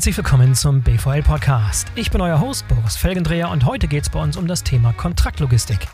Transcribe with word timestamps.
Herzlich 0.00 0.16
willkommen 0.16 0.54
zum 0.54 0.80
BVL 0.80 1.22
Podcast. 1.22 1.88
Ich 1.94 2.10
bin 2.10 2.22
euer 2.22 2.40
Host 2.40 2.66
Boris 2.68 2.96
Felgendreher 2.96 3.50
und 3.50 3.66
heute 3.66 3.86
geht 3.86 4.04
es 4.04 4.08
bei 4.08 4.18
uns 4.18 4.38
um 4.38 4.46
das 4.46 4.64
Thema 4.64 4.94
Kontraktlogistik. 4.94 5.88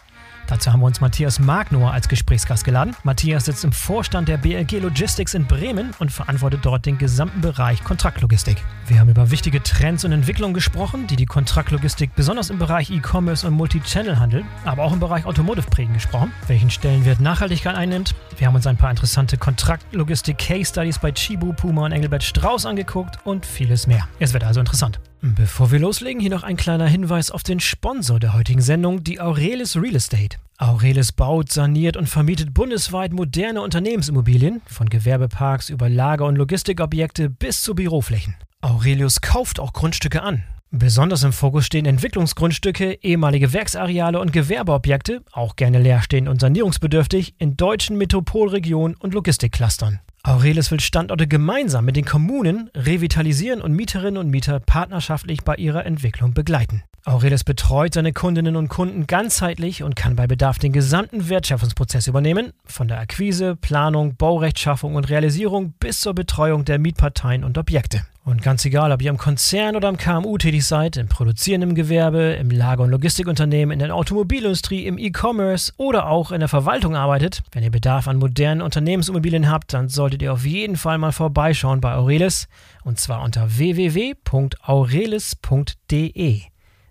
Dazu 0.47 0.73
haben 0.73 0.79
wir 0.79 0.87
uns 0.87 1.01
Matthias 1.01 1.41
Magnohr 1.41 1.93
als 1.93 2.09
Gesprächsgast 2.09 2.65
geladen. 2.65 2.95
Matthias 3.03 3.47
sitzt 3.47 3.65
im 3.65 3.73
Vorstand 3.73 4.29
der 4.29 4.37
BLG 4.37 4.79
Logistics 4.79 5.35
in 5.35 5.45
Bremen 5.47 5.91
und 5.99 6.13
verantwortet 6.13 6.61
dort 6.63 6.87
den 6.87 6.99
gesamten 6.99 7.41
Bereich 7.41 7.83
Kontraktlogistik. 7.83 8.63
Wir 8.89 9.01
haben 9.01 9.09
über 9.09 9.33
wichtige 9.33 9.61
Trends 9.65 10.05
und 10.05 10.13
Entwicklungen 10.13 10.55
gesprochen, 10.55 11.09
die 11.09 11.17
die 11.17 11.27
Kontraktlogistik 11.27 12.15
besonders 12.15 12.51
im 12.51 12.59
Bereich 12.59 12.89
E-Commerce 12.89 13.45
und 13.45 13.55
Multichannel-Handel, 13.55 14.45
aber 14.65 14.85
auch 14.85 14.93
im 14.93 15.01
Bereich 15.01 15.27
Automotive-Prägen 15.27 15.95
gesprochen, 15.95 16.33
welchen 16.47 16.71
Stellenwert 16.71 17.19
Nachhaltigkeit 17.19 17.75
einnimmt. 17.75 18.15
Wir 18.39 18.47
haben 18.47 18.55
uns 18.55 18.67
ein 18.69 18.77
paar 18.77 18.91
interessante 18.91 19.39
Kontraktlogistik-Case-Studies 19.39 21.01
bei 21.01 21.11
Chibu, 21.11 21.53
Puma 21.53 21.87
und 21.87 21.93
Engelbert 21.93 22.23
Strauß 22.23 22.65
angeguckt 22.65 23.19
und 23.25 23.45
vieles 23.45 23.89
mehr. 23.89 24.07
Es 24.21 24.33
wird 24.33 24.45
also 24.45 24.61
interessant. 24.61 25.01
Bevor 25.21 25.73
wir 25.73 25.81
loslegen, 25.81 26.21
hier 26.21 26.31
noch 26.31 26.45
ein 26.45 26.57
kleiner 26.57 26.87
Hinweis 26.87 27.33
auf 27.33 27.43
den 27.43 27.59
Sponsor 27.59 28.21
der 28.21 28.35
heutigen 28.35 28.61
Sendung, 28.61 29.03
die 29.03 29.21
Aurelis 29.21 29.77
Real 29.77 29.97
Estate. 29.97 30.37
Aurelis 30.59 31.11
baut, 31.11 31.51
saniert 31.51 31.97
und 31.97 32.09
vermietet 32.09 32.55
bundesweit 32.55 33.13
moderne 33.13 33.63
Unternehmensimmobilien, 33.63 34.63
von 34.67 34.89
Gewerbeparks 34.89 35.71
über 35.71 35.89
Lager- 35.89 36.27
und 36.27 36.37
Logistikobjekte 36.37 37.29
bis 37.29 37.65
zu 37.65 37.75
Büroflächen. 37.75 38.37
Aurelius 38.63 39.21
kauft 39.21 39.61
auch 39.61 39.73
Grundstücke 39.73 40.23
an. 40.23 40.45
Besonders 40.71 41.23
im 41.23 41.33
Fokus 41.33 41.65
stehen 41.65 41.87
Entwicklungsgrundstücke, 41.87 42.99
ehemalige 43.03 43.53
Werksareale 43.53 44.19
und 44.19 44.33
Gewerbeobjekte, 44.33 45.23
auch 45.33 45.57
gerne 45.57 45.79
leerstehend 45.79 46.29
und 46.29 46.41
sanierungsbedürftig, 46.41 47.35
in 47.39 47.57
deutschen 47.57 47.97
Metropolregionen 47.97 48.97
und 48.97 49.15
Logistikclustern. 49.15 50.01
Aurelis 50.25 50.73
will 50.73 50.81
Standorte 50.81 51.29
gemeinsam 51.29 51.85
mit 51.85 51.95
den 51.95 52.05
Kommunen 52.05 52.69
revitalisieren 52.75 53.63
und 53.63 53.73
Mieterinnen 53.73 54.19
und 54.19 54.29
Mieter 54.29 54.59
partnerschaftlich 54.59 55.45
bei 55.45 55.55
ihrer 55.55 55.87
Entwicklung 55.87 56.35
begleiten. 56.35 56.83
Aurelis 57.07 57.45
betreut 57.45 57.95
seine 57.95 58.13
Kundinnen 58.13 58.57
und 58.57 58.67
Kunden 58.67 59.07
ganzheitlich 59.07 59.85
und 59.85 59.95
kann 59.95 60.17
bei 60.17 60.27
Bedarf 60.27 60.59
den 60.59 60.73
gesamten 60.73 61.29
Wertschöpfungsprozess 61.29 62.09
übernehmen, 62.09 62.53
von 62.65 62.89
der 62.89 62.99
Akquise, 62.99 63.55
Planung, 63.55 64.17
Baurechtschaffung 64.17 64.97
und 64.97 65.09
Realisierung 65.09 65.73
bis 65.79 66.01
zur 66.01 66.15
Betreuung 66.15 66.65
der 66.65 66.81
Mietparteien 66.81 67.45
und 67.45 67.59
Objekte. 67.59 68.03
Und 68.25 68.43
ganz 68.43 68.65
egal, 68.65 68.91
ob 68.91 69.01
ihr 69.03 69.11
im 69.11 69.19
Konzern 69.19 69.77
oder 69.77 69.89
im 69.89 69.99
KMU 69.99 70.37
tätig 70.37 70.67
seid, 70.67 70.97
im 70.97 71.07
produzierenden 71.07 71.77
Gewerbe, 71.77 72.37
im 72.41 72.51
Lager- 72.51 72.83
und 72.83 72.91
Logistikunternehmen, 72.91 73.73
in 73.73 73.79
der 73.79 73.95
Automobilindustrie, 73.95 74.85
im 74.85 74.99
E-Commerce 74.99 75.73
oder 75.77 76.09
auch 76.09 76.33
in 76.33 76.41
der 76.41 76.49
Verwaltung 76.49 76.97
arbeitet, 76.97 77.45
wenn 77.53 77.63
ihr 77.63 77.71
Bedarf 77.71 78.09
an 78.09 78.17
modernen 78.17 78.63
Unternehmensimmobilien 78.63 79.49
habt, 79.49 79.75
dann 79.75 79.89
solltet 79.89 80.23
ihr 80.23 80.33
auf 80.33 80.45
jeden 80.45 80.75
Fall 80.75 80.99
mal 80.99 81.13
vorbeischauen 81.13 81.81
bei 81.81 81.95
Aurelis 81.95 82.49
und 82.83 82.99
zwar 82.99 83.23
unter 83.23 83.59
www.aurelis.de 83.59 84.17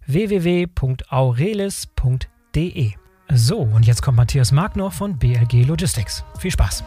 www.aurelis.de. 0.07 2.91
So, 3.33 3.59
und 3.59 3.85
jetzt 3.85 4.01
kommt 4.01 4.17
Matthias 4.17 4.51
Magner 4.51 4.91
von 4.91 5.17
BLG 5.17 5.65
Logistics. 5.65 6.23
Viel 6.39 6.51
Spaß! 6.51 6.83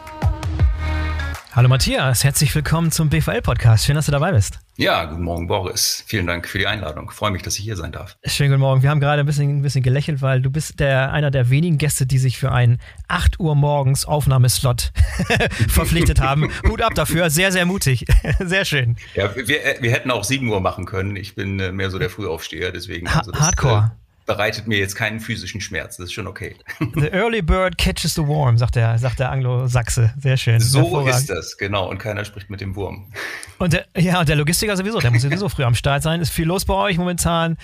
Hallo 1.53 1.69
Matthias, 1.69 2.23
herzlich 2.23 2.55
willkommen 2.55 2.93
zum 2.93 3.09
BVL-Podcast. 3.09 3.85
Schön, 3.85 3.97
dass 3.97 4.07
du 4.07 4.13
dabei 4.13 4.33
bist. 4.33 4.61
Ja, 4.81 5.07
guten 5.07 5.25
Morgen, 5.25 5.49
Boris. 5.49 6.05
Vielen 6.07 6.29
Dank 6.29 6.47
für 6.47 6.59
die 6.59 6.69
Einladung. 6.69 7.09
Ich 7.11 7.17
freue 7.17 7.33
mich, 7.33 7.43
dass 7.43 7.59
ich 7.59 7.65
hier 7.65 7.75
sein 7.75 7.91
darf. 7.91 8.17
Schönen 8.25 8.51
guten 8.51 8.61
Morgen. 8.61 8.81
Wir 8.81 8.91
haben 8.91 9.01
gerade 9.01 9.19
ein 9.19 9.27
bisschen, 9.27 9.59
ein 9.59 9.63
bisschen 9.63 9.83
gelächelt, 9.83 10.23
weil 10.23 10.41
du 10.41 10.53
bist 10.53 10.79
der, 10.79 11.13
einer 11.13 11.33
der 11.33 11.51
wenigen 11.51 11.79
Gäste, 11.79 12.07
die 12.07 12.19
sich 12.19 12.39
für 12.39 12.53
einen 12.53 12.79
8 13.09 13.41
Uhr 13.41 13.57
morgens 13.57 14.05
Aufnahmeslot 14.05 14.93
verpflichtet 15.69 16.21
haben. 16.21 16.53
Hut 16.69 16.81
ab 16.81 16.95
dafür. 16.95 17.29
Sehr, 17.29 17.51
sehr 17.51 17.67
mutig. 17.67 18.07
Sehr 18.39 18.65
schön. 18.65 18.95
Ja, 19.17 19.35
wir, 19.35 19.59
wir 19.81 19.91
hätten 19.91 20.13
auch 20.13 20.23
7 20.23 20.49
Uhr 20.49 20.61
machen 20.61 20.85
können. 20.85 21.17
Ich 21.17 21.35
bin 21.35 21.59
äh, 21.59 21.73
mehr 21.73 21.91
so 21.91 21.99
der 21.99 22.09
Frühaufsteher, 22.09 22.71
deswegen. 22.71 23.09
Also 23.09 23.33
das, 23.33 23.41
Hardcore. 23.41 23.91
Äh, 23.93 24.08
bereitet 24.29 24.69
mir 24.69 24.79
jetzt 24.79 24.95
keinen 24.95 25.19
physischen 25.19 25.61
Schmerz. 25.61 25.97
Das 25.97 26.07
ist 26.07 26.13
schon 26.13 26.29
okay. 26.29 26.55
The 26.79 27.09
early 27.09 27.43
bird 27.43 27.79
catches 27.79 28.15
the 28.15 28.25
worm, 28.25 28.59
sagt 28.59 28.77
der, 28.77 28.97
sagt 28.99 29.19
der 29.19 29.33
Anglo-Sachse. 29.33 30.13
Sehr 30.19 30.37
schön. 30.37 30.61
So 30.61 31.01
ist 31.07 31.31
das, 31.31 31.57
genau. 31.57 31.89
Und 31.89 31.99
keiner 31.99 32.25
spricht 32.25 32.51
mit 32.51 32.61
dem 32.61 32.77
Wurm. 32.77 33.11
Und 33.59 33.73
der, 33.73 33.87
ja, 33.97 34.21
und 34.21 34.29
der 34.29 34.37
Logistiker 34.37 34.77
sowieso, 34.77 35.01
der 35.01 35.11
muss 35.11 35.23
sowieso 35.23 35.49
früh 35.49 35.65
am 35.65 35.75
Start 35.75 36.03
sein. 36.03 36.21
Ist 36.21 36.31
viel 36.31 36.47
los 36.47 36.67
bei 36.67 36.75
euch 36.75 36.99
momentan. 36.99 37.57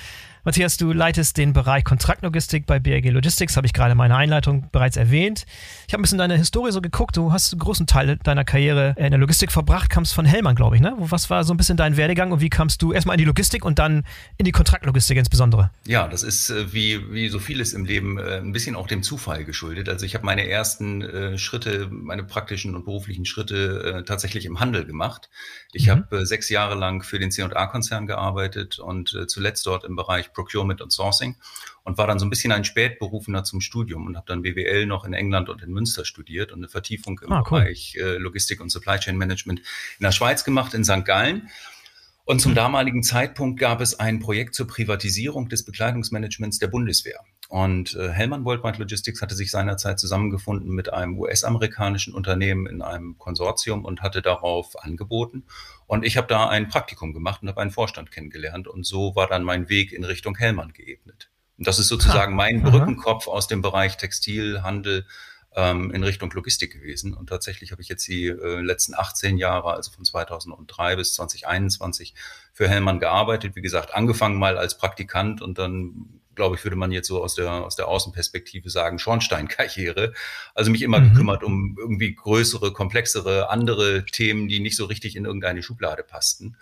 Matthias, 0.46 0.76
du 0.76 0.92
leitest 0.92 1.38
den 1.38 1.54
Bereich 1.54 1.84
Kontraktlogistik 1.84 2.66
bei 2.66 2.78
BRG 2.78 3.08
Logistics, 3.08 3.56
habe 3.56 3.66
ich 3.66 3.72
gerade 3.72 3.92
in 3.92 3.96
meiner 3.96 4.18
Einleitung 4.18 4.68
bereits 4.72 4.98
erwähnt. 4.98 5.46
Ich 5.88 5.94
habe 5.94 6.02
ein 6.02 6.02
bisschen 6.02 6.18
deine 6.18 6.36
Historie 6.36 6.70
so 6.70 6.82
geguckt. 6.82 7.16
Du 7.16 7.32
hast 7.32 7.54
einen 7.54 7.60
großen 7.60 7.86
Teil 7.86 8.18
deiner 8.18 8.44
Karriere 8.44 8.94
in 8.98 9.10
der 9.10 9.18
Logistik 9.18 9.50
verbracht, 9.50 9.88
kamst 9.88 10.12
von 10.12 10.26
Hellmann, 10.26 10.54
glaube 10.54 10.76
ich, 10.76 10.82
ne? 10.82 10.94
Was 10.98 11.30
war 11.30 11.44
so 11.44 11.54
ein 11.54 11.56
bisschen 11.56 11.78
dein 11.78 11.96
Werdegang 11.96 12.30
und 12.30 12.42
wie 12.42 12.50
kamst 12.50 12.82
du 12.82 12.92
erstmal 12.92 13.14
in 13.14 13.20
die 13.20 13.24
Logistik 13.24 13.64
und 13.64 13.78
dann 13.78 14.04
in 14.36 14.44
die 14.44 14.52
Kontraktlogistik 14.52 15.16
insbesondere? 15.16 15.70
Ja, 15.86 16.08
das 16.08 16.22
ist 16.22 16.50
äh, 16.50 16.74
wie, 16.74 17.10
wie 17.10 17.30
so 17.30 17.38
vieles 17.38 17.72
im 17.72 17.86
Leben 17.86 18.18
äh, 18.18 18.36
ein 18.36 18.52
bisschen 18.52 18.76
auch 18.76 18.86
dem 18.86 19.02
Zufall 19.02 19.46
geschuldet. 19.46 19.88
Also 19.88 20.04
ich 20.04 20.14
habe 20.14 20.26
meine 20.26 20.46
ersten 20.46 21.00
äh, 21.00 21.38
Schritte, 21.38 21.88
meine 21.90 22.22
praktischen 22.22 22.74
und 22.74 22.84
beruflichen 22.84 23.24
Schritte 23.24 24.04
tatsächlich 24.06 24.44
im 24.44 24.60
Handel 24.60 24.84
gemacht. 24.84 25.30
Ich 25.74 25.86
mhm. 25.86 25.90
habe 25.90 26.18
äh, 26.18 26.26
sechs 26.26 26.48
Jahre 26.48 26.74
lang 26.74 27.02
für 27.02 27.18
den 27.18 27.30
C&A-Konzern 27.30 28.06
gearbeitet 28.06 28.78
und 28.78 29.14
äh, 29.14 29.26
zuletzt 29.26 29.66
dort 29.66 29.84
im 29.84 29.96
Bereich 29.96 30.32
Procurement 30.32 30.80
und 30.80 30.92
Sourcing 30.92 31.36
und 31.82 31.98
war 31.98 32.06
dann 32.06 32.18
so 32.18 32.26
ein 32.26 32.30
bisschen 32.30 32.52
ein 32.52 32.64
Spätberufener 32.64 33.44
zum 33.44 33.60
Studium 33.60 34.06
und 34.06 34.16
habe 34.16 34.26
dann 34.26 34.42
BWL 34.42 34.86
noch 34.86 35.04
in 35.04 35.12
England 35.12 35.48
und 35.48 35.62
in 35.62 35.72
Münster 35.72 36.04
studiert 36.04 36.52
und 36.52 36.58
eine 36.58 36.68
Vertiefung 36.68 37.20
im 37.24 37.32
ah, 37.32 37.44
cool. 37.50 37.60
Bereich 37.60 37.96
äh, 37.96 38.16
Logistik 38.16 38.60
und 38.60 38.70
Supply 38.70 38.98
Chain 38.98 39.16
Management 39.16 39.60
in 39.60 40.02
der 40.02 40.12
Schweiz 40.12 40.44
gemacht, 40.44 40.74
in 40.74 40.84
St. 40.84 41.04
Gallen. 41.04 41.48
Und 42.24 42.40
zum 42.40 42.52
mhm. 42.52 42.56
damaligen 42.56 43.02
Zeitpunkt 43.02 43.60
gab 43.60 43.80
es 43.80 44.00
ein 44.00 44.18
Projekt 44.18 44.54
zur 44.54 44.66
Privatisierung 44.66 45.48
des 45.50 45.64
Bekleidungsmanagements 45.64 46.58
der 46.58 46.68
Bundeswehr. 46.68 47.20
Und 47.54 47.94
äh, 47.94 48.10
Hellman 48.10 48.44
Worldwide 48.44 48.78
Logistics 48.78 49.22
hatte 49.22 49.36
sich 49.36 49.52
seinerzeit 49.52 50.00
zusammengefunden 50.00 50.74
mit 50.74 50.92
einem 50.92 51.16
US-amerikanischen 51.16 52.12
Unternehmen 52.12 52.66
in 52.66 52.82
einem 52.82 53.16
Konsortium 53.16 53.84
und 53.84 54.02
hatte 54.02 54.22
darauf 54.22 54.82
angeboten. 54.82 55.44
Und 55.86 56.04
ich 56.04 56.16
habe 56.16 56.26
da 56.26 56.48
ein 56.48 56.66
Praktikum 56.66 57.14
gemacht 57.14 57.42
und 57.42 57.48
habe 57.48 57.60
einen 57.60 57.70
Vorstand 57.70 58.10
kennengelernt. 58.10 58.66
Und 58.66 58.84
so 58.84 59.14
war 59.14 59.28
dann 59.28 59.44
mein 59.44 59.68
Weg 59.68 59.92
in 59.92 60.02
Richtung 60.02 60.36
Hellmann 60.36 60.72
geebnet. 60.72 61.30
Und 61.56 61.68
das 61.68 61.78
ist 61.78 61.86
sozusagen 61.86 62.34
mein 62.34 62.60
Brückenkopf 62.64 63.28
aus 63.28 63.46
dem 63.46 63.62
Bereich 63.62 63.98
Textil, 63.98 64.64
Handel, 64.64 65.06
ähm, 65.54 65.92
in 65.92 66.02
Richtung 66.02 66.32
Logistik 66.32 66.72
gewesen. 66.72 67.14
Und 67.14 67.28
tatsächlich 67.28 67.70
habe 67.70 67.80
ich 67.80 67.88
jetzt 67.88 68.08
die 68.08 68.26
äh, 68.26 68.60
letzten 68.62 68.94
18 68.96 69.38
Jahre, 69.38 69.74
also 69.74 69.92
von 69.92 70.04
2003 70.04 70.96
bis 70.96 71.14
2021, 71.14 72.14
für 72.52 72.68
Hellmann 72.68 72.98
gearbeitet. 72.98 73.54
Wie 73.54 73.62
gesagt, 73.62 73.94
angefangen 73.94 74.40
mal 74.40 74.58
als 74.58 74.76
Praktikant 74.76 75.40
und 75.40 75.56
dann 75.58 76.20
glaube 76.34 76.56
ich, 76.56 76.64
würde 76.64 76.76
man 76.76 76.92
jetzt 76.92 77.08
so 77.08 77.22
aus 77.22 77.34
der, 77.34 77.50
aus 77.50 77.76
der 77.76 77.88
Außenperspektive 77.88 78.70
sagen, 78.70 78.98
Schornsteinkarriere. 78.98 80.12
Also 80.54 80.70
mich 80.70 80.82
immer 80.82 81.00
mhm. 81.00 81.10
gekümmert 81.10 81.42
um 81.42 81.76
irgendwie 81.78 82.14
größere, 82.14 82.72
komplexere, 82.72 83.50
andere 83.50 84.04
Themen, 84.06 84.48
die 84.48 84.60
nicht 84.60 84.76
so 84.76 84.84
richtig 84.86 85.16
in 85.16 85.24
irgendeine 85.24 85.62
Schublade 85.62 86.02
passten 86.02 86.56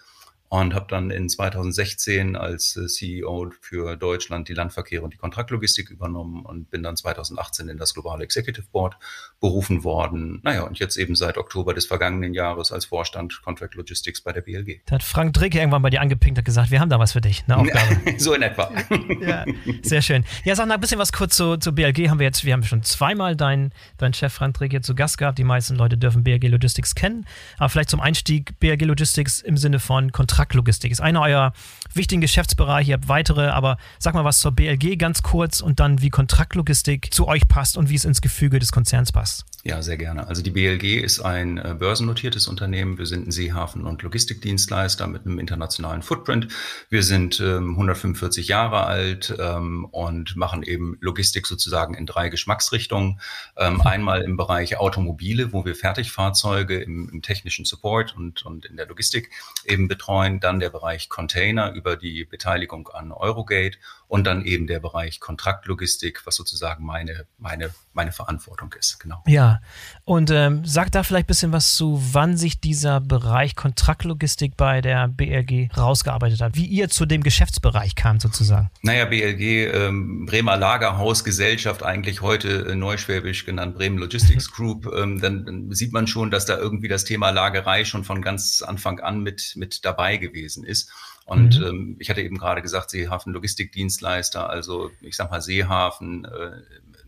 und 0.53 0.75
habe 0.75 0.85
dann 0.87 1.11
in 1.11 1.31
2016 1.31 2.37
als 2.37 2.77
äh, 2.77 2.87
CEO 2.87 3.53
für 3.63 3.97
Deutschland 3.97 4.51
die 4.51 4.53
Landverkehre 4.53 5.03
und 5.03 5.15
die 5.15 5.19
Kontraktlogistik 5.19 5.89
übernommen 5.89 6.45
und 6.45 6.69
bin 6.69 6.83
dann 6.83 6.95
2018 6.95 7.71
in 7.71 7.79
das 7.79 7.95
globale 7.95 8.23
Executive 8.23 8.67
Board 8.71 8.99
berufen 9.43 9.85
worden. 9.85 10.41
Naja, 10.43 10.63
und 10.63 10.79
jetzt 10.79 10.97
eben 10.97 11.15
seit 11.15 11.37
Oktober 11.37 11.75
des 11.75 11.85
vergangenen 11.85 12.33
Jahres 12.33 12.73
als 12.73 12.87
Vorstand 12.87 13.43
Contract 13.43 13.75
Logistics 13.75 14.23
bei 14.23 14.33
der 14.33 14.41
BLG. 14.41 14.81
Da 14.87 14.95
hat 14.95 15.03
Frank 15.03 15.35
Dricke 15.35 15.59
irgendwann 15.59 15.83
bei 15.83 15.91
dir 15.91 16.01
angepinkt 16.01 16.39
und 16.39 16.45
gesagt, 16.45 16.71
wir 16.71 16.81
haben 16.81 16.89
da 16.89 16.99
was 16.99 17.13
für 17.13 17.21
dich, 17.21 17.45
eine 17.47 17.57
Aufgabe. 17.59 18.19
so 18.19 18.33
in 18.33 18.43
etwa. 18.43 18.71
ja, 19.21 19.45
sehr 19.83 20.01
schön. 20.01 20.25
Ja, 20.45 20.55
sag 20.55 20.69
mal 20.69 20.75
ein 20.75 20.81
bisschen 20.81 20.99
was 20.99 21.13
kurz 21.13 21.37
zu, 21.37 21.59
zu 21.59 21.75
BLG 21.75 22.09
haben 22.09 22.19
wir 22.19 22.27
jetzt, 22.27 22.45
wir 22.45 22.55
haben 22.55 22.63
schon 22.63 22.83
zweimal 22.83 23.37
deinen 23.37 23.73
dein 23.99 24.15
Chef 24.15 24.33
Frank 24.33 24.57
Dricke 24.57 24.81
zu 24.81 24.95
Gast 24.95 25.19
gehabt. 25.19 25.39
Die 25.39 25.45
meisten 25.45 25.77
Leute 25.77 25.99
dürfen 25.99 26.25
BLG 26.25 26.49
Logistics 26.49 26.95
kennen. 26.95 27.27
Aber 27.59 27.69
vielleicht 27.69 27.91
zum 27.91 28.01
Einstieg 28.01 28.59
BLG 28.61 28.83
Logistics 28.85 29.41
im 29.41 29.57
Sinne 29.57 29.81
von 29.81 30.13
Kontrakt 30.13 30.33
Kontraktlogistik 30.33 30.91
ist 30.91 31.01
einer 31.01 31.21
eurer 31.23 31.53
wichtigen 31.95 32.21
Geschäftsbereiche. 32.21 32.91
Ihr 32.91 32.95
habt 32.95 33.09
weitere, 33.09 33.49
aber 33.49 33.77
sag 33.99 34.15
mal 34.15 34.25
was 34.25 34.41
zur 34.41 34.53
BLG 34.53 34.99
ganz 34.99 35.23
kurz 35.23 35.61
und 35.61 35.79
dann, 35.79 36.03
wie 36.03 36.11
Kontraktlogistik 36.11 37.13
zu 37.13 37.29
euch 37.29 37.49
passt 37.49 37.77
und 37.77 37.91
wie 37.91 37.95
es 37.95 38.05
ins 38.05 38.21
Gefüge 38.21 38.59
des 38.59 38.73
Konzerns 38.73 39.13
passt. 39.13 39.32
Ja, 39.65 39.81
sehr 39.81 39.97
gerne. 39.97 40.27
Also 40.27 40.43
die 40.43 40.51
BLG 40.51 41.01
ist 41.05 41.21
ein 41.21 41.57
äh, 41.57 41.77
börsennotiertes 41.79 42.49
Unternehmen. 42.49 42.99
Wir 42.99 43.07
sind 43.07 43.29
ein 43.29 43.31
Seehafen- 43.31 43.87
und 43.87 44.03
Logistikdienstleister 44.03 45.07
mit 45.07 45.25
einem 45.25 45.39
internationalen 45.39 46.03
Footprint. 46.03 46.49
Wir 46.91 47.05
sind 47.05 47.39
ähm, 47.39 47.71
145 47.71 48.49
Jahre 48.49 48.87
alt 48.87 49.33
ähm, 49.39 49.85
und 49.85 50.35
machen 50.35 50.65
eben 50.65 50.99
Logistik 51.01 51.47
sozusagen 51.47 51.95
in 51.95 52.07
drei 52.07 52.29
Geschmacksrichtungen. 52.29 53.21
Ähm, 53.57 53.81
einmal 53.83 54.23
im 54.23 54.37
Bereich 54.37 54.79
Automobile, 54.79 55.53
wo 55.53 55.65
wir 55.65 55.77
Fertigfahrzeuge 55.77 56.81
im, 56.81 57.09
im 57.11 57.23
technischen 57.23 57.65
Support 57.65 58.17
und, 58.17 58.45
und 58.45 58.67
in 58.67 58.77
der 58.77 58.89
Logistik 58.89 59.31
eben 59.65 59.87
betreuen. 59.87 60.41
Dann 60.41 60.59
der 60.59 60.71
Bereich 60.71 61.09
Container 61.09 61.73
über 61.73 61.97
die 61.97 62.25
Beteiligung 62.25 62.89
an 62.89 63.13
Eurogate 63.13 63.79
und 64.09 64.25
dann 64.25 64.45
eben 64.45 64.67
der 64.67 64.81
Bereich 64.81 65.21
Kontraktlogistik, 65.21 66.27
was 66.27 66.35
sozusagen 66.35 66.85
meine, 66.85 67.27
meine, 67.39 67.73
meine 67.93 68.11
Verantwortung 68.11 68.75
ist. 68.77 68.99
Genau. 68.99 69.23
Ja, 69.29 69.52
Ja, 69.53 69.61
und 70.05 70.31
ähm, 70.31 70.65
sag 70.65 70.91
da 70.91 71.03
vielleicht 71.03 71.27
ein 71.27 71.29
bisschen 71.29 71.53
was 71.53 71.77
zu, 71.77 72.03
wann 72.13 72.37
sich 72.37 72.61
dieser 72.61 73.01
Bereich 73.01 73.55
Kontraktlogistik 73.55 74.57
bei 74.57 74.81
der 74.81 75.09
BLG 75.09 75.71
rausgearbeitet 75.77 76.41
hat, 76.41 76.57
wie 76.57 76.67
ihr 76.67 76.89
zu 76.89 77.07
dem 77.07 77.23
Geschäftsbereich 77.23 77.95
kam 77.95 78.19
sozusagen. 78.19 78.71
Naja, 78.83 79.05
BLG, 79.05 79.73
ähm, 79.73 80.27
Bremer 80.27 80.57
Lagerhaus, 80.57 81.23
Gesellschaft, 81.23 81.83
eigentlich 81.83 82.21
heute 82.21 82.67
äh, 82.67 82.75
neuschwäbisch 82.75 83.45
genannt 83.47 83.77
Bremen 83.77 83.99
Logistics 83.99 84.51
Group, 84.53 84.87
ähm, 84.95 85.21
dann, 85.21 85.45
dann 85.45 85.73
sieht 85.73 85.93
man 85.93 86.07
schon, 86.07 86.31
dass 86.31 86.47
da 86.47 86.59
irgendwie 86.59 86.89
das 86.89 87.05
Thema 87.05 87.31
Lagerei 87.31 87.85
schon 87.85 88.05
von 88.05 88.23
ganz 88.23 88.63
Anfang 88.63 89.01
an 89.01 89.23
mit, 89.23 89.55
mit 89.57 89.85
dabei 89.85 90.17
gewesen 90.17 90.65
ist. 90.65 90.91
Und 91.25 91.61
mhm. 91.61 91.67
ähm, 91.67 91.97
ich 92.01 92.11
hatte 92.11 92.23
eben 92.23 92.39
gerade 92.39 92.63
gesagt, 92.63 92.91
Seehafen 92.91 93.33
Logistikdienstleister, 93.33 94.51
also 94.51 94.91
ich 95.01 95.17
sag 95.17 95.31
mal 95.31 95.41
Seehafen, 95.41 96.25
äh, 96.25 96.63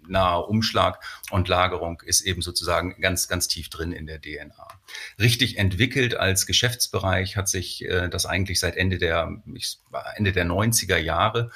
nahe 0.08 0.44
Umschlag 0.44 1.00
und 1.30 1.48
Lagerung 1.48 2.02
ist 2.04 2.22
eben 2.22 2.42
sozusagen 2.42 3.00
ganz, 3.00 3.28
ganz 3.28 3.48
tief 3.48 3.68
drin 3.68 3.92
in 3.92 4.06
der 4.06 4.20
DNA. 4.20 4.68
Richtig 5.18 5.58
entwickelt 5.58 6.16
als 6.16 6.46
Geschäftsbereich 6.46 7.36
hat 7.36 7.48
sich 7.48 7.84
äh, 7.84 8.08
das 8.08 8.26
eigentlich 8.26 8.60
seit 8.60 8.76
Ende 8.76 8.98
der, 8.98 9.42
ich, 9.54 9.78
Ende 10.16 10.32
der 10.32 10.46
90er 10.46 10.96
Jahre 10.96 11.50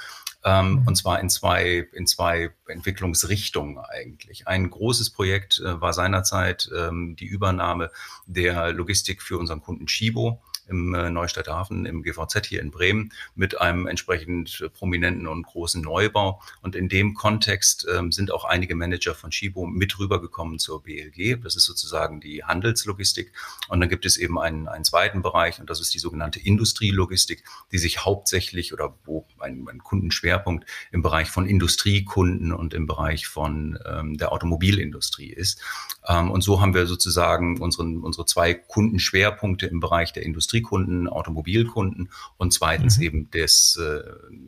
ähm, 0.44 0.72
mhm. 0.72 0.82
und 0.86 0.96
zwar 0.96 1.20
in 1.20 1.30
zwei, 1.30 1.86
in 1.92 2.06
zwei 2.06 2.50
Entwicklungsrichtungen 2.68 3.78
eigentlich. 3.78 4.46
Ein 4.46 4.70
großes 4.70 5.10
Projekt 5.10 5.58
äh, 5.58 5.80
war 5.80 5.92
seinerzeit 5.92 6.70
ähm, 6.76 7.16
die 7.16 7.26
Übernahme 7.26 7.90
der 8.26 8.72
Logistik 8.72 9.22
für 9.22 9.38
unseren 9.38 9.60
Kunden 9.60 9.86
Chibo 9.86 10.42
im 10.68 10.94
äh, 10.94 11.10
Neustadter 11.10 11.54
Hafen, 11.54 11.86
im 11.86 12.02
GVZ 12.02 12.46
hier 12.46 12.60
in 12.60 12.70
Bremen, 12.70 13.12
mit 13.34 13.60
einem 13.60 13.86
entsprechend 13.86 14.68
prominenten 14.74 15.26
und 15.26 15.44
großen 15.44 15.82
Neubau. 15.82 16.40
Und 16.62 16.76
in 16.76 16.88
dem 16.88 17.14
Kontext 17.14 17.86
ähm, 17.92 18.12
sind 18.12 18.30
auch 18.30 18.44
einige 18.44 18.74
Manager 18.74 19.14
von 19.14 19.32
Shibo 19.32 19.66
mit 19.66 19.98
rübergekommen 19.98 20.58
zur 20.58 20.82
BLG. 20.82 21.40
Das 21.42 21.56
ist 21.56 21.64
sozusagen 21.64 22.20
die 22.20 22.44
Handelslogistik. 22.44 23.32
Und 23.68 23.80
dann 23.80 23.88
gibt 23.88 24.06
es 24.06 24.16
eben 24.16 24.38
einen, 24.38 24.68
einen 24.68 24.84
zweiten 24.84 25.22
Bereich, 25.22 25.60
und 25.60 25.70
das 25.70 25.80
ist 25.80 25.94
die 25.94 25.98
sogenannte 25.98 26.40
Industrielogistik, 26.40 27.44
die 27.72 27.78
sich 27.78 28.04
hauptsächlich 28.04 28.72
oder 28.72 28.94
wo 29.04 29.26
ein, 29.38 29.66
ein 29.68 29.78
Kundenschwerpunkt 29.78 30.66
im 30.92 31.02
Bereich 31.02 31.30
von 31.30 31.46
Industriekunden 31.46 32.52
und 32.52 32.74
im 32.74 32.86
Bereich 32.86 33.26
von 33.26 33.78
ähm, 33.86 34.16
der 34.16 34.32
Automobilindustrie 34.32 35.30
ist. 35.30 35.60
Ähm, 36.06 36.30
und 36.30 36.42
so 36.42 36.60
haben 36.60 36.74
wir 36.74 36.86
sozusagen 36.86 37.60
unseren, 37.60 37.98
unsere 37.98 38.26
zwei 38.26 38.54
Kundenschwerpunkte 38.54 39.66
im 39.66 39.80
Bereich 39.80 40.12
der 40.12 40.22
Industrie 40.22 40.57
Industriekunden, 40.58 41.08
Automobilkunden 41.08 42.10
und 42.36 42.52
zweitens 42.52 42.98
mhm. 42.98 43.04
eben 43.04 43.30
des, 43.30 43.78
äh, 43.80 44.02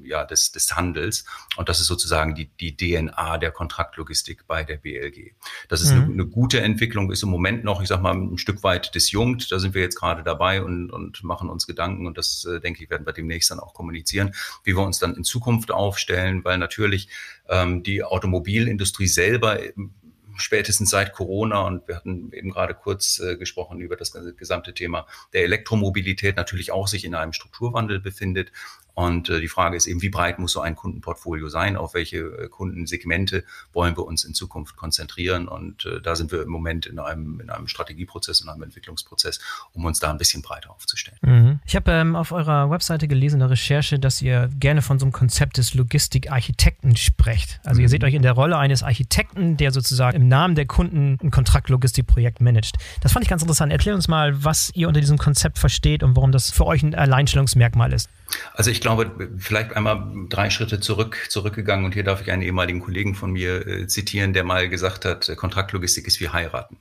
ja, 0.06 0.24
des, 0.24 0.52
des 0.52 0.74
Handels. 0.76 1.24
Und 1.56 1.68
das 1.68 1.80
ist 1.80 1.86
sozusagen 1.86 2.34
die, 2.34 2.50
die 2.60 2.76
DNA 2.76 3.38
der 3.38 3.50
Kontraktlogistik 3.50 4.46
bei 4.46 4.64
der 4.64 4.76
BLG. 4.76 5.32
Das 5.68 5.82
ist 5.82 5.92
mhm. 5.92 6.02
eine, 6.02 6.12
eine, 6.12 6.26
gute 6.26 6.60
Entwicklung, 6.60 7.10
ist 7.10 7.22
im 7.22 7.30
Moment 7.30 7.64
noch, 7.64 7.80
ich 7.80 7.88
sag 7.88 8.02
mal, 8.02 8.14
ein 8.14 8.38
Stück 8.38 8.62
weit 8.62 8.94
disjunkt. 8.94 9.52
Da 9.52 9.58
sind 9.58 9.74
wir 9.74 9.82
jetzt 9.82 9.96
gerade 9.96 10.22
dabei 10.22 10.62
und, 10.62 10.90
und 10.90 11.22
machen 11.22 11.48
uns 11.48 11.66
Gedanken 11.66 12.06
und 12.06 12.18
das, 12.18 12.44
äh, 12.44 12.60
denke 12.60 12.82
ich, 12.82 12.90
werden 12.90 13.06
wir 13.06 13.12
demnächst 13.12 13.50
dann 13.50 13.60
auch 13.60 13.74
kommunizieren, 13.74 14.32
wie 14.64 14.76
wir 14.76 14.84
uns 14.84 14.98
dann 14.98 15.14
in 15.14 15.24
Zukunft 15.24 15.70
aufstellen, 15.70 16.44
weil 16.44 16.58
natürlich 16.58 17.08
ähm, 17.48 17.82
die 17.82 18.02
Automobilindustrie 18.02 19.06
selber 19.06 19.58
spätestens 20.40 20.90
seit 20.90 21.12
Corona 21.12 21.62
und 21.62 21.86
wir 21.88 21.96
hatten 21.96 22.32
eben 22.32 22.50
gerade 22.50 22.74
kurz 22.74 23.18
äh, 23.20 23.36
gesprochen 23.36 23.80
über 23.80 23.96
das 23.96 24.12
gesamte 24.36 24.74
Thema 24.74 25.06
der 25.32 25.44
Elektromobilität 25.44 26.36
natürlich 26.36 26.72
auch 26.72 26.88
sich 26.88 27.04
in 27.04 27.14
einem 27.14 27.32
Strukturwandel 27.32 28.00
befindet. 28.00 28.52
Und 28.94 29.28
äh, 29.28 29.40
die 29.40 29.48
Frage 29.48 29.76
ist 29.76 29.86
eben, 29.86 30.02
wie 30.02 30.08
breit 30.08 30.38
muss 30.38 30.52
so 30.52 30.60
ein 30.60 30.76
Kundenportfolio 30.76 31.48
sein? 31.48 31.76
Auf 31.76 31.94
welche 31.94 32.18
äh, 32.18 32.48
Kundensegmente 32.48 33.44
wollen 33.72 33.96
wir 33.96 34.04
uns 34.04 34.24
in 34.24 34.34
Zukunft 34.34 34.76
konzentrieren? 34.76 35.48
Und 35.48 35.86
äh, 35.86 36.00
da 36.00 36.16
sind 36.16 36.32
wir 36.32 36.42
im 36.42 36.48
Moment 36.48 36.86
in 36.86 36.98
einem, 36.98 37.40
in 37.40 37.50
einem 37.50 37.68
Strategieprozess, 37.68 38.40
in 38.40 38.48
einem 38.48 38.62
Entwicklungsprozess, 38.62 39.40
um 39.72 39.84
uns 39.84 40.00
da 40.00 40.10
ein 40.10 40.18
bisschen 40.18 40.42
breiter 40.42 40.70
aufzustellen. 40.70 41.18
Mhm. 41.22 41.60
Ich 41.64 41.76
habe 41.76 41.90
ähm, 41.92 42.16
auf 42.16 42.32
eurer 42.32 42.70
Webseite 42.70 43.08
gelesen, 43.08 43.36
in 43.36 43.40
der 43.40 43.50
Recherche, 43.50 43.98
dass 43.98 44.20
ihr 44.22 44.48
gerne 44.58 44.82
von 44.82 44.98
so 44.98 45.06
einem 45.06 45.12
Konzept 45.12 45.58
des 45.58 45.74
Logistikarchitekten 45.74 46.96
sprecht. 46.96 47.60
Also 47.64 47.78
mhm. 47.78 47.82
ihr 47.84 47.88
seht 47.88 48.04
euch 48.04 48.14
in 48.14 48.22
der 48.22 48.32
Rolle 48.32 48.58
eines 48.58 48.82
Architekten, 48.82 49.56
der 49.56 49.72
sozusagen 49.72 50.16
im 50.16 50.28
Namen 50.28 50.54
der 50.54 50.66
Kunden 50.66 51.18
ein 51.22 51.30
Kontraktlogistikprojekt 51.30 52.40
managt. 52.40 52.76
Das 53.00 53.12
fand 53.12 53.24
ich 53.24 53.30
ganz 53.30 53.42
interessant. 53.42 53.72
Erklär 53.72 53.94
uns 53.94 54.08
mal, 54.08 54.44
was 54.44 54.70
ihr 54.74 54.88
unter 54.88 55.00
diesem 55.00 55.18
Konzept 55.18 55.58
versteht 55.58 56.02
und 56.02 56.16
warum 56.16 56.32
das 56.32 56.50
für 56.50 56.66
euch 56.66 56.82
ein 56.82 56.94
Alleinstellungsmerkmal 56.94 57.92
ist. 57.92 58.08
Also 58.54 58.70
ich 58.70 58.80
glaube, 58.80 59.30
vielleicht 59.38 59.74
einmal 59.76 60.12
drei 60.28 60.50
Schritte 60.50 60.80
zurück, 60.80 61.26
zurückgegangen 61.28 61.84
und 61.84 61.94
hier 61.94 62.04
darf 62.04 62.20
ich 62.20 62.30
einen 62.30 62.42
ehemaligen 62.42 62.80
Kollegen 62.80 63.14
von 63.14 63.32
mir 63.32 63.66
äh, 63.66 63.86
zitieren, 63.86 64.32
der 64.32 64.44
mal 64.44 64.68
gesagt 64.68 65.04
hat, 65.04 65.28
äh, 65.28 65.36
Kontraktlogistik 65.36 66.06
ist 66.06 66.20
wie 66.20 66.28
heiraten. 66.28 66.78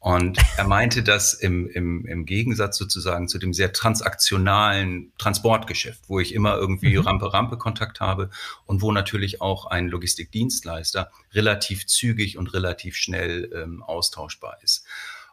Und 0.00 0.38
er 0.56 0.64
meinte 0.64 1.02
das 1.02 1.34
im, 1.34 1.68
im, 1.68 2.06
im 2.06 2.24
Gegensatz 2.24 2.78
sozusagen 2.78 3.26
zu 3.26 3.38
dem 3.38 3.52
sehr 3.52 3.72
transaktionalen 3.72 5.12
Transportgeschäft, 5.18 6.04
wo 6.06 6.20
ich 6.20 6.34
immer 6.34 6.56
irgendwie 6.56 6.96
mhm. 6.96 7.04
Rampe-Rampe-Kontakt 7.04 7.98
habe 7.98 8.30
und 8.64 8.80
wo 8.80 8.92
natürlich 8.92 9.40
auch 9.40 9.66
ein 9.66 9.88
Logistikdienstleister 9.88 11.10
relativ 11.32 11.86
zügig 11.86 12.38
und 12.38 12.54
relativ 12.54 12.94
schnell 12.96 13.50
ähm, 13.52 13.82
austauschbar 13.82 14.58
ist. 14.62 14.86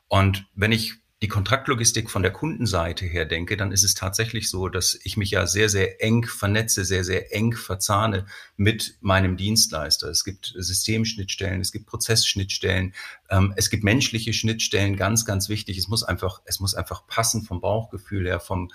Und 0.07 0.45
wenn 0.55 0.71
ich 0.71 0.95
die 1.25 1.29
Kontraktlogistik 1.29 2.11
von 2.11 2.21
der 2.21 2.31
Kundenseite 2.31 3.03
her 3.03 3.25
denke, 3.25 3.57
dann 3.57 3.71
ist 3.71 3.83
es 3.83 3.95
tatsächlich 3.95 4.47
so, 4.47 4.69
dass 4.69 4.99
ich 5.03 5.17
mich 5.17 5.31
ja 5.31 5.47
sehr, 5.47 5.69
sehr 5.69 6.03
eng 6.03 6.23
vernetze, 6.23 6.85
sehr, 6.85 7.03
sehr 7.03 7.33
eng 7.33 7.53
verzahne 7.53 8.27
mit 8.57 8.99
meinem 9.01 9.35
Dienstleister. 9.35 10.07
Es 10.07 10.23
gibt 10.23 10.53
Systemschnittstellen, 10.55 11.61
es 11.61 11.71
gibt 11.71 11.87
Prozessschnittstellen, 11.87 12.93
ähm, 13.31 13.55
es 13.55 13.71
gibt 13.71 13.83
menschliche 13.83 14.33
Schnittstellen, 14.33 14.97
ganz, 14.97 15.25
ganz 15.25 15.49
wichtig. 15.49 15.79
Es 15.79 15.87
muss 15.87 16.03
einfach, 16.03 16.43
es 16.45 16.59
muss 16.59 16.75
einfach 16.75 17.07
passen 17.07 17.41
vom 17.41 17.59
Bauchgefühl 17.59 18.27
her, 18.27 18.39
vom, 18.39 18.69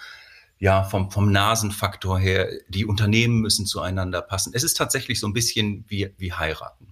ja, 0.59 0.83
vom, 0.83 1.13
vom 1.13 1.31
Nasenfaktor 1.31 2.19
her. 2.19 2.49
Die 2.67 2.85
Unternehmen 2.85 3.39
müssen 3.39 3.65
zueinander 3.65 4.23
passen. 4.23 4.55
Es 4.57 4.65
ist 4.65 4.77
tatsächlich 4.77 5.21
so 5.21 5.29
ein 5.29 5.35
bisschen 5.35 5.85
wie, 5.87 6.13
wie 6.19 6.33
heiraten. 6.33 6.89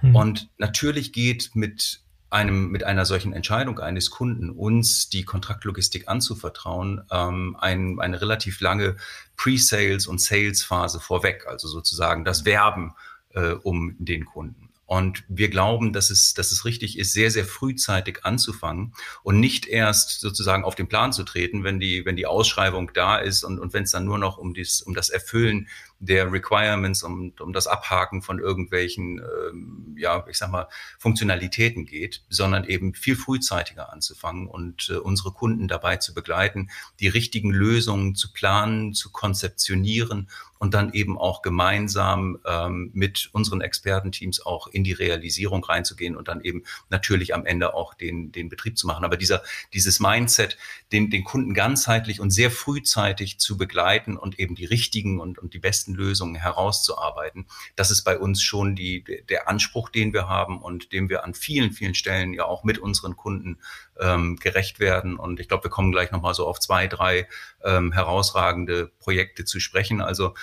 Hm. 0.00 0.16
Und 0.16 0.48
natürlich 0.56 1.12
geht 1.12 1.50
mit 1.52 2.03
einem, 2.30 2.70
mit 2.70 2.84
einer 2.84 3.04
solchen 3.04 3.32
Entscheidung 3.32 3.78
eines 3.78 4.10
Kunden 4.10 4.50
uns 4.50 5.08
die 5.08 5.24
Kontraktlogistik 5.24 6.08
anzuvertrauen, 6.08 7.02
ähm, 7.10 7.56
ein, 7.60 8.00
eine 8.00 8.20
relativ 8.20 8.60
lange 8.60 8.96
Pre-Sales- 9.36 10.06
und 10.06 10.20
Sales-Phase 10.20 11.00
vorweg, 11.00 11.46
also 11.46 11.68
sozusagen 11.68 12.24
das 12.24 12.44
Werben 12.44 12.94
äh, 13.30 13.52
um 13.52 13.96
den 13.98 14.24
Kunden. 14.24 14.64
Und 14.86 15.24
wir 15.28 15.48
glauben, 15.48 15.92
dass 15.94 16.10
es, 16.10 16.34
dass 16.34 16.52
es 16.52 16.66
richtig 16.66 16.98
ist, 16.98 17.14
sehr, 17.14 17.30
sehr 17.30 17.46
frühzeitig 17.46 18.24
anzufangen 18.24 18.92
und 19.22 19.40
nicht 19.40 19.66
erst 19.66 20.20
sozusagen 20.20 20.62
auf 20.62 20.74
den 20.74 20.88
Plan 20.88 21.12
zu 21.12 21.24
treten, 21.24 21.64
wenn 21.64 21.80
die, 21.80 22.04
wenn 22.04 22.16
die 22.16 22.26
Ausschreibung 22.26 22.92
da 22.92 23.16
ist 23.16 23.44
und, 23.44 23.58
und 23.58 23.72
wenn 23.72 23.84
es 23.84 23.92
dann 23.92 24.04
nur 24.04 24.18
noch 24.18 24.36
um, 24.36 24.52
dies, 24.52 24.82
um 24.82 24.94
das 24.94 25.08
Erfüllen 25.08 25.68
der 26.04 26.30
Requirements, 26.32 27.02
um, 27.02 27.32
um 27.40 27.52
das 27.52 27.66
Abhaken 27.66 28.22
von 28.22 28.38
irgendwelchen, 28.38 29.18
ähm, 29.18 29.96
ja, 29.98 30.24
ich 30.28 30.38
sag 30.38 30.50
mal, 30.50 30.68
Funktionalitäten 30.98 31.86
geht, 31.86 32.22
sondern 32.28 32.64
eben 32.64 32.94
viel 32.94 33.16
frühzeitiger 33.16 33.92
anzufangen 33.92 34.46
und 34.46 34.90
äh, 34.90 34.96
unsere 34.96 35.32
Kunden 35.32 35.68
dabei 35.68 35.96
zu 35.96 36.14
begleiten, 36.14 36.70
die 37.00 37.08
richtigen 37.08 37.50
Lösungen 37.50 38.14
zu 38.14 38.32
planen, 38.32 38.94
zu 38.94 39.10
konzeptionieren 39.10 40.28
und 40.64 40.72
dann 40.72 40.94
eben 40.94 41.18
auch 41.18 41.42
gemeinsam 41.42 42.38
ähm, 42.46 42.90
mit 42.94 43.28
unseren 43.32 43.60
Expertenteams 43.60 44.46
auch 44.46 44.66
in 44.66 44.82
die 44.82 44.94
Realisierung 44.94 45.62
reinzugehen 45.62 46.16
und 46.16 46.26
dann 46.26 46.40
eben 46.40 46.62
natürlich 46.88 47.34
am 47.34 47.44
Ende 47.44 47.74
auch 47.74 47.92
den, 47.92 48.32
den 48.32 48.48
Betrieb 48.48 48.78
zu 48.78 48.86
machen. 48.86 49.04
Aber 49.04 49.18
dieser, 49.18 49.42
dieses 49.74 50.00
Mindset, 50.00 50.56
den, 50.90 51.10
den 51.10 51.22
Kunden 51.22 51.52
ganzheitlich 51.52 52.18
und 52.18 52.30
sehr 52.30 52.50
frühzeitig 52.50 53.38
zu 53.38 53.58
begleiten 53.58 54.16
und 54.16 54.38
eben 54.38 54.54
die 54.54 54.64
richtigen 54.64 55.20
und, 55.20 55.38
und 55.38 55.52
die 55.52 55.58
besten 55.58 55.92
Lösungen 55.92 56.34
herauszuarbeiten. 56.34 57.44
Das 57.76 57.90
ist 57.90 58.02
bei 58.02 58.18
uns 58.18 58.40
schon 58.42 58.74
die, 58.74 59.04
der 59.28 59.50
Anspruch, 59.50 59.90
den 59.90 60.14
wir 60.14 60.30
haben 60.30 60.62
und 60.62 60.92
dem 60.92 61.10
wir 61.10 61.24
an 61.24 61.34
vielen, 61.34 61.72
vielen 61.72 61.94
Stellen 61.94 62.32
ja 62.32 62.46
auch 62.46 62.64
mit 62.64 62.78
unseren 62.78 63.16
Kunden 63.16 63.58
ähm, 64.00 64.36
gerecht 64.36 64.80
werden. 64.80 65.16
Und 65.16 65.40
ich 65.40 65.48
glaube, 65.48 65.64
wir 65.64 65.70
kommen 65.70 65.92
gleich 65.92 66.10
nochmal 66.10 66.34
so 66.34 66.46
auf 66.46 66.60
zwei, 66.60 66.86
drei 66.86 67.28
ähm, 67.62 67.92
herausragende 67.92 68.90
Projekte 68.98 69.44
zu 69.44 69.60
sprechen. 69.60 70.00
Also 70.00 70.34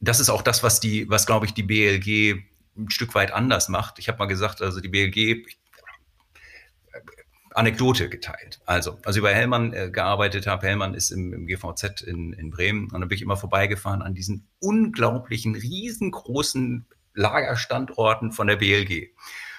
das 0.00 0.20
ist 0.20 0.30
auch 0.30 0.42
das, 0.42 0.62
was 0.62 0.80
die, 0.80 1.08
was 1.10 1.26
glaube 1.26 1.46
ich 1.46 1.54
die 1.54 1.62
BLG 1.62 2.42
ein 2.76 2.90
Stück 2.90 3.14
weit 3.14 3.32
anders 3.32 3.68
macht. 3.68 3.98
Ich 3.98 4.08
habe 4.08 4.18
mal 4.18 4.26
gesagt, 4.26 4.62
also 4.62 4.80
die 4.80 4.88
BLG, 4.88 5.46
ich 5.46 5.60
Anekdote 7.54 8.08
geteilt. 8.08 8.60
Also, 8.64 8.98
als 9.04 9.16
ich 9.16 9.22
bei 9.22 9.34
Hellmann 9.34 9.72
äh, 9.72 9.90
gearbeitet 9.90 10.46
habe, 10.46 10.66
Hellmann 10.66 10.94
ist 10.94 11.10
im, 11.10 11.32
im 11.32 11.46
GVZ 11.46 12.02
in, 12.02 12.32
in 12.32 12.50
Bremen 12.50 12.84
und 12.84 13.00
dann 13.00 13.08
bin 13.08 13.16
ich 13.16 13.22
immer 13.22 13.36
vorbeigefahren 13.36 14.02
an 14.02 14.14
diesen 14.14 14.48
unglaublichen, 14.60 15.56
riesengroßen 15.56 16.86
Lagerstandorten 17.14 18.32
von 18.32 18.46
der 18.46 18.56
BLG. 18.56 19.08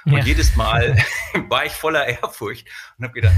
Und 0.05 0.13
ja. 0.13 0.23
jedes 0.23 0.55
Mal 0.55 0.97
war 1.49 1.65
ich 1.65 1.73
voller 1.73 2.07
Ehrfurcht 2.07 2.67
und 2.97 3.05
habe 3.05 3.13
gedacht, 3.13 3.35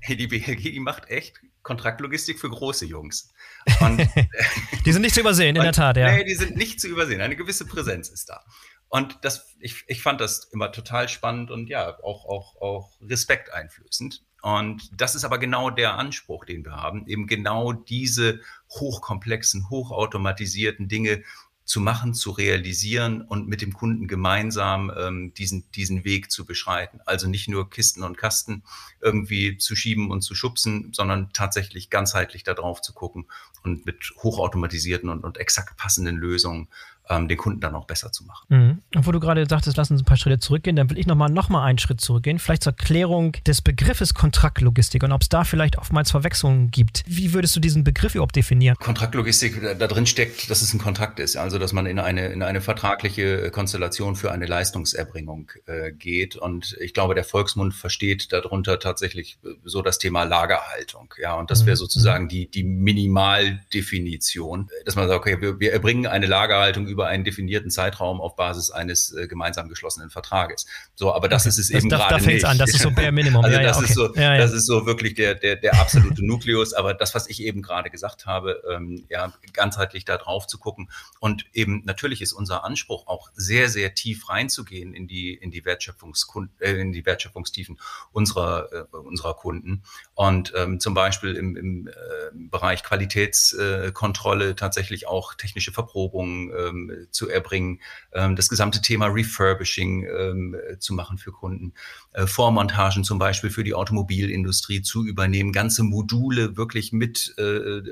hey, 0.00 0.16
die 0.16 0.26
BLG, 0.26 0.62
die 0.62 0.80
macht 0.80 1.08
echt 1.08 1.40
Kontraktlogistik 1.62 2.38
für 2.38 2.48
große 2.48 2.86
Jungs. 2.86 3.32
Und, 3.80 4.08
die 4.86 4.92
sind 4.92 5.02
nicht 5.02 5.14
zu 5.14 5.20
übersehen, 5.20 5.56
in 5.56 5.62
der 5.62 5.72
Tat, 5.72 5.96
ja. 5.96 6.12
Nee, 6.12 6.24
die 6.24 6.34
sind 6.34 6.56
nicht 6.56 6.80
zu 6.80 6.88
übersehen. 6.88 7.20
Eine 7.20 7.36
gewisse 7.36 7.66
Präsenz 7.66 8.08
ist 8.08 8.28
da. 8.28 8.44
Und 8.88 9.18
das, 9.22 9.56
ich, 9.58 9.84
ich 9.88 10.00
fand 10.00 10.20
das 10.20 10.44
immer 10.52 10.70
total 10.70 11.08
spannend 11.08 11.50
und 11.50 11.68
ja, 11.68 11.98
auch, 12.02 12.24
auch, 12.24 12.60
auch 12.60 13.00
Respekt 13.00 13.52
einflößend. 13.52 14.22
Und 14.42 15.00
das 15.00 15.16
ist 15.16 15.24
aber 15.24 15.38
genau 15.38 15.70
der 15.70 15.94
Anspruch, 15.94 16.44
den 16.44 16.64
wir 16.64 16.76
haben, 16.76 17.04
eben 17.08 17.26
genau 17.26 17.72
diese 17.72 18.40
hochkomplexen, 18.70 19.68
hochautomatisierten 19.70 20.86
Dinge 20.86 21.24
zu 21.66 21.80
machen, 21.80 22.14
zu 22.14 22.30
realisieren 22.30 23.22
und 23.22 23.48
mit 23.48 23.60
dem 23.60 23.74
Kunden 23.74 24.06
gemeinsam 24.06 24.92
ähm, 24.96 25.34
diesen, 25.34 25.68
diesen 25.72 26.04
Weg 26.04 26.30
zu 26.30 26.46
beschreiten. 26.46 27.00
Also 27.04 27.28
nicht 27.28 27.48
nur 27.48 27.68
Kisten 27.68 28.04
und 28.04 28.16
Kasten 28.16 28.62
irgendwie 29.02 29.58
zu 29.58 29.74
schieben 29.74 30.12
und 30.12 30.22
zu 30.22 30.36
schubsen, 30.36 30.92
sondern 30.94 31.32
tatsächlich 31.32 31.90
ganzheitlich 31.90 32.44
da 32.44 32.54
drauf 32.54 32.82
zu 32.82 32.92
gucken 32.92 33.26
und 33.64 33.84
mit 33.84 34.12
hochautomatisierten 34.22 35.10
und, 35.10 35.24
und 35.24 35.38
exakt 35.38 35.76
passenden 35.76 36.16
Lösungen 36.16 36.68
ähm, 37.08 37.28
den 37.28 37.36
Kunden 37.36 37.60
dann 37.60 37.74
auch 37.74 37.86
besser 37.86 38.12
zu 38.12 38.24
machen. 38.24 38.46
Mhm. 38.48 38.82
Und 38.94 39.06
wo 39.06 39.12
du 39.12 39.20
gerade 39.20 39.46
sagtest, 39.46 39.76
lass 39.76 39.90
uns 39.90 40.02
ein 40.02 40.04
paar 40.04 40.16
Schritte 40.16 40.38
zurückgehen, 40.38 40.76
dann 40.76 40.90
will 40.90 40.98
ich 40.98 41.06
nochmal 41.06 41.30
noch 41.30 41.48
mal 41.48 41.64
einen 41.64 41.78
Schritt 41.78 42.00
zurückgehen, 42.00 42.38
vielleicht 42.38 42.62
zur 42.62 42.72
Klärung 42.72 43.32
des 43.46 43.62
Begriffes 43.62 44.14
Kontraktlogistik 44.14 45.02
und 45.02 45.12
ob 45.12 45.22
es 45.22 45.28
da 45.28 45.44
vielleicht 45.44 45.78
oftmals 45.78 46.10
Verwechslungen 46.10 46.70
gibt. 46.70 47.02
Wie 47.06 47.32
würdest 47.32 47.56
du 47.56 47.60
diesen 47.60 47.84
Begriff 47.84 48.14
überhaupt 48.14 48.36
definieren? 48.36 48.76
Kontraktlogistik, 48.76 49.60
da, 49.78 49.86
drin 49.86 50.06
steckt, 50.06 50.50
dass 50.50 50.62
es 50.62 50.74
ein 50.74 50.78
Kontrakt 50.78 51.20
ist, 51.20 51.36
also 51.36 51.58
dass 51.58 51.72
man 51.72 51.86
in 51.86 51.98
eine, 51.98 52.28
in 52.28 52.42
eine 52.42 52.60
vertragliche 52.60 53.50
Konstellation 53.50 54.16
für 54.16 54.32
eine 54.32 54.46
Leistungserbringung 54.46 55.52
äh, 55.66 55.92
geht. 55.92 56.36
Und 56.36 56.76
ich 56.80 56.94
glaube, 56.94 57.14
der 57.14 57.24
Volksmund 57.24 57.74
versteht 57.74 58.32
darunter 58.32 58.78
tatsächlich 58.78 59.38
so 59.64 59.82
das 59.82 59.98
Thema 59.98 60.24
Lagerhaltung. 60.24 61.12
Ja, 61.20 61.34
und 61.34 61.50
das 61.50 61.66
wäre 61.66 61.76
mhm. 61.76 61.80
sozusagen 61.80 62.28
die, 62.28 62.50
die 62.50 62.64
Minimaldefinition, 62.64 64.70
dass 64.84 64.96
man 64.96 65.08
sagt, 65.08 65.20
okay, 65.20 65.40
wir, 65.40 65.60
wir 65.60 65.72
erbringen 65.72 66.06
eine 66.06 66.26
Lagerhaltung 66.26 66.86
über 66.86 66.95
einen 67.04 67.24
definierten 67.24 67.70
Zeitraum 67.70 68.20
auf 68.20 68.36
Basis 68.36 68.70
eines 68.70 69.12
äh, 69.12 69.26
gemeinsam 69.28 69.68
geschlossenen 69.68 70.10
Vertrages. 70.10 70.66
So, 70.94 71.14
aber 71.14 71.28
das 71.28 71.42
okay. 71.42 71.50
ist 71.50 71.58
es 71.58 71.68
das, 71.68 71.82
eben 71.82 71.90
da, 71.90 71.96
gerade 71.98 72.24
da 72.24 72.30
nicht. 72.30 72.44
an, 72.44 72.58
das 72.58 72.70
ist 72.70 72.82
so 72.82 72.90
bare 72.90 73.12
Minimum. 73.12 73.44
also 73.44 73.56
ja, 73.56 73.62
das, 73.62 73.76
ja, 73.76 73.82
okay. 73.82 73.90
ist 73.90 73.94
so, 73.94 74.14
ja, 74.14 74.36
das 74.38 74.52
ist 74.52 74.66
so 74.66 74.86
wirklich 74.86 75.14
der, 75.14 75.34
der, 75.34 75.56
der 75.56 75.78
absolute 75.78 76.24
Nukleus. 76.24 76.72
Aber 76.72 76.94
das, 76.94 77.14
was 77.14 77.28
ich 77.28 77.42
eben 77.42 77.62
gerade 77.62 77.90
gesagt 77.90 78.26
habe, 78.26 78.62
ähm, 78.72 79.04
ja, 79.08 79.32
ganzheitlich 79.52 80.04
da 80.04 80.16
drauf 80.16 80.46
zu 80.46 80.58
gucken. 80.58 80.90
Und 81.20 81.44
eben 81.52 81.82
natürlich 81.84 82.22
ist 82.22 82.32
unser 82.32 82.64
Anspruch 82.64 83.06
auch 83.06 83.30
sehr, 83.34 83.68
sehr 83.68 83.94
tief 83.94 84.28
reinzugehen 84.28 84.94
in 84.94 85.06
die, 85.06 85.34
in 85.34 85.50
die 85.50 85.64
Wertschöpfungskund 85.64 86.50
äh, 86.60 86.72
in 86.80 86.92
die 86.92 87.04
Wertschöpfungstiefen 87.04 87.78
unserer, 88.12 88.68
äh, 88.72 88.96
unserer 88.96 89.34
Kunden. 89.34 89.82
Und 90.14 90.52
ähm, 90.56 90.80
zum 90.80 90.94
Beispiel 90.94 91.34
im, 91.34 91.56
im 91.56 91.88
äh, 91.88 91.92
Bereich 92.32 92.82
Qualitätskontrolle 92.82 94.56
tatsächlich 94.56 95.06
auch 95.06 95.34
technische 95.34 95.72
Verprobungen 95.72 96.52
ähm, 96.56 96.85
zu 97.10 97.28
erbringen, 97.28 97.80
ähm, 98.12 98.36
das 98.36 98.48
gesamte 98.48 98.80
Thema 98.80 99.06
Refurbishing 99.06 100.04
ähm, 100.04 100.56
zu 100.78 100.94
machen 100.94 101.18
für 101.18 101.32
Kunden, 101.32 101.72
äh, 102.12 102.26
Vormontagen 102.26 103.04
zum 103.04 103.18
Beispiel 103.18 103.50
für 103.50 103.64
die 103.64 103.74
Automobilindustrie 103.74 104.82
zu 104.82 105.04
übernehmen, 105.04 105.52
ganze 105.52 105.82
Module 105.82 106.56
wirklich 106.56 106.92
mit 106.92 107.34
äh, 107.38 107.42
äh, 107.42 107.82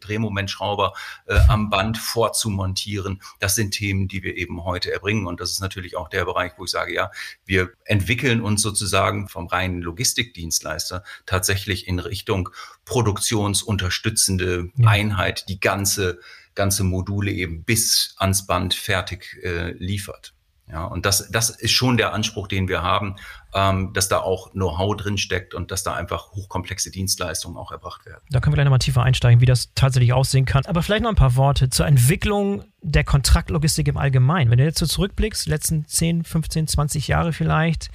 Drehmomentschrauber 0.00 0.94
äh, 1.26 1.38
am 1.48 1.70
Band 1.70 1.98
vorzumontieren. 1.98 3.22
Das 3.38 3.54
sind 3.54 3.72
Themen, 3.72 4.08
die 4.08 4.22
wir 4.22 4.36
eben 4.36 4.64
heute 4.64 4.92
erbringen. 4.92 5.26
Und 5.26 5.40
das 5.40 5.52
ist 5.52 5.60
natürlich 5.60 5.96
auch 5.96 6.08
der 6.08 6.24
Bereich, 6.24 6.52
wo 6.56 6.64
ich 6.64 6.70
sage, 6.70 6.94
ja, 6.94 7.10
wir 7.44 7.70
entwickeln 7.84 8.40
uns 8.40 8.62
sozusagen 8.62 9.28
vom 9.28 9.46
reinen 9.46 9.82
Logistikdienstleister 9.82 11.04
tatsächlich 11.24 11.86
in 11.86 11.98
Richtung 11.98 12.50
produktionsunterstützende 12.84 14.70
Einheit, 14.84 15.48
die 15.48 15.60
ganze 15.60 16.20
ganze 16.56 16.82
Module 16.82 17.30
eben 17.30 17.62
bis 17.62 18.14
ans 18.18 18.46
Band 18.46 18.74
fertig 18.74 19.38
äh, 19.42 19.72
liefert. 19.72 20.32
Ja, 20.68 20.84
und 20.84 21.06
das, 21.06 21.30
das 21.30 21.50
ist 21.50 21.70
schon 21.70 21.96
der 21.96 22.12
Anspruch, 22.12 22.48
den 22.48 22.66
wir 22.66 22.82
haben, 22.82 23.14
ähm, 23.54 23.92
dass 23.92 24.08
da 24.08 24.18
auch 24.18 24.50
Know-how 24.50 24.96
drin 24.96 25.16
steckt 25.16 25.54
und 25.54 25.70
dass 25.70 25.84
da 25.84 25.94
einfach 25.94 26.32
hochkomplexe 26.32 26.90
Dienstleistungen 26.90 27.56
auch 27.56 27.70
erbracht 27.70 28.04
werden. 28.04 28.20
Da 28.30 28.40
können 28.40 28.52
wir 28.52 28.56
gleich 28.56 28.64
nochmal 28.64 28.80
tiefer 28.80 29.02
einsteigen, 29.04 29.40
wie 29.40 29.46
das 29.46 29.72
tatsächlich 29.74 30.12
aussehen 30.12 30.44
kann. 30.44 30.66
Aber 30.66 30.82
vielleicht 30.82 31.04
noch 31.04 31.10
ein 31.10 31.16
paar 31.16 31.36
Worte 31.36 31.70
zur 31.70 31.86
Entwicklung 31.86 32.64
der 32.82 33.04
Kontraktlogistik 33.04 33.86
im 33.86 33.96
Allgemeinen. 33.96 34.50
Wenn 34.50 34.58
du 34.58 34.64
jetzt 34.64 34.80
so 34.80 34.86
zurückblickst, 34.86 35.46
letzten 35.46 35.86
10, 35.86 36.24
15, 36.24 36.66
20 36.66 37.06
Jahre 37.06 37.32
vielleicht, 37.32 37.90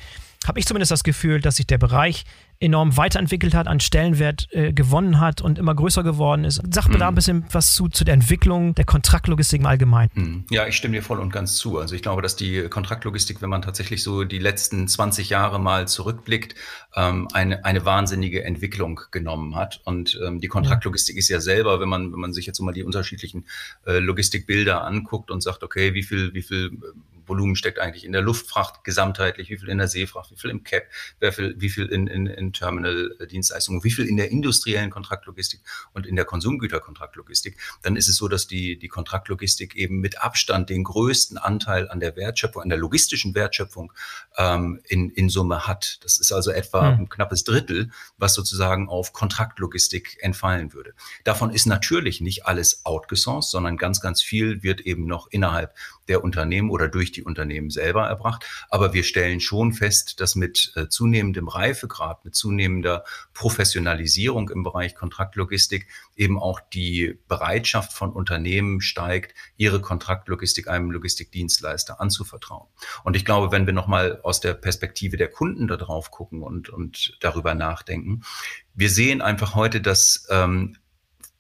habe 0.47 0.59
ich 0.59 0.65
zumindest 0.65 0.91
das 0.91 1.03
Gefühl, 1.03 1.39
dass 1.39 1.57
sich 1.57 1.67
der 1.67 1.77
Bereich 1.77 2.25
enorm 2.61 2.95
weiterentwickelt 2.95 3.55
hat, 3.55 3.67
an 3.67 3.79
Stellenwert 3.79 4.47
äh, 4.51 4.71
gewonnen 4.71 5.19
hat 5.19 5.41
und 5.41 5.57
immer 5.57 5.73
größer 5.73 6.03
geworden 6.03 6.45
ist. 6.45 6.61
Sag 6.71 6.87
mir 6.87 6.95
mhm. 6.95 6.99
da 6.99 7.07
ein 7.07 7.15
bisschen 7.15 7.43
was 7.51 7.73
zu, 7.73 7.89
zu 7.89 8.03
der 8.03 8.13
Entwicklung 8.13 8.75
der 8.75 8.85
Kontraktlogistik 8.85 9.61
im 9.61 9.65
Allgemeinen. 9.65 10.11
Mhm. 10.13 10.45
Ja, 10.51 10.67
ich 10.67 10.77
stimme 10.77 10.95
dir 10.95 11.01
voll 11.01 11.19
und 11.19 11.33
ganz 11.33 11.55
zu. 11.55 11.79
Also 11.79 11.95
ich 11.95 12.03
glaube, 12.03 12.21
dass 12.21 12.35
die 12.35 12.67
Kontraktlogistik, 12.69 13.41
wenn 13.41 13.49
man 13.49 13.63
tatsächlich 13.63 14.03
so 14.03 14.23
die 14.23 14.37
letzten 14.37 14.87
20 14.87 15.29
Jahre 15.29 15.59
mal 15.59 15.87
zurückblickt, 15.87 16.53
ähm, 16.95 17.27
eine, 17.33 17.65
eine 17.65 17.83
wahnsinnige 17.83 18.43
Entwicklung 18.43 19.01
genommen 19.09 19.55
hat. 19.55 19.81
Und 19.85 20.19
ähm, 20.23 20.39
die 20.39 20.47
Kontraktlogistik 20.47 21.17
ist 21.17 21.29
ja 21.29 21.39
selber, 21.39 21.79
wenn 21.79 21.89
man, 21.89 22.13
wenn 22.13 22.19
man 22.19 22.33
sich 22.33 22.45
jetzt 22.45 22.59
mal 22.59 22.73
die 22.73 22.83
unterschiedlichen 22.83 23.45
äh, 23.87 23.97
Logistikbilder 23.97 24.83
anguckt 24.83 25.31
und 25.31 25.41
sagt, 25.41 25.63
okay, 25.63 25.95
wie 25.95 26.03
viel, 26.03 26.33
wie 26.35 26.43
viel 26.43 26.71
Volumen 27.31 27.55
steckt 27.55 27.79
eigentlich 27.79 28.03
in 28.03 28.11
der 28.11 28.21
Luftfracht 28.21 28.83
gesamtheitlich, 28.83 29.49
wie 29.49 29.57
viel 29.57 29.69
in 29.69 29.77
der 29.77 29.87
Seefracht, 29.87 30.31
wie 30.31 30.35
viel 30.35 30.49
im 30.49 30.63
CAP, 30.63 30.83
wie 31.21 31.31
viel, 31.31 31.55
wie 31.57 31.69
viel 31.69 31.85
in, 31.85 32.07
in, 32.07 32.27
in 32.27 32.51
Terminal-Dienstleistungen, 32.51 33.85
wie 33.85 33.91
viel 33.91 34.05
in 34.05 34.17
der 34.17 34.29
industriellen 34.31 34.89
Kontraktlogistik 34.89 35.61
und 35.93 36.05
in 36.05 36.17
der 36.17 36.25
Konsumgüterkontraktlogistik, 36.25 37.57
dann 37.83 37.95
ist 37.95 38.09
es 38.09 38.17
so, 38.17 38.27
dass 38.27 38.47
die, 38.47 38.77
die 38.77 38.89
Kontraktlogistik 38.89 39.75
eben 39.75 40.01
mit 40.01 40.21
Abstand 40.21 40.69
den 40.69 40.83
größten 40.83 41.37
Anteil 41.37 41.89
an 41.89 42.01
der 42.01 42.17
Wertschöpfung, 42.17 42.63
an 42.63 42.69
der 42.69 42.77
logistischen 42.77 43.33
Wertschöpfung 43.33 43.93
ähm, 44.37 44.81
in, 44.89 45.09
in 45.09 45.29
Summe 45.29 45.67
hat. 45.67 45.99
Das 46.03 46.17
ist 46.17 46.33
also 46.33 46.51
etwa 46.51 46.91
hm. 46.91 46.99
ein 46.99 47.09
knappes 47.09 47.45
Drittel, 47.45 47.91
was 48.17 48.33
sozusagen 48.33 48.89
auf 48.89 49.13
Kontraktlogistik 49.13 50.17
entfallen 50.19 50.73
würde. 50.73 50.93
Davon 51.23 51.51
ist 51.51 51.65
natürlich 51.65 52.19
nicht 52.19 52.45
alles 52.45 52.85
outgesourced, 52.85 53.51
sondern 53.51 53.77
ganz, 53.77 54.01
ganz 54.01 54.21
viel 54.21 54.63
wird 54.63 54.81
eben 54.81 55.05
noch 55.05 55.27
innerhalb 55.31 55.73
der 56.11 56.25
Unternehmen 56.25 56.69
oder 56.69 56.89
durch 56.89 57.13
die 57.13 57.23
Unternehmen 57.23 57.69
selber 57.69 58.05
erbracht. 58.05 58.45
Aber 58.69 58.91
wir 58.91 59.03
stellen 59.03 59.39
schon 59.39 59.71
fest, 59.71 60.19
dass 60.19 60.35
mit 60.35 60.73
äh, 60.75 60.89
zunehmendem 60.89 61.47
Reifegrad, 61.47 62.25
mit 62.25 62.35
zunehmender 62.35 63.05
Professionalisierung 63.33 64.49
im 64.49 64.63
Bereich 64.63 64.93
Kontraktlogistik 64.93 65.87
eben 66.17 66.37
auch 66.37 66.59
die 66.59 67.17
Bereitschaft 67.29 67.93
von 67.93 68.11
Unternehmen 68.11 68.81
steigt, 68.81 69.33
ihre 69.55 69.79
Kontraktlogistik 69.79 70.67
einem 70.67 70.91
Logistikdienstleister 70.91 72.01
anzuvertrauen. 72.01 72.67
Und 73.05 73.15
ich 73.15 73.23
glaube, 73.23 73.53
wenn 73.53 73.65
wir 73.65 73.73
nochmal 73.73 74.19
aus 74.23 74.41
der 74.41 74.53
Perspektive 74.53 75.15
der 75.15 75.29
Kunden 75.29 75.69
da 75.69 75.77
drauf 75.77 76.11
gucken 76.11 76.43
und, 76.43 76.67
und 76.67 77.17
darüber 77.21 77.55
nachdenken, 77.55 78.23
wir 78.73 78.89
sehen 78.89 79.21
einfach 79.21 79.55
heute, 79.55 79.79
dass 79.79 80.27
ähm, 80.29 80.75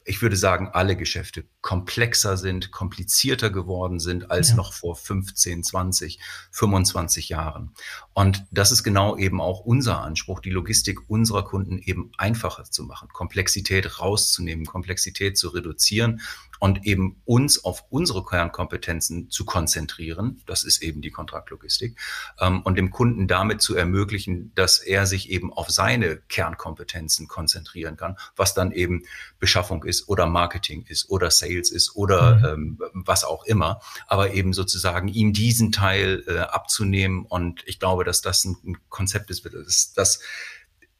ich 0.03 0.21
würde 0.21 0.35
sagen, 0.35 0.69
alle 0.73 0.95
Geschäfte 0.95 1.45
komplexer 1.61 2.35
sind, 2.35 2.71
komplizierter 2.71 3.51
geworden 3.51 3.99
sind 3.99 4.31
als 4.31 4.49
ja. 4.49 4.55
noch 4.55 4.73
vor 4.73 4.95
15, 4.95 5.63
20, 5.63 6.19
25 6.51 7.29
Jahren. 7.29 7.73
Und 8.13 8.43
das 8.51 8.71
ist 8.71 8.83
genau 8.83 9.15
eben 9.17 9.39
auch 9.39 9.59
unser 9.59 10.01
Anspruch, 10.01 10.39
die 10.39 10.49
Logistik 10.49 11.09
unserer 11.09 11.43
Kunden 11.43 11.77
eben 11.77 12.11
einfacher 12.17 12.63
zu 12.63 12.83
machen, 12.83 13.09
Komplexität 13.13 13.99
rauszunehmen, 13.99 14.65
Komplexität 14.65 15.37
zu 15.37 15.49
reduzieren 15.49 16.21
und 16.61 16.85
eben 16.85 17.19
uns 17.25 17.65
auf 17.65 17.85
unsere 17.89 18.23
Kernkompetenzen 18.23 19.31
zu 19.31 19.45
konzentrieren. 19.45 20.43
Das 20.45 20.63
ist 20.63 20.83
eben 20.83 21.01
die 21.01 21.09
Kontraktlogistik 21.09 21.99
ähm, 22.39 22.61
und 22.61 22.77
dem 22.77 22.91
Kunden 22.91 23.27
damit 23.27 23.63
zu 23.63 23.75
ermöglichen, 23.75 24.53
dass 24.53 24.77
er 24.77 25.07
sich 25.07 25.31
eben 25.31 25.51
auf 25.51 25.71
seine 25.71 26.17
Kernkompetenzen 26.17 27.27
konzentrieren 27.27 27.97
kann, 27.97 28.15
was 28.35 28.53
dann 28.53 28.71
eben 28.71 29.05
Beschaffung 29.39 29.83
ist 29.85 30.07
oder 30.07 30.27
Marketing 30.27 30.85
ist 30.87 31.09
oder 31.09 31.31
Sales 31.31 31.71
ist 31.71 31.95
oder 31.95 32.55
mhm. 32.55 32.77
ähm, 32.79 32.79
was 32.93 33.23
auch 33.23 33.43
immer, 33.45 33.81
aber 34.05 34.35
eben 34.35 34.53
sozusagen 34.53 35.07
ihm 35.07 35.33
diesen 35.33 35.71
Teil 35.71 36.23
äh, 36.27 36.37
abzunehmen 36.41 37.25
und 37.25 37.63
ich 37.65 37.79
glaube, 37.79 38.03
dass 38.03 38.21
das 38.21 38.45
ein, 38.45 38.55
ein 38.63 38.77
Konzept 38.89 39.31
ist, 39.31 39.43
das, 39.45 39.93
das 39.93 40.19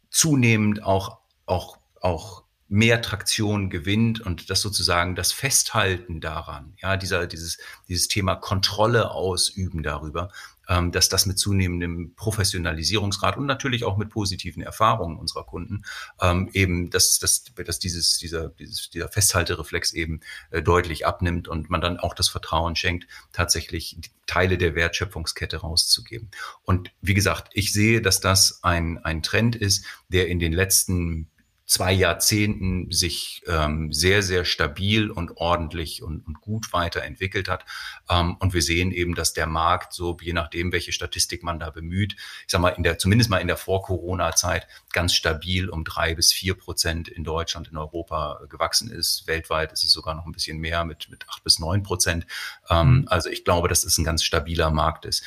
zunehmend 0.10 0.82
auch 0.82 1.20
auch 1.46 1.78
auch 2.02 2.46
mehr 2.72 3.02
Traktion 3.02 3.70
gewinnt 3.70 4.22
und 4.22 4.50
das 4.50 4.62
sozusagen 4.62 5.14
das 5.14 5.34
Festhalten 5.34 6.22
daran, 6.22 6.74
ja, 6.82 6.96
dieser, 6.96 7.28
dieses, 7.28 7.58
dieses 7.90 8.08
Thema 8.08 8.36
Kontrolle 8.36 9.12
ausüben 9.12 9.84
darüber, 9.84 10.32
ähm, 10.70 10.94
dass 10.94 11.10
das 11.10 11.26
mit 11.26 11.38
zunehmendem 11.38 12.14
Professionalisierungsgrad 12.16 13.36
und 13.36 13.46
natürlich 13.46 13.84
auch 13.84 13.98
mit 13.98 14.10
positiven 14.10 14.64
Erfahrungen 14.64 15.18
unserer 15.18 15.44
Kunden 15.44 15.84
ähm, 16.22 16.50
eben, 16.54 16.90
dass, 16.90 17.20
dass, 17.20 17.44
dass 17.44 17.80
dieses, 17.80 18.18
dieser, 18.20 18.48
dieses, 18.48 18.90
dieser 18.90 19.10
Festhaltereflex 19.10 19.92
eben 19.92 20.22
äh, 20.52 20.62
deutlich 20.62 21.06
abnimmt 21.06 21.50
und 21.50 21.70
man 21.70 21.82
dann 21.82 22.00
auch 22.00 22.14
das 22.14 22.30
Vertrauen 22.30 22.78
schenkt, 22.78 23.06
tatsächlich 23.34 23.98
Teile 24.28 24.58
der 24.58 24.76
Wertschöpfungskette 24.76 25.58
rauszugeben. 25.58 26.32
Und 26.64 26.92
wie 27.02 27.16
gesagt, 27.16 27.50
ich 27.52 27.74
sehe, 27.74 28.02
dass 28.02 28.22
das 28.22 28.64
ein, 28.64 28.98
ein 29.00 29.24
Trend 29.24 29.58
ist, 29.58 29.84
der 30.08 30.30
in 30.30 30.40
den 30.40 30.54
letzten 30.54 31.28
zwei 31.72 31.94
Jahrzehnten 31.94 32.92
sich 32.92 33.44
ähm, 33.48 33.94
sehr, 33.94 34.24
sehr 34.24 34.44
stabil 34.44 35.10
und 35.10 35.38
ordentlich 35.38 36.04
und, 36.04 36.28
und 36.28 36.42
gut 36.42 36.74
weiterentwickelt 36.74 37.48
hat. 37.48 37.64
Ähm, 38.10 38.36
und 38.42 38.54
wir 38.54 38.62
sehen 38.62 38.92
eben, 38.92 39.16
dass 39.16 39.32
der 39.32 39.48
Markt 39.48 39.94
so, 39.94 40.18
je 40.20 40.34
nachdem, 40.34 40.74
welche 40.74 40.92
Statistik 40.92 41.44
man 41.44 41.60
da 41.60 41.70
bemüht, 41.70 42.18
ich 42.46 42.52
sag 42.52 42.60
mal, 42.60 42.72
in 42.72 42.84
der, 42.84 42.98
zumindest 42.98 43.30
mal 43.30 43.38
in 43.38 43.48
der 43.48 43.56
Vor-Corona-Zeit 43.56 44.68
ganz 44.92 45.16
stabil 45.16 45.70
um 45.70 45.86
drei 45.86 46.14
bis 46.14 46.34
vier 46.34 46.56
Prozent 46.56 47.08
in 47.08 47.24
Deutschland, 47.24 47.70
in 47.70 47.78
Europa 47.78 48.42
gewachsen 48.50 48.92
ist. 48.92 49.26
Weltweit 49.28 49.72
ist 49.72 49.86
es 49.86 49.94
sogar 49.94 50.14
noch 50.14 50.26
ein 50.26 50.34
bisschen 50.34 50.58
mehr 50.58 50.84
mit, 50.84 51.10
mit 51.10 51.26
acht 51.30 51.42
bis 51.46 51.58
neun 51.58 51.84
Prozent. 51.84 52.28
Ähm, 52.70 53.06
also 53.08 53.30
ich 53.30 53.46
glaube, 53.46 53.70
dass 53.70 53.86
es 53.86 53.98
ein 53.98 54.04
ganz 54.04 54.26
stabiler 54.26 54.72
Markt 54.72 55.06
ist. 55.06 55.24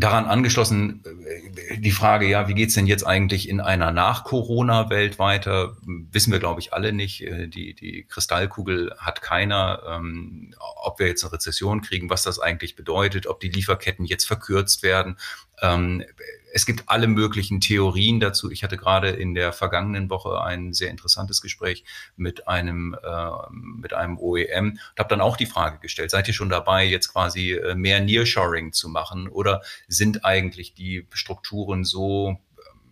Daran 0.00 0.26
angeschlossen 0.26 1.02
äh, 1.04 1.78
die 1.78 1.90
Frage, 1.90 2.28
ja, 2.28 2.46
wie 2.46 2.54
geht's 2.54 2.74
denn 2.74 2.86
jetzt 2.86 3.04
eigentlich 3.04 3.48
in 3.48 3.60
einer 3.60 3.90
Nach-Corona-Welt 3.90 5.18
weiter? 5.18 5.76
Wissen 5.84 6.32
wir, 6.32 6.38
glaube 6.38 6.60
ich, 6.60 6.72
alle 6.72 6.92
nicht. 6.92 7.22
Äh, 7.24 7.48
die, 7.48 7.74
die 7.74 8.04
Kristallkugel 8.08 8.94
hat 8.96 9.22
keiner. 9.22 9.82
Ähm, 9.88 10.54
ob 10.76 11.00
wir 11.00 11.08
jetzt 11.08 11.24
eine 11.24 11.32
Rezession 11.32 11.82
kriegen, 11.82 12.10
was 12.10 12.22
das 12.22 12.38
eigentlich 12.38 12.76
bedeutet, 12.76 13.26
ob 13.26 13.40
die 13.40 13.48
Lieferketten 13.48 14.04
jetzt 14.04 14.24
verkürzt 14.24 14.84
werden. 14.84 15.18
Ähm, 15.60 16.04
es 16.52 16.66
gibt 16.66 16.84
alle 16.86 17.06
möglichen 17.06 17.60
Theorien 17.60 18.20
dazu. 18.20 18.50
Ich 18.50 18.62
hatte 18.62 18.76
gerade 18.76 19.08
in 19.10 19.34
der 19.34 19.52
vergangenen 19.52 20.10
Woche 20.10 20.42
ein 20.42 20.72
sehr 20.72 20.90
interessantes 20.90 21.42
Gespräch 21.42 21.84
mit 22.16 22.48
einem 22.48 22.96
äh, 23.02 23.30
mit 23.50 23.92
einem 23.92 24.18
OEM 24.18 24.70
und 24.70 24.98
habe 24.98 25.08
dann 25.08 25.20
auch 25.20 25.36
die 25.36 25.46
Frage 25.46 25.78
gestellt: 25.78 26.10
Seid 26.10 26.28
ihr 26.28 26.34
schon 26.34 26.48
dabei, 26.48 26.84
jetzt 26.84 27.12
quasi 27.12 27.52
äh, 27.52 27.74
mehr 27.74 28.00
Nearshoring 28.00 28.72
zu 28.72 28.88
machen 28.88 29.28
oder 29.28 29.62
sind 29.88 30.24
eigentlich 30.24 30.74
die 30.74 31.06
Strukturen 31.12 31.84
so 31.84 32.38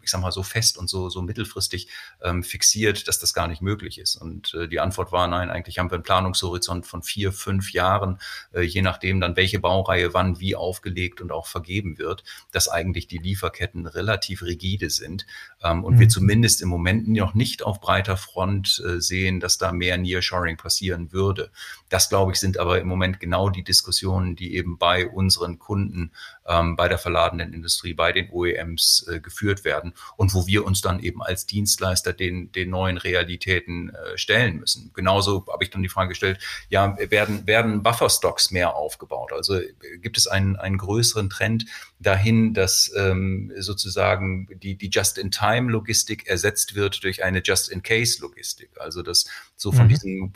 ich 0.07 0.13
sag 0.13 0.21
mal, 0.21 0.33
so 0.33 0.45
fest 0.45 0.79
und 0.79 0.89
so, 0.89 1.11
so 1.11 1.21
mittelfristig 1.21 1.89
ähm, 2.23 2.43
fixiert, 2.43 3.09
dass 3.09 3.19
das 3.19 3.35
gar 3.35 3.49
nicht 3.49 3.61
möglich 3.61 3.99
ist. 3.99 4.17
Und 4.17 4.55
äh, 4.55 4.69
die 4.69 4.79
Antwort 4.79 5.11
war, 5.11 5.27
nein, 5.27 5.51
eigentlich 5.51 5.79
haben 5.79 5.91
wir 5.91 5.97
einen 5.97 6.05
Planungshorizont 6.05 6.87
von 6.87 7.03
vier, 7.03 7.33
fünf 7.33 7.73
Jahren, 7.73 8.19
äh, 8.53 8.63
je 8.63 8.83
nachdem 8.83 9.21
dann, 9.21 9.37
welche 9.37 9.59
Baureihe 9.59 10.15
wann 10.15 10.39
wie 10.39 10.55
aufgelegt 10.55 11.21
und 11.21 11.33
auch 11.33 11.47
vergeben 11.47 11.99
wird, 11.99 12.23
dass 12.53 12.69
eigentlich 12.69 13.09
die 13.09 13.19
Lieferketten 13.19 13.87
relativ 13.87 14.43
rigide 14.43 14.91
sind 14.91 15.27
ähm, 15.63 15.83
und 15.83 15.97
mhm. 15.97 16.01
wir 16.01 16.09
zumindest 16.09 16.63
im 16.63 16.69
Moment 16.69 17.09
noch 17.09 17.35
nicht 17.35 17.65
auf 17.65 17.81
breiter 17.81 18.17
Front 18.17 18.81
äh, 18.87 19.01
sehen, 19.01 19.41
dass 19.41 19.59
da 19.59 19.73
mehr 19.73 19.99
Nearshoring 19.99 20.57
passieren 20.57 21.13
würde. 21.13 21.51
Das, 21.89 22.09
glaube 22.09 22.33
ich, 22.33 22.39
sind 22.39 22.59
aber 22.59 22.81
im 22.81 22.87
Moment 22.87 23.19
genau 23.19 23.51
die 23.51 23.65
Diskussionen, 23.65 24.37
die 24.37 24.55
eben 24.55 24.79
bei 24.79 25.09
unseren 25.09 25.59
Kunden, 25.59 26.13
ähm, 26.49 26.77
bei 26.77 26.89
der 26.89 26.99
verladenen 26.99 27.53
Industrie, 27.53 27.95
bei 27.95 28.13
den 28.13 28.31
OEMs 28.31 29.07
äh, 29.09 29.21
geführt 29.21 29.65
werden 29.65 29.95
und 30.17 30.35
wo 30.35 30.47
wir 30.47 30.65
uns 30.65 30.81
dann 30.81 31.01
eben 31.01 31.23
als 31.23 31.47
Dienstleister 31.47 32.13
den, 32.13 32.53
den 32.53 32.71
neuen 32.71 32.99
Realitäten 32.99 33.91
äh, 33.91 34.17
stellen 34.17 34.59
müssen. 34.59 34.91
Genauso 34.95 35.47
habe 35.53 35.65
ich 35.65 35.71
dann 35.71 35.83
die 35.83 35.89
Frage 35.89 36.11
gestellt, 36.11 36.39
ja, 36.69 36.97
werden, 37.11 37.47
werden 37.47 37.83
Bufferstocks 37.83 38.51
mehr 38.51 38.75
aufgebaut? 38.75 39.33
Also 39.33 39.55
äh, 39.57 39.73
gibt 40.01 40.19
es 40.19 40.27
einen, 40.27 40.57
einen 40.57 40.79
größeren 40.79 41.31
Trend 41.31 41.67
dahin, 41.99 42.55
dass 42.55 42.93
ähm, 42.97 43.53
sozusagen 43.59 44.49
die, 44.63 44.77
die 44.77 44.91
Just-in-Time-Logistik 44.91 46.27
ersetzt 46.27 46.75
wird 46.75 47.03
durch 47.03 47.25
eine 47.25 47.43
Just-in-Case-Logistik? 47.43 48.71
Also 48.79 49.03
dass 49.03 49.27
so 49.57 49.73
von 49.73 49.85
mhm. 49.85 49.89
diesen 49.89 50.33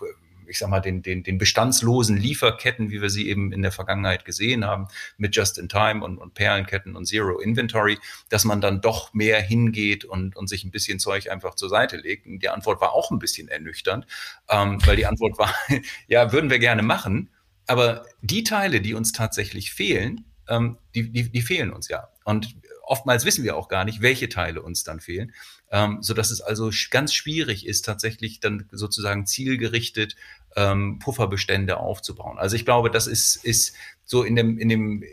ich 0.50 0.58
sag 0.58 0.68
mal, 0.68 0.80
den, 0.80 1.02
den, 1.02 1.22
den 1.22 1.38
bestandslosen 1.38 2.16
Lieferketten, 2.16 2.90
wie 2.90 3.00
wir 3.00 3.08
sie 3.08 3.28
eben 3.28 3.52
in 3.52 3.62
der 3.62 3.72
Vergangenheit 3.72 4.24
gesehen 4.24 4.64
haben, 4.64 4.88
mit 5.16 5.34
Just-in-Time 5.34 6.04
und, 6.04 6.18
und 6.18 6.34
Perlenketten 6.34 6.96
und 6.96 7.06
Zero 7.06 7.38
Inventory, 7.38 7.98
dass 8.28 8.44
man 8.44 8.60
dann 8.60 8.80
doch 8.80 9.14
mehr 9.14 9.40
hingeht 9.40 10.04
und, 10.04 10.36
und 10.36 10.48
sich 10.48 10.64
ein 10.64 10.70
bisschen 10.70 10.98
Zeug 10.98 11.30
einfach 11.30 11.54
zur 11.54 11.68
Seite 11.68 11.96
legt. 11.96 12.26
Und 12.26 12.40
die 12.40 12.48
Antwort 12.48 12.80
war 12.80 12.92
auch 12.92 13.10
ein 13.10 13.18
bisschen 13.18 13.48
ernüchternd, 13.48 14.06
ähm, 14.48 14.78
weil 14.84 14.96
die 14.96 15.06
Antwort 15.06 15.38
war, 15.38 15.54
ja, 16.08 16.32
würden 16.32 16.50
wir 16.50 16.58
gerne 16.58 16.82
machen, 16.82 17.30
aber 17.66 18.04
die 18.20 18.42
Teile, 18.42 18.80
die 18.80 18.94
uns 18.94 19.12
tatsächlich 19.12 19.72
fehlen, 19.72 20.24
ähm, 20.48 20.78
die, 20.94 21.10
die, 21.10 21.30
die 21.30 21.42
fehlen 21.42 21.72
uns 21.72 21.88
ja. 21.88 22.08
Und 22.24 22.56
oftmals 22.82 23.24
wissen 23.24 23.44
wir 23.44 23.56
auch 23.56 23.68
gar 23.68 23.84
nicht, 23.84 24.02
welche 24.02 24.28
Teile 24.28 24.62
uns 24.62 24.82
dann 24.82 24.98
fehlen 24.98 25.32
ähm, 25.70 25.98
so 26.02 26.14
dass 26.14 26.30
es 26.30 26.40
also 26.40 26.70
ganz 26.90 27.14
schwierig 27.14 27.66
ist, 27.66 27.84
tatsächlich 27.84 28.40
dann 28.40 28.68
sozusagen 28.72 29.26
zielgerichtet 29.26 30.16
ähm, 30.56 30.98
Pufferbestände 30.98 31.76
aufzubauen. 31.76 32.38
Also 32.38 32.56
ich 32.56 32.64
glaube, 32.64 32.90
das 32.90 33.06
ist, 33.06 33.36
ist 33.36 33.74
so 34.04 34.24
in 34.24 34.34
dem, 34.34 34.58
in 34.58 34.68
dem, 34.68 35.04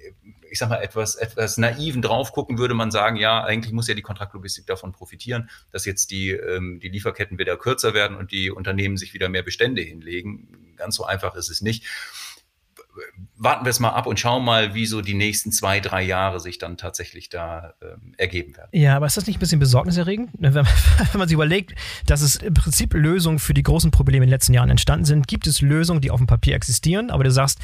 ich 0.49 0.57
sag 0.57 0.69
mal, 0.69 0.81
etwas, 0.81 1.15
etwas 1.15 1.57
naiven 1.57 2.01
drauf 2.01 2.31
gucken, 2.31 2.57
würde 2.57 2.73
man 2.73 2.89
sagen, 2.89 3.17
ja, 3.17 3.43
eigentlich 3.43 3.73
muss 3.73 3.87
ja 3.87 3.93
die 3.93 4.01
Kontraktlogistik 4.01 4.65
davon 4.65 4.93
profitieren, 4.93 5.49
dass 5.71 5.85
jetzt 5.85 6.09
die, 6.09 6.31
ähm, 6.31 6.79
die 6.79 6.89
Lieferketten 6.89 7.37
wieder 7.37 7.57
kürzer 7.57 7.93
werden 7.93 8.17
und 8.17 8.31
die 8.31 8.49
Unternehmen 8.49 8.97
sich 8.97 9.13
wieder 9.13 9.29
mehr 9.29 9.43
Bestände 9.43 9.81
hinlegen. 9.81 10.73
Ganz 10.75 10.95
so 10.95 11.05
einfach 11.05 11.35
ist 11.35 11.49
es 11.49 11.61
nicht 11.61 11.85
warten 13.37 13.65
wir 13.65 13.69
es 13.69 13.79
mal 13.79 13.89
ab 13.89 14.07
und 14.07 14.19
schauen 14.19 14.43
mal, 14.43 14.73
wie 14.73 14.85
so 14.85 15.01
die 15.01 15.13
nächsten 15.13 15.51
zwei, 15.51 15.79
drei 15.79 16.01
Jahre 16.01 16.39
sich 16.39 16.57
dann 16.57 16.77
tatsächlich 16.77 17.29
da 17.29 17.73
ähm, 17.81 18.13
ergeben 18.17 18.55
werden. 18.57 18.69
Ja, 18.73 18.95
aber 18.95 19.05
ist 19.05 19.15
das 19.15 19.27
nicht 19.27 19.37
ein 19.37 19.39
bisschen 19.39 19.59
besorgniserregend? 19.59 20.31
Wenn 20.37 20.53
man, 20.53 20.65
wenn 21.11 21.19
man 21.19 21.27
sich 21.27 21.35
überlegt, 21.35 21.75
dass 22.05 22.21
es 22.21 22.37
im 22.37 22.53
Prinzip 22.53 22.93
Lösungen 22.93 23.39
für 23.39 23.53
die 23.53 23.63
großen 23.63 23.91
Probleme 23.91 24.23
in 24.23 24.29
den 24.29 24.33
letzten 24.33 24.53
Jahren 24.53 24.69
entstanden 24.69 25.05
sind, 25.05 25.27
gibt 25.27 25.45
es 25.45 25.61
Lösungen, 25.61 26.01
die 26.01 26.11
auf 26.11 26.19
dem 26.19 26.27
Papier 26.27 26.55
existieren, 26.55 27.11
aber 27.11 27.23
du 27.23 27.31
sagst, 27.31 27.59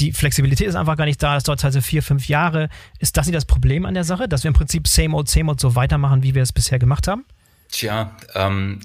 die 0.00 0.12
Flexibilität 0.12 0.66
ist 0.66 0.76
einfach 0.76 0.96
gar 0.96 1.04
nicht 1.04 1.22
da, 1.22 1.34
das 1.34 1.44
dauert 1.44 1.64
also 1.64 1.80
vier, 1.80 2.02
fünf 2.02 2.28
Jahre. 2.28 2.70
Ist 2.98 3.16
das 3.16 3.26
nicht 3.26 3.36
das 3.36 3.44
Problem 3.44 3.84
an 3.84 3.94
der 3.94 4.04
Sache, 4.04 4.28
dass 4.28 4.44
wir 4.44 4.48
im 4.48 4.54
Prinzip 4.54 4.88
Same 4.88 5.14
Old, 5.14 5.28
Same 5.28 5.50
Old 5.50 5.60
so 5.60 5.74
weitermachen, 5.74 6.22
wie 6.22 6.34
wir 6.34 6.42
es 6.42 6.52
bisher 6.52 6.78
gemacht 6.78 7.06
haben? 7.08 7.24
Tja, 7.70 8.16
ähm, 8.34 8.80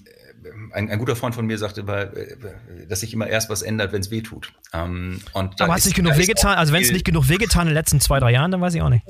ein, 0.73 0.89
ein, 0.89 0.99
guter 0.99 1.15
Freund 1.15 1.35
von 1.35 1.45
mir 1.45 1.57
sagte, 1.57 1.81
äh, 1.81 2.87
dass 2.87 3.01
sich 3.01 3.13
immer 3.13 3.27
erst 3.27 3.49
was 3.49 3.61
ändert, 3.61 3.93
wenn 3.93 4.01
es 4.01 4.11
weh 4.11 4.21
tut. 4.21 4.53
Ähm, 4.73 5.21
Aber 5.33 5.51
hat 5.73 5.79
es 5.79 5.85
nicht 5.85 5.95
genug 5.95 6.17
wehgetan? 6.17 6.57
Also 6.57 6.73
wenn 6.73 6.81
es 6.81 6.91
nicht 6.91 7.05
genug 7.05 7.29
wehgetan 7.29 7.63
in 7.63 7.67
den 7.69 7.73
letzten 7.75 7.99
zwei, 7.99 8.19
drei 8.19 8.31
Jahren, 8.31 8.51
dann 8.51 8.61
weiß 8.61 8.73
ich 8.75 8.81
auch 8.81 8.89
nicht. 8.89 9.03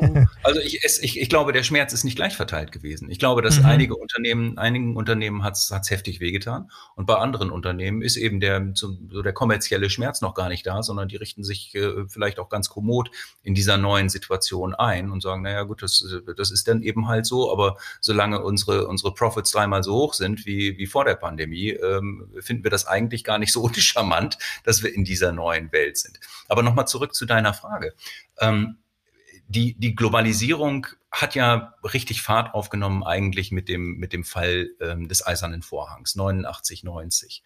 Also 0.42 0.60
ich, 0.60 0.84
es, 0.84 1.02
ich, 1.02 1.20
ich 1.20 1.28
glaube, 1.28 1.52
der 1.52 1.62
Schmerz 1.62 1.92
ist 1.92 2.04
nicht 2.04 2.16
gleich 2.16 2.34
verteilt 2.34 2.72
gewesen. 2.72 3.10
Ich 3.10 3.18
glaube, 3.18 3.42
dass 3.42 3.58
mhm. 3.58 3.66
einige 3.66 3.96
Unternehmen, 3.96 4.58
einigen 4.58 4.96
Unternehmen 4.96 5.42
hat 5.42 5.54
es 5.54 5.70
heftig 5.90 6.20
wehgetan 6.20 6.70
und 6.96 7.06
bei 7.06 7.16
anderen 7.16 7.50
Unternehmen 7.50 8.02
ist 8.02 8.16
eben 8.16 8.40
der, 8.40 8.70
so 8.74 8.92
der 8.92 9.32
kommerzielle 9.32 9.90
Schmerz 9.90 10.20
noch 10.20 10.34
gar 10.34 10.48
nicht 10.48 10.66
da, 10.66 10.82
sondern 10.82 11.08
die 11.08 11.16
richten 11.16 11.44
sich 11.44 11.74
äh, 11.74 12.06
vielleicht 12.08 12.38
auch 12.38 12.48
ganz 12.48 12.68
kommod 12.68 13.10
in 13.42 13.54
dieser 13.54 13.76
neuen 13.76 14.08
Situation 14.08 14.74
ein 14.74 15.10
und 15.10 15.22
sagen, 15.22 15.42
naja 15.42 15.62
gut, 15.62 15.82
das, 15.82 16.04
das 16.36 16.50
ist 16.50 16.68
dann 16.68 16.82
eben 16.82 17.08
halt 17.08 17.26
so, 17.26 17.52
aber 17.52 17.76
solange 18.00 18.42
unsere, 18.42 18.86
unsere 18.86 19.14
Profits 19.14 19.50
dreimal 19.50 19.82
so 19.82 19.94
hoch 19.94 20.14
sind 20.14 20.46
wie, 20.46 20.69
wie 20.78 20.86
vor 20.86 21.04
der 21.04 21.14
Pandemie, 21.14 21.70
ähm, 21.70 22.32
finden 22.40 22.64
wir 22.64 22.70
das 22.70 22.86
eigentlich 22.86 23.24
gar 23.24 23.38
nicht 23.38 23.52
so 23.52 23.62
uncharmant, 23.64 24.38
dass 24.64 24.82
wir 24.82 24.94
in 24.94 25.04
dieser 25.04 25.32
neuen 25.32 25.72
Welt 25.72 25.98
sind. 25.98 26.20
Aber 26.48 26.62
nochmal 26.62 26.88
zurück 26.88 27.14
zu 27.14 27.26
deiner 27.26 27.54
Frage. 27.54 27.94
Ähm, 28.38 28.78
die, 29.48 29.74
die 29.74 29.96
Globalisierung 29.96 30.86
hat 31.10 31.34
ja 31.34 31.74
richtig 31.82 32.22
Fahrt 32.22 32.54
aufgenommen 32.54 33.02
eigentlich 33.02 33.50
mit 33.50 33.68
dem, 33.68 33.96
mit 33.96 34.12
dem 34.12 34.22
Fall 34.22 34.70
ähm, 34.80 35.08
des 35.08 35.26
Eisernen 35.26 35.62
Vorhangs 35.62 36.14
89, 36.14 36.84
90. 36.84 37.42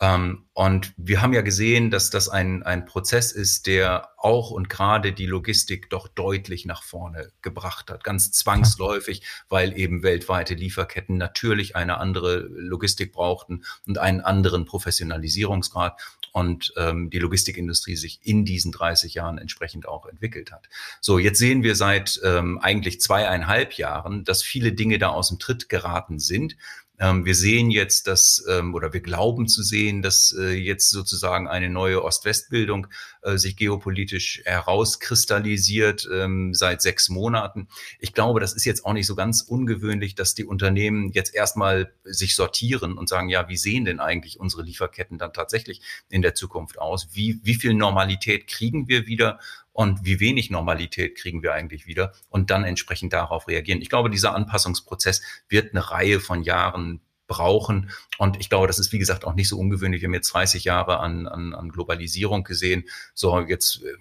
Ähm, 0.00 0.46
und 0.52 0.92
wir 0.96 1.22
haben 1.22 1.32
ja 1.32 1.40
gesehen, 1.40 1.90
dass 1.90 2.10
das 2.10 2.28
ein, 2.28 2.62
ein 2.62 2.84
Prozess 2.84 3.32
ist, 3.32 3.66
der 3.66 4.10
auch 4.16 4.50
und 4.50 4.68
gerade 4.68 5.12
die 5.12 5.26
Logistik 5.26 5.90
doch 5.90 6.08
deutlich 6.08 6.66
nach 6.66 6.82
vorne 6.82 7.32
gebracht 7.42 7.90
hat. 7.90 8.04
Ganz 8.04 8.30
zwangsläufig, 8.32 9.22
weil 9.48 9.76
eben 9.76 10.02
weltweite 10.02 10.54
Lieferketten 10.54 11.16
natürlich 11.16 11.74
eine 11.74 11.98
andere 11.98 12.38
Logistik 12.38 13.12
brauchten 13.12 13.64
und 13.86 13.98
einen 13.98 14.20
anderen 14.20 14.64
Professionalisierungsgrad 14.66 16.00
und 16.32 16.72
ähm, 16.76 17.10
die 17.10 17.18
Logistikindustrie 17.18 17.96
sich 17.96 18.20
in 18.22 18.44
diesen 18.44 18.70
30 18.70 19.14
Jahren 19.14 19.38
entsprechend 19.38 19.88
auch 19.88 20.06
entwickelt 20.06 20.52
hat. 20.52 20.68
So, 21.00 21.18
jetzt 21.18 21.38
sehen 21.38 21.62
wir 21.62 21.74
seit 21.74 22.20
ähm, 22.22 22.58
eigentlich 22.58 23.00
zweieinhalb 23.00 23.74
Jahren, 23.74 24.24
dass 24.24 24.42
viele 24.42 24.72
Dinge 24.72 24.98
da 24.98 25.08
aus 25.08 25.28
dem 25.28 25.38
Tritt 25.38 25.68
geraten 25.68 26.18
sind. 26.18 26.56
Ähm, 27.00 27.24
wir 27.24 27.34
sehen 27.34 27.70
jetzt, 27.70 28.06
dass, 28.06 28.44
ähm, 28.48 28.74
oder 28.74 28.92
wir 28.92 29.00
glauben 29.00 29.46
zu 29.46 29.62
sehen, 29.62 30.02
dass 30.02 30.34
äh, 30.38 30.52
jetzt 30.54 30.90
sozusagen 30.90 31.46
eine 31.48 31.70
neue 31.70 32.02
Ost-West-Bildung 32.02 32.88
sich 33.22 33.56
geopolitisch 33.56 34.42
herauskristallisiert 34.44 36.08
ähm, 36.12 36.54
seit 36.54 36.82
sechs 36.82 37.08
Monaten. 37.08 37.68
Ich 37.98 38.12
glaube, 38.12 38.40
das 38.40 38.54
ist 38.54 38.64
jetzt 38.64 38.84
auch 38.84 38.92
nicht 38.92 39.06
so 39.06 39.14
ganz 39.14 39.42
ungewöhnlich, 39.42 40.14
dass 40.14 40.34
die 40.34 40.44
Unternehmen 40.44 41.10
jetzt 41.12 41.34
erstmal 41.34 41.92
sich 42.04 42.34
sortieren 42.36 42.96
und 42.96 43.08
sagen, 43.08 43.28
ja, 43.28 43.48
wie 43.48 43.56
sehen 43.56 43.84
denn 43.84 44.00
eigentlich 44.00 44.40
unsere 44.40 44.62
Lieferketten 44.62 45.18
dann 45.18 45.32
tatsächlich 45.32 45.80
in 46.08 46.22
der 46.22 46.34
Zukunft 46.34 46.78
aus? 46.78 47.08
Wie, 47.12 47.40
wie 47.42 47.54
viel 47.54 47.74
Normalität 47.74 48.46
kriegen 48.46 48.88
wir 48.88 49.06
wieder? 49.06 49.38
und 49.78 50.04
wie 50.04 50.18
wenig 50.18 50.50
Normalität 50.50 51.16
kriegen 51.16 51.40
wir 51.44 51.52
eigentlich 51.52 51.86
wieder 51.86 52.12
und 52.30 52.50
dann 52.50 52.64
entsprechend 52.64 53.12
darauf 53.12 53.46
reagieren. 53.46 53.80
Ich 53.80 53.88
glaube, 53.88 54.10
dieser 54.10 54.34
Anpassungsprozess 54.34 55.22
wird 55.48 55.70
eine 55.72 55.88
Reihe 55.92 56.18
von 56.18 56.42
Jahren 56.42 57.00
brauchen. 57.28 57.90
Und 58.18 58.40
ich 58.40 58.48
glaube, 58.48 58.66
das 58.66 58.80
ist, 58.80 58.90
wie 58.92 58.98
gesagt, 58.98 59.24
auch 59.24 59.34
nicht 59.34 59.48
so 59.48 59.56
ungewöhnlich. 59.56 60.02
Wir 60.02 60.08
haben 60.08 60.14
jetzt 60.14 60.34
30 60.34 60.64
Jahre 60.64 60.98
an, 60.98 61.28
an, 61.28 61.54
an 61.54 61.68
Globalisierung 61.68 62.42
gesehen. 62.42 62.84
So, 63.14 63.38
jetzt 63.40 63.82
äh, 63.84 63.92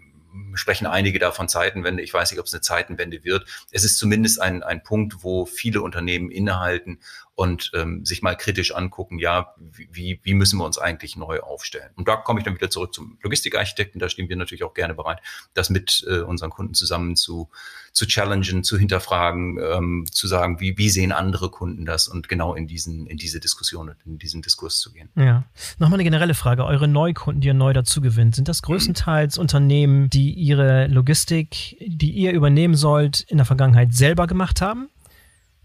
sprechen 0.56 0.88
einige 0.88 1.20
davon 1.20 1.48
Zeitenwende. 1.48 2.02
Ich 2.02 2.14
weiß 2.14 2.32
nicht, 2.32 2.40
ob 2.40 2.48
es 2.48 2.54
eine 2.54 2.62
Zeitenwende 2.62 3.24
wird. 3.24 3.46
Es 3.72 3.84
ist 3.84 3.98
zumindest 3.98 4.42
ein, 4.42 4.64
ein 4.64 4.82
Punkt, 4.82 5.24
wo 5.24 5.46
viele 5.46 5.82
Unternehmen 5.82 6.32
innehalten 6.32 7.00
und 7.38 7.70
ähm, 7.76 8.04
sich 8.04 8.24
mal 8.24 8.36
kritisch 8.36 8.74
angucken, 8.74 9.20
ja, 9.20 9.54
wie, 9.60 10.20
wie 10.24 10.34
müssen 10.34 10.58
wir 10.58 10.66
uns 10.66 10.80
eigentlich 10.80 11.16
neu 11.16 11.40
aufstellen? 11.40 11.92
Und 11.96 12.08
da 12.08 12.16
komme 12.16 12.40
ich 12.40 12.46
dann 12.46 12.56
wieder 12.56 12.72
zurück 12.72 12.96
zum 12.96 13.20
Logistikarchitekten. 13.22 14.00
Da 14.00 14.10
stehen 14.10 14.28
wir 14.28 14.36
natürlich 14.36 14.64
auch 14.64 14.74
gerne 14.74 14.96
bereit, 14.96 15.20
das 15.54 15.70
mit 15.70 16.04
äh, 16.10 16.22
unseren 16.22 16.50
Kunden 16.50 16.74
zusammen 16.74 17.16
zu, 17.16 17.52
zu 17.94 18.08
challengen, 18.08 18.64
zu 18.64 18.80
hinterfragen, 18.80 19.60
ähm, 19.62 20.06
zu 20.12 20.26
sagen, 20.26 20.60
wie, 20.60 20.80
wie 20.80 20.90
sehen 20.90 21.12
andere 21.12 21.52
Kunden 21.52 21.86
das 21.86 22.08
und 22.08 22.28
genau 22.28 22.56
in 22.56 22.66
diesen, 22.66 23.06
in 23.06 23.18
diese 23.18 23.40
Diskussion, 23.40 23.94
in 24.04 24.18
diesen 24.18 24.42
Diskurs 24.42 24.80
zu 24.80 24.92
gehen. 24.92 25.10
Ja. 25.16 25.44
Nochmal 25.78 25.98
eine 25.98 26.06
generelle 26.06 26.34
Frage. 26.34 26.66
Eure 26.66 26.88
Neukunden, 26.88 27.42
die 27.42 27.50
ihr 27.50 27.54
neu 27.54 27.74
dazu 27.74 28.02
gewinnt, 28.02 28.34
sind 28.34 28.48
das 28.48 28.64
größtenteils 28.64 29.38
Unternehmen, 29.38 30.10
die 30.10 30.34
ihre 30.34 30.88
Logistik, 30.88 31.78
die 31.86 32.10
ihr 32.14 32.32
übernehmen 32.32 32.74
sollt, 32.74 33.22
in 33.22 33.38
der 33.38 33.46
Vergangenheit 33.46 33.94
selber 33.94 34.26
gemacht 34.26 34.60
haben? 34.60 34.90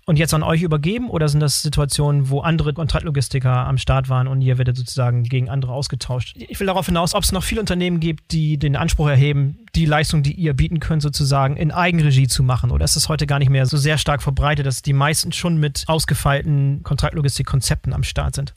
Und 0.05 0.19
jetzt 0.19 0.35
an 0.35 0.43
euch 0.43 0.62
übergeben 0.62 1.09
oder 1.11 1.29
sind 1.29 1.41
das 1.41 1.62
Situationen, 1.62 2.29
wo 2.29 2.41
andere 2.41 2.73
Kontraktlogistiker 2.75 3.67
am 3.67 3.79
Start 3.79 4.09
waren 4.09 4.27
und 4.27 4.41
ihr 4.43 4.59
werdet 4.59 4.77
sozusagen 4.77 5.23
gegen 5.23 5.49
andere 5.49 5.73
ausgetauscht? 5.73 6.37
Ich 6.37 6.59
will 6.59 6.67
darauf 6.67 6.87
hinaus, 6.87 7.15
ob 7.15 7.23
es 7.23 7.31
noch 7.31 7.45
viele 7.45 7.61
Unternehmen 7.61 8.01
gibt, 8.01 8.33
die 8.33 8.59
den 8.59 8.75
Anspruch 8.75 9.09
erheben, 9.09 9.59
die 9.75 9.87
Leistung, 9.87 10.23
die 10.23 10.33
ihr 10.33 10.55
bieten 10.55 10.81
könnt, 10.81 11.03
sozusagen 11.03 11.57
in 11.57 11.71
Eigenregie 11.71 12.27
zu 12.27 12.43
machen 12.43 12.71
oder 12.73 12.85
ist 12.85 12.97
das 12.97 13.09
heute 13.09 13.27
gar 13.27 13.38
nicht 13.38 13.51
mehr 13.51 13.67
so 13.67 13.77
sehr 13.77 13.97
stark 13.97 14.23
verbreitet, 14.23 14.67
dass 14.67 14.83
die 14.83 14.93
meisten 14.93 15.33
schon 15.33 15.59
mit 15.59 15.85
ausgefeilten 15.87 16.83
Kontraktlogistikkonzepten 16.83 17.93
am 17.93 18.03
Start 18.03 18.35
sind? 18.35 18.55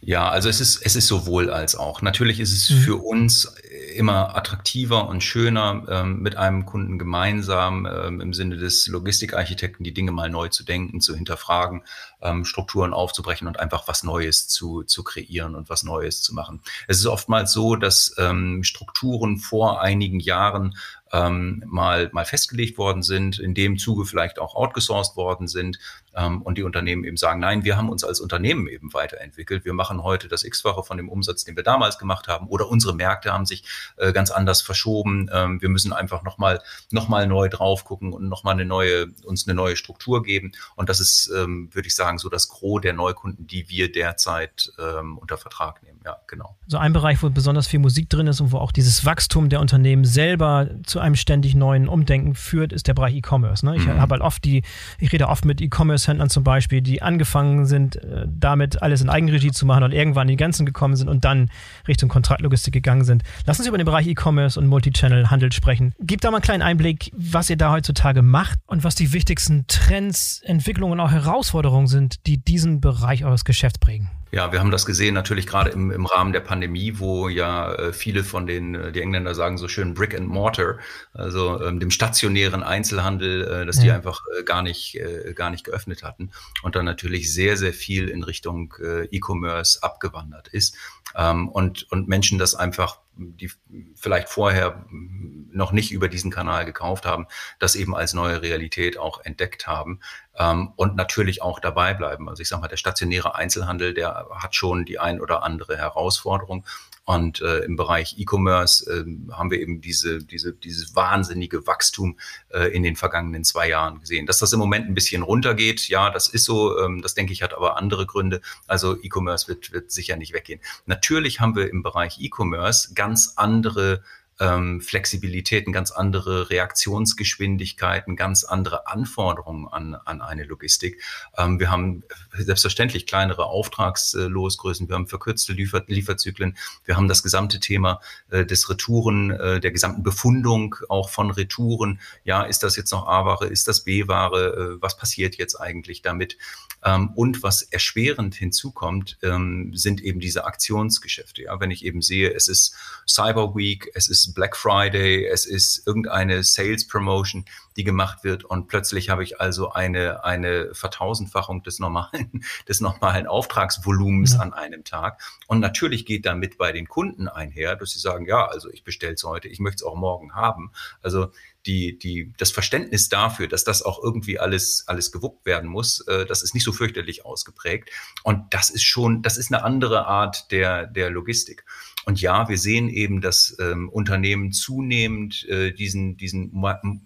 Ja, 0.00 0.28
also 0.28 0.48
es 0.48 0.60
ist, 0.60 0.80
es 0.84 0.94
ist 0.94 1.08
sowohl 1.08 1.50
als 1.50 1.74
auch. 1.74 2.02
Natürlich 2.02 2.38
ist 2.38 2.52
es 2.52 2.70
mhm. 2.70 2.80
für 2.82 2.96
uns 2.96 3.52
immer 3.96 4.36
attraktiver 4.36 5.08
und 5.08 5.24
schöner, 5.24 5.84
ähm, 5.88 6.20
mit 6.20 6.36
einem 6.36 6.66
Kunden 6.66 6.98
gemeinsam 6.98 7.84
ähm, 7.84 8.20
im 8.20 8.32
Sinne 8.32 8.56
des 8.56 8.86
Logistikarchitekten 8.86 9.82
die 9.82 9.92
Dinge 9.92 10.12
mal 10.12 10.30
neu 10.30 10.48
zu 10.48 10.64
denken, 10.64 11.00
zu 11.00 11.16
hinterfragen, 11.16 11.82
ähm, 12.22 12.44
Strukturen 12.44 12.94
aufzubrechen 12.94 13.48
und 13.48 13.58
einfach 13.58 13.88
was 13.88 14.04
Neues 14.04 14.46
zu, 14.46 14.84
zu 14.84 15.02
kreieren 15.02 15.56
und 15.56 15.68
was 15.68 15.82
Neues 15.82 16.22
zu 16.22 16.32
machen. 16.32 16.62
Es 16.86 16.98
ist 16.98 17.06
oftmals 17.06 17.52
so, 17.52 17.74
dass 17.74 18.14
ähm, 18.18 18.62
Strukturen 18.62 19.38
vor 19.38 19.82
einigen 19.82 20.20
Jahren 20.20 20.76
ähm, 21.12 21.62
mal, 21.66 22.10
mal 22.12 22.24
festgelegt 22.24 22.78
worden 22.78 23.02
sind, 23.02 23.38
in 23.38 23.54
dem 23.54 23.78
Zuge 23.78 24.04
vielleicht 24.04 24.38
auch 24.38 24.54
outgesourced 24.54 25.16
worden 25.16 25.48
sind 25.48 25.78
ähm, 26.14 26.42
und 26.42 26.58
die 26.58 26.62
Unternehmen 26.62 27.04
eben 27.04 27.16
sagen, 27.16 27.40
nein, 27.40 27.64
wir 27.64 27.76
haben 27.76 27.88
uns 27.88 28.04
als 28.04 28.20
Unternehmen 28.20 28.66
eben 28.66 28.92
weiterentwickelt. 28.92 29.64
Wir 29.64 29.72
machen 29.72 30.02
heute 30.02 30.28
das 30.28 30.44
X-fache 30.44 30.82
von 30.82 30.96
dem 30.96 31.08
Umsatz, 31.08 31.44
den 31.44 31.56
wir 31.56 31.62
damals 31.62 31.98
gemacht 31.98 32.28
haben 32.28 32.48
oder 32.48 32.68
unsere 32.68 32.94
Märkte 32.94 33.32
haben 33.32 33.46
sich 33.46 33.64
äh, 33.96 34.12
ganz 34.12 34.30
anders 34.30 34.62
verschoben. 34.62 35.30
Ähm, 35.32 35.62
wir 35.62 35.68
müssen 35.68 35.92
einfach 35.92 36.22
nochmal 36.22 36.60
noch 36.90 37.08
mal 37.08 37.26
neu 37.26 37.48
drauf 37.48 37.84
gucken 37.84 38.12
und 38.12 38.28
nochmal 38.28 38.54
eine 38.54 38.64
neue, 38.64 39.06
uns 39.24 39.46
eine 39.46 39.54
neue 39.54 39.76
Struktur 39.76 40.22
geben. 40.22 40.52
Und 40.76 40.88
das 40.88 41.00
ist, 41.00 41.30
ähm, 41.36 41.70
würde 41.72 41.88
ich 41.88 41.94
sagen, 41.94 42.18
so 42.18 42.28
das 42.28 42.48
Gros 42.48 42.80
der 42.80 42.92
Neukunden, 42.92 43.46
die 43.46 43.68
wir 43.68 43.90
derzeit 43.90 44.72
ähm, 44.78 45.18
unter 45.18 45.36
Vertrag 45.36 45.82
nehmen. 45.82 46.00
Ja, 46.04 46.18
genau. 46.26 46.56
So 46.66 46.78
ein 46.78 46.92
Bereich, 46.92 47.22
wo 47.22 47.30
besonders 47.30 47.66
viel 47.66 47.80
Musik 47.80 48.08
drin 48.08 48.26
ist 48.26 48.40
und 48.40 48.52
wo 48.52 48.58
auch 48.58 48.72
dieses 48.72 49.04
Wachstum 49.04 49.48
der 49.48 49.60
Unternehmen 49.60 50.04
selber 50.04 50.68
zu 50.84 50.97
einem 51.00 51.14
ständig 51.14 51.54
neuen 51.54 51.88
Umdenken 51.88 52.34
führt, 52.34 52.72
ist 52.72 52.86
der 52.86 52.94
Bereich 52.94 53.14
E-Commerce. 53.14 53.64
Ne? 53.64 53.76
Ich 53.76 53.86
mhm. 53.86 54.00
habe 54.00 54.12
halt 54.12 54.22
oft 54.22 54.44
die, 54.44 54.62
ich 54.98 55.12
rede 55.12 55.28
oft 55.28 55.44
mit 55.44 55.60
E-Commerce-Händlern 55.60 56.30
zum 56.30 56.44
Beispiel, 56.44 56.80
die 56.80 57.02
angefangen 57.02 57.66
sind, 57.66 57.96
äh, 57.96 58.26
damit 58.28 58.82
alles 58.82 59.00
in 59.00 59.08
Eigenregie 59.08 59.50
zu 59.50 59.66
machen 59.66 59.84
und 59.84 59.92
irgendwann 59.92 60.28
in 60.28 60.32
die 60.32 60.42
Grenzen 60.42 60.66
gekommen 60.66 60.96
sind 60.96 61.08
und 61.08 61.24
dann 61.24 61.50
Richtung 61.86 62.08
Kontraktlogistik 62.08 62.72
gegangen 62.72 63.04
sind. 63.04 63.22
Lass 63.46 63.58
uns 63.58 63.68
über 63.68 63.78
den 63.78 63.84
Bereich 63.84 64.06
E-Commerce 64.06 64.58
und 64.58 64.66
Multichannel-Handel 64.66 65.52
sprechen. 65.52 65.94
Gib 66.00 66.20
da 66.20 66.30
mal 66.30 66.38
einen 66.38 66.42
kleinen 66.42 66.62
Einblick, 66.62 67.10
was 67.14 67.50
ihr 67.50 67.56
da 67.56 67.72
heutzutage 67.72 68.22
macht 68.22 68.58
und 68.66 68.84
was 68.84 68.94
die 68.94 69.12
wichtigsten 69.12 69.66
Trends, 69.66 70.40
Entwicklungen 70.44 70.92
und 70.92 71.00
auch 71.00 71.10
Herausforderungen 71.10 71.86
sind, 71.86 72.26
die 72.26 72.38
diesen 72.38 72.80
Bereich 72.80 73.24
eures 73.24 73.44
Geschäfts 73.44 73.78
prägen. 73.78 74.10
Ja, 74.30 74.52
wir 74.52 74.60
haben 74.60 74.70
das 74.70 74.84
gesehen 74.84 75.14
natürlich 75.14 75.46
gerade 75.46 75.70
im, 75.70 75.90
im 75.90 76.04
Rahmen 76.04 76.32
der 76.32 76.40
Pandemie, 76.40 76.98
wo 76.98 77.28
ja 77.28 77.72
äh, 77.72 77.92
viele 77.92 78.24
von 78.24 78.46
den, 78.46 78.74
äh, 78.74 78.92
die 78.92 79.00
Engländer 79.00 79.34
sagen 79.34 79.56
so 79.56 79.68
schön 79.68 79.94
Brick 79.94 80.14
and 80.14 80.28
Mortar, 80.28 80.78
also 81.14 81.62
ähm, 81.62 81.80
dem 81.80 81.90
stationären 81.90 82.62
Einzelhandel, 82.62 83.42
äh, 83.42 83.66
dass 83.66 83.76
ja. 83.78 83.82
die 83.84 83.90
einfach 83.92 84.20
äh, 84.38 84.42
gar 84.42 84.62
nicht, 84.62 84.96
äh, 84.96 85.32
gar 85.34 85.50
nicht 85.50 85.64
geöffnet 85.64 86.02
hatten 86.02 86.30
und 86.62 86.76
dann 86.76 86.84
natürlich 86.84 87.32
sehr, 87.32 87.56
sehr 87.56 87.72
viel 87.72 88.08
in 88.08 88.22
Richtung 88.22 88.74
äh, 88.82 89.04
E-Commerce 89.06 89.82
abgewandert 89.82 90.48
ist 90.48 90.76
ähm, 91.16 91.48
und, 91.48 91.90
und 91.90 92.08
Menschen 92.08 92.38
das 92.38 92.54
einfach 92.54 93.00
die 93.18 93.50
vielleicht 93.96 94.28
vorher 94.28 94.86
noch 94.90 95.72
nicht 95.72 95.90
über 95.90 96.08
diesen 96.08 96.30
Kanal 96.30 96.64
gekauft 96.64 97.04
haben, 97.04 97.26
das 97.58 97.74
eben 97.74 97.96
als 97.96 98.14
neue 98.14 98.42
Realität 98.42 98.96
auch 98.96 99.24
entdeckt 99.24 99.66
haben 99.66 100.00
ähm, 100.36 100.72
und 100.76 100.94
natürlich 100.96 101.42
auch 101.42 101.58
dabei 101.58 101.94
bleiben. 101.94 102.28
Also 102.28 102.42
ich 102.42 102.48
sage 102.48 102.62
mal, 102.62 102.68
der 102.68 102.76
stationäre 102.76 103.34
Einzelhandel, 103.34 103.92
der 103.92 104.28
hat 104.30 104.54
schon 104.54 104.84
die 104.84 104.98
ein 104.98 105.20
oder 105.20 105.42
andere 105.42 105.76
Herausforderung. 105.76 106.64
Und 107.08 107.40
äh, 107.40 107.60
im 107.60 107.76
Bereich 107.76 108.16
E-Commerce 108.18 108.84
äh, 108.86 109.32
haben 109.32 109.50
wir 109.50 109.58
eben 109.62 109.80
diese, 109.80 110.22
diese, 110.22 110.52
dieses 110.52 110.94
wahnsinnige 110.94 111.66
Wachstum 111.66 112.18
äh, 112.50 112.70
in 112.70 112.82
den 112.82 112.96
vergangenen 112.96 113.44
zwei 113.44 113.70
Jahren 113.70 114.00
gesehen. 114.00 114.26
Dass 114.26 114.40
das 114.40 114.52
im 114.52 114.58
Moment 114.58 114.86
ein 114.86 114.94
bisschen 114.94 115.22
runtergeht, 115.22 115.88
ja, 115.88 116.10
das 116.10 116.28
ist 116.28 116.44
so. 116.44 116.78
Ähm, 116.78 117.00
das 117.00 117.14
denke 117.14 117.32
ich 117.32 117.40
hat 117.40 117.54
aber 117.54 117.78
andere 117.78 118.04
Gründe. 118.04 118.42
Also 118.66 118.94
E-Commerce 119.02 119.48
wird, 119.48 119.72
wird 119.72 119.90
sicher 119.90 120.16
nicht 120.16 120.34
weggehen. 120.34 120.60
Natürlich 120.84 121.40
haben 121.40 121.56
wir 121.56 121.70
im 121.70 121.82
Bereich 121.82 122.20
E-Commerce 122.20 122.92
ganz 122.92 123.32
andere 123.36 124.02
ähm, 124.40 124.80
Flexibilitäten, 124.80 125.72
ganz 125.72 125.90
andere 125.90 126.50
Reaktionsgeschwindigkeiten, 126.50 128.16
ganz 128.16 128.44
andere 128.44 128.86
Anforderungen 128.86 129.68
an, 129.68 129.94
an 129.94 130.20
eine 130.20 130.44
Logistik. 130.44 131.00
Ähm, 131.36 131.58
wir 131.58 131.70
haben 131.70 132.04
selbstverständlich 132.32 133.06
kleinere 133.06 133.46
Auftragslosgrößen, 133.46 134.88
wir 134.88 134.94
haben 134.94 135.06
verkürzte 135.06 135.52
Liefer 135.52 135.84
Lieferzyklen, 135.86 136.56
wir 136.84 136.96
haben 136.96 137.08
das 137.08 137.22
gesamte 137.22 137.60
Thema 137.60 138.00
äh, 138.30 138.44
des 138.44 138.68
Retouren, 138.70 139.30
äh, 139.30 139.60
der 139.60 139.70
gesamten 139.70 140.02
Befundung 140.02 140.76
auch 140.88 141.10
von 141.10 141.30
Retouren. 141.30 142.00
Ja, 142.24 142.42
ist 142.42 142.62
das 142.62 142.76
jetzt 142.76 142.92
noch 142.92 143.06
A-Ware, 143.06 143.46
ist 143.46 143.68
das 143.68 143.84
B-Ware? 143.84 144.76
Äh, 144.76 144.82
was 144.82 144.96
passiert 144.96 145.36
jetzt 145.36 145.56
eigentlich 145.56 146.02
damit? 146.02 146.36
Ähm, 146.84 147.10
und 147.14 147.42
was 147.42 147.62
erschwerend 147.62 148.34
hinzukommt, 148.34 149.18
ähm, 149.22 149.72
sind 149.74 150.00
eben 150.00 150.20
diese 150.20 150.44
Aktionsgeschäfte. 150.44 151.42
Ja, 151.42 151.58
wenn 151.60 151.70
ich 151.70 151.84
eben 151.84 152.02
sehe, 152.02 152.32
es 152.32 152.46
ist 152.46 152.74
Cyber 153.06 153.56
Week, 153.56 153.90
es 153.94 154.08
ist 154.08 154.27
Black 154.34 154.56
Friday, 154.56 155.26
es 155.26 155.46
ist 155.46 155.86
irgendeine 155.86 156.44
Sales 156.44 156.86
Promotion, 156.86 157.44
die 157.76 157.84
gemacht 157.84 158.24
wird 158.24 158.44
und 158.44 158.66
plötzlich 158.66 159.10
habe 159.10 159.22
ich 159.22 159.40
also 159.40 159.70
eine, 159.70 160.24
eine 160.24 160.74
Vertausendfachung 160.74 161.62
des 161.62 161.78
normalen, 161.78 162.44
des 162.68 162.80
normalen 162.80 163.26
Auftragsvolumens 163.26 164.34
ja. 164.34 164.40
an 164.40 164.52
einem 164.52 164.84
Tag. 164.84 165.20
Und 165.46 165.60
natürlich 165.60 166.06
geht 166.06 166.26
damit 166.26 166.58
bei 166.58 166.72
den 166.72 166.88
Kunden 166.88 167.28
einher, 167.28 167.76
dass 167.76 167.90
sie 167.90 168.00
sagen, 168.00 168.26
ja, 168.26 168.46
also 168.46 168.68
ich 168.70 168.84
bestelle 168.84 169.14
es 169.14 169.24
heute, 169.24 169.48
ich 169.48 169.60
möchte 169.60 169.76
es 169.76 169.82
auch 169.84 169.94
morgen 169.94 170.34
haben. 170.34 170.72
Also 171.02 171.30
die, 171.66 171.98
die, 171.98 172.32
das 172.38 172.50
Verständnis 172.50 173.08
dafür, 173.08 173.46
dass 173.46 173.62
das 173.62 173.82
auch 173.82 174.02
irgendwie 174.02 174.38
alles, 174.38 174.84
alles 174.86 175.12
gewuppt 175.12 175.44
werden 175.44 175.68
muss, 175.68 176.00
äh, 176.08 176.24
das 176.24 176.42
ist 176.42 176.54
nicht 176.54 176.64
so 176.64 176.72
fürchterlich 176.72 177.24
ausgeprägt. 177.26 177.90
Und 178.22 178.54
das 178.54 178.70
ist 178.70 178.84
schon, 178.84 179.22
das 179.22 179.36
ist 179.36 179.52
eine 179.52 179.62
andere 179.62 180.06
Art 180.06 180.50
der, 180.50 180.86
der 180.86 181.10
Logistik. 181.10 181.64
Und 182.08 182.22
ja, 182.22 182.48
wir 182.48 182.56
sehen 182.56 182.88
eben, 182.88 183.20
dass 183.20 183.54
ähm, 183.60 183.90
Unternehmen 183.90 184.50
zunehmend 184.50 185.46
äh, 185.46 185.72
diesen, 185.72 186.16
diesen 186.16 186.50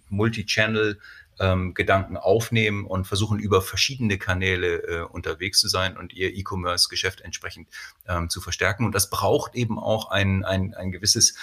Multi-Channel 0.07 0.97
ähm, 1.41 1.73
Gedanken 1.73 2.15
aufnehmen 2.15 2.85
und 2.85 3.05
versuchen 3.05 3.37
über 3.37 3.61
verschiedene 3.61 4.17
Kanäle 4.17 4.77
äh, 4.83 5.01
unterwegs 5.01 5.59
zu 5.59 5.67
sein 5.67 5.97
und 5.97 6.13
ihr 6.13 6.33
E-Commerce-Geschäft 6.33 7.19
entsprechend 7.19 7.67
ähm, 8.07 8.29
zu 8.29 8.39
verstärken. 8.39 8.85
Und 8.85 8.95
das 8.95 9.09
braucht 9.09 9.55
eben 9.55 9.77
auch 9.77 10.09
ein, 10.09 10.45
ein, 10.45 10.73
ein 10.73 10.93
gewisses 10.93 11.35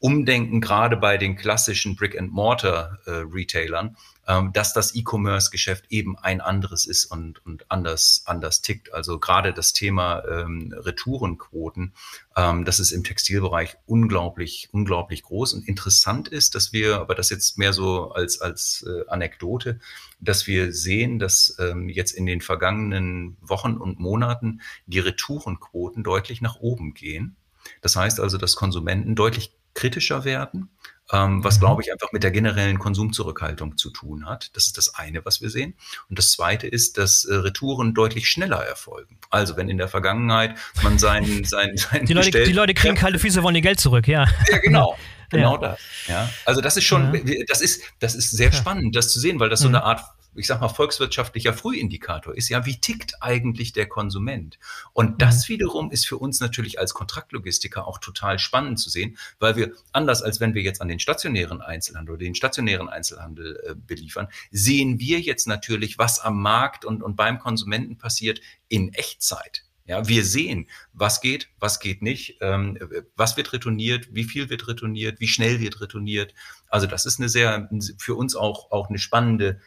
Umdenken, 0.00 0.62
gerade 0.62 0.96
bei 0.96 1.18
den 1.18 1.36
klassischen 1.36 1.94
Brick-and-Mortar-Retailern, 1.94 3.88
äh, 3.88 3.92
ähm, 4.30 4.50
dass 4.54 4.72
das 4.72 4.94
E-Commerce-Geschäft 4.94 5.84
eben 5.90 6.16
ein 6.16 6.40
anderes 6.40 6.86
ist 6.86 7.04
und, 7.04 7.44
und 7.44 7.70
anders, 7.70 8.22
anders 8.24 8.62
tickt. 8.62 8.94
Also 8.94 9.18
gerade 9.18 9.52
das 9.52 9.74
Thema 9.74 10.22
ähm, 10.24 10.74
Retourenquoten, 10.74 11.92
ähm, 12.34 12.64
das 12.64 12.80
ist 12.80 12.92
im 12.92 13.04
Textilbereich 13.04 13.76
unglaublich, 13.84 14.70
unglaublich 14.72 15.22
groß 15.22 15.52
und 15.52 15.68
interessant 15.68 16.28
ist, 16.28 16.54
dass 16.54 16.72
wir, 16.72 16.98
aber 16.98 17.14
das 17.14 17.28
jetzt 17.28 17.58
mehr 17.58 17.74
so 17.74 18.12
als, 18.12 18.40
als 18.40 18.86
äh, 18.88 19.06
Anekdote, 19.06 19.80
dass 20.18 20.46
wir 20.46 20.72
sehen, 20.72 21.18
dass 21.18 21.56
ähm, 21.58 21.90
jetzt 21.90 22.12
in 22.12 22.24
den 22.24 22.40
vergangenen 22.40 23.36
Wochen 23.42 23.76
und 23.76 24.00
Monaten 24.00 24.62
die 24.86 25.00
Retourenquoten 25.00 26.04
deutlich 26.04 26.40
nach 26.40 26.56
oben 26.56 26.94
gehen. 26.94 27.36
Das 27.82 27.96
heißt 27.96 28.20
also, 28.20 28.38
dass 28.38 28.56
Konsumenten 28.56 29.14
deutlich 29.14 29.52
kritischer 29.74 30.24
werden, 30.24 30.70
ähm, 31.12 31.42
was, 31.42 31.56
mhm. 31.56 31.60
glaube 31.60 31.82
ich, 31.82 31.92
einfach 31.92 32.12
mit 32.12 32.22
der 32.22 32.30
generellen 32.30 32.78
Konsumzurückhaltung 32.78 33.76
zu 33.76 33.90
tun 33.90 34.26
hat. 34.26 34.50
Das 34.54 34.66
ist 34.66 34.78
das 34.78 34.94
eine, 34.94 35.24
was 35.24 35.40
wir 35.40 35.50
sehen. 35.50 35.74
Und 36.08 36.18
das 36.18 36.32
zweite 36.32 36.66
ist, 36.66 36.98
dass 36.98 37.24
äh, 37.24 37.34
Retouren 37.34 37.94
deutlich 37.94 38.28
schneller 38.28 38.64
erfolgen. 38.64 39.18
Also 39.28 39.56
wenn 39.56 39.68
in 39.68 39.78
der 39.78 39.88
Vergangenheit 39.88 40.56
man 40.82 40.98
sein, 40.98 41.24
sein, 41.44 41.76
sein 41.76 42.06
die, 42.06 42.12
Leute, 42.12 42.44
die 42.44 42.52
Leute 42.52 42.74
kriegen 42.74 42.94
kalte 42.94 43.18
Füße, 43.18 43.42
wollen 43.42 43.56
ihr 43.56 43.62
Geld 43.62 43.80
zurück, 43.80 44.06
ja. 44.06 44.26
Ja, 44.50 44.58
genau. 44.58 44.96
Genau 45.32 45.54
ja. 45.54 45.60
das. 45.60 45.80
Ja. 46.08 46.30
Also 46.44 46.60
das 46.60 46.76
ist 46.76 46.82
schon, 46.82 47.14
ja. 47.14 47.44
das 47.46 47.60
ist, 47.60 47.84
das 48.00 48.16
ist 48.16 48.32
sehr 48.32 48.50
spannend, 48.50 48.96
das 48.96 49.12
zu 49.12 49.20
sehen, 49.20 49.38
weil 49.38 49.48
das 49.48 49.60
so 49.60 49.68
mhm. 49.68 49.76
eine 49.76 49.84
Art 49.84 50.00
ich 50.34 50.46
sag 50.46 50.60
mal, 50.60 50.68
volkswirtschaftlicher 50.68 51.52
Frühindikator 51.52 52.36
ist 52.36 52.48
ja, 52.48 52.66
wie 52.66 52.80
tickt 52.80 53.22
eigentlich 53.22 53.72
der 53.72 53.86
Konsument? 53.86 54.58
Und 54.92 55.22
das 55.22 55.48
mhm. 55.48 55.54
wiederum 55.54 55.90
ist 55.90 56.06
für 56.06 56.18
uns 56.18 56.40
natürlich 56.40 56.78
als 56.78 56.94
Kontraktlogistiker 56.94 57.86
auch 57.86 57.98
total 57.98 58.38
spannend 58.38 58.78
zu 58.78 58.90
sehen, 58.90 59.16
weil 59.38 59.56
wir 59.56 59.72
anders 59.92 60.22
als 60.22 60.40
wenn 60.40 60.54
wir 60.54 60.62
jetzt 60.62 60.80
an 60.80 60.88
den 60.88 61.00
stationären 61.00 61.60
Einzelhandel 61.60 62.14
oder 62.14 62.24
den 62.24 62.34
stationären 62.34 62.88
Einzelhandel 62.88 63.60
äh, 63.66 63.74
beliefern, 63.74 64.28
sehen 64.50 64.98
wir 64.98 65.20
jetzt 65.20 65.46
natürlich, 65.46 65.98
was 65.98 66.20
am 66.20 66.40
Markt 66.40 66.84
und, 66.84 67.02
und 67.02 67.16
beim 67.16 67.38
Konsumenten 67.38 67.98
passiert 67.98 68.40
in 68.68 68.92
Echtzeit. 68.92 69.64
Ja, 69.90 70.06
wir 70.06 70.24
sehen, 70.24 70.68
was 70.92 71.20
geht, 71.20 71.48
was 71.58 71.80
geht 71.80 72.00
nicht, 72.00 72.36
ähm, 72.40 72.78
was 73.16 73.36
wird 73.36 73.52
retourniert, 73.52 74.14
wie 74.14 74.22
viel 74.22 74.48
wird 74.48 74.68
retourniert, 74.68 75.18
wie 75.18 75.26
schnell 75.26 75.58
wird 75.58 75.80
retourniert. 75.80 76.32
Also 76.68 76.86
das 76.86 77.06
ist 77.06 77.18
eine 77.18 77.28
sehr, 77.28 77.68
für 77.98 78.14
uns 78.14 78.36
auch, 78.36 78.70
auch 78.70 78.88
eine 78.88 79.00
spannende, 79.00 79.60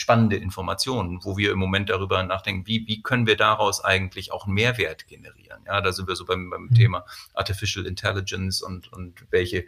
spannende 0.00 0.36
Information, 0.36 1.20
wo 1.22 1.36
wir 1.36 1.52
im 1.52 1.58
Moment 1.58 1.90
darüber 1.90 2.22
nachdenken, 2.22 2.66
wie, 2.66 2.86
wie 2.86 3.02
können 3.02 3.26
wir 3.26 3.36
daraus 3.36 3.84
eigentlich 3.84 4.32
auch 4.32 4.46
einen 4.46 4.54
Mehrwert 4.54 5.06
generieren. 5.06 5.62
Ja, 5.66 5.80
da 5.80 5.92
sind 5.92 6.08
wir 6.08 6.16
so 6.16 6.24
beim, 6.24 6.50
beim 6.50 6.64
mhm. 6.64 6.74
Thema 6.74 7.04
Artificial 7.34 7.86
Intelligence 7.86 8.62
und, 8.62 8.92
und 8.92 9.26
welche, 9.30 9.64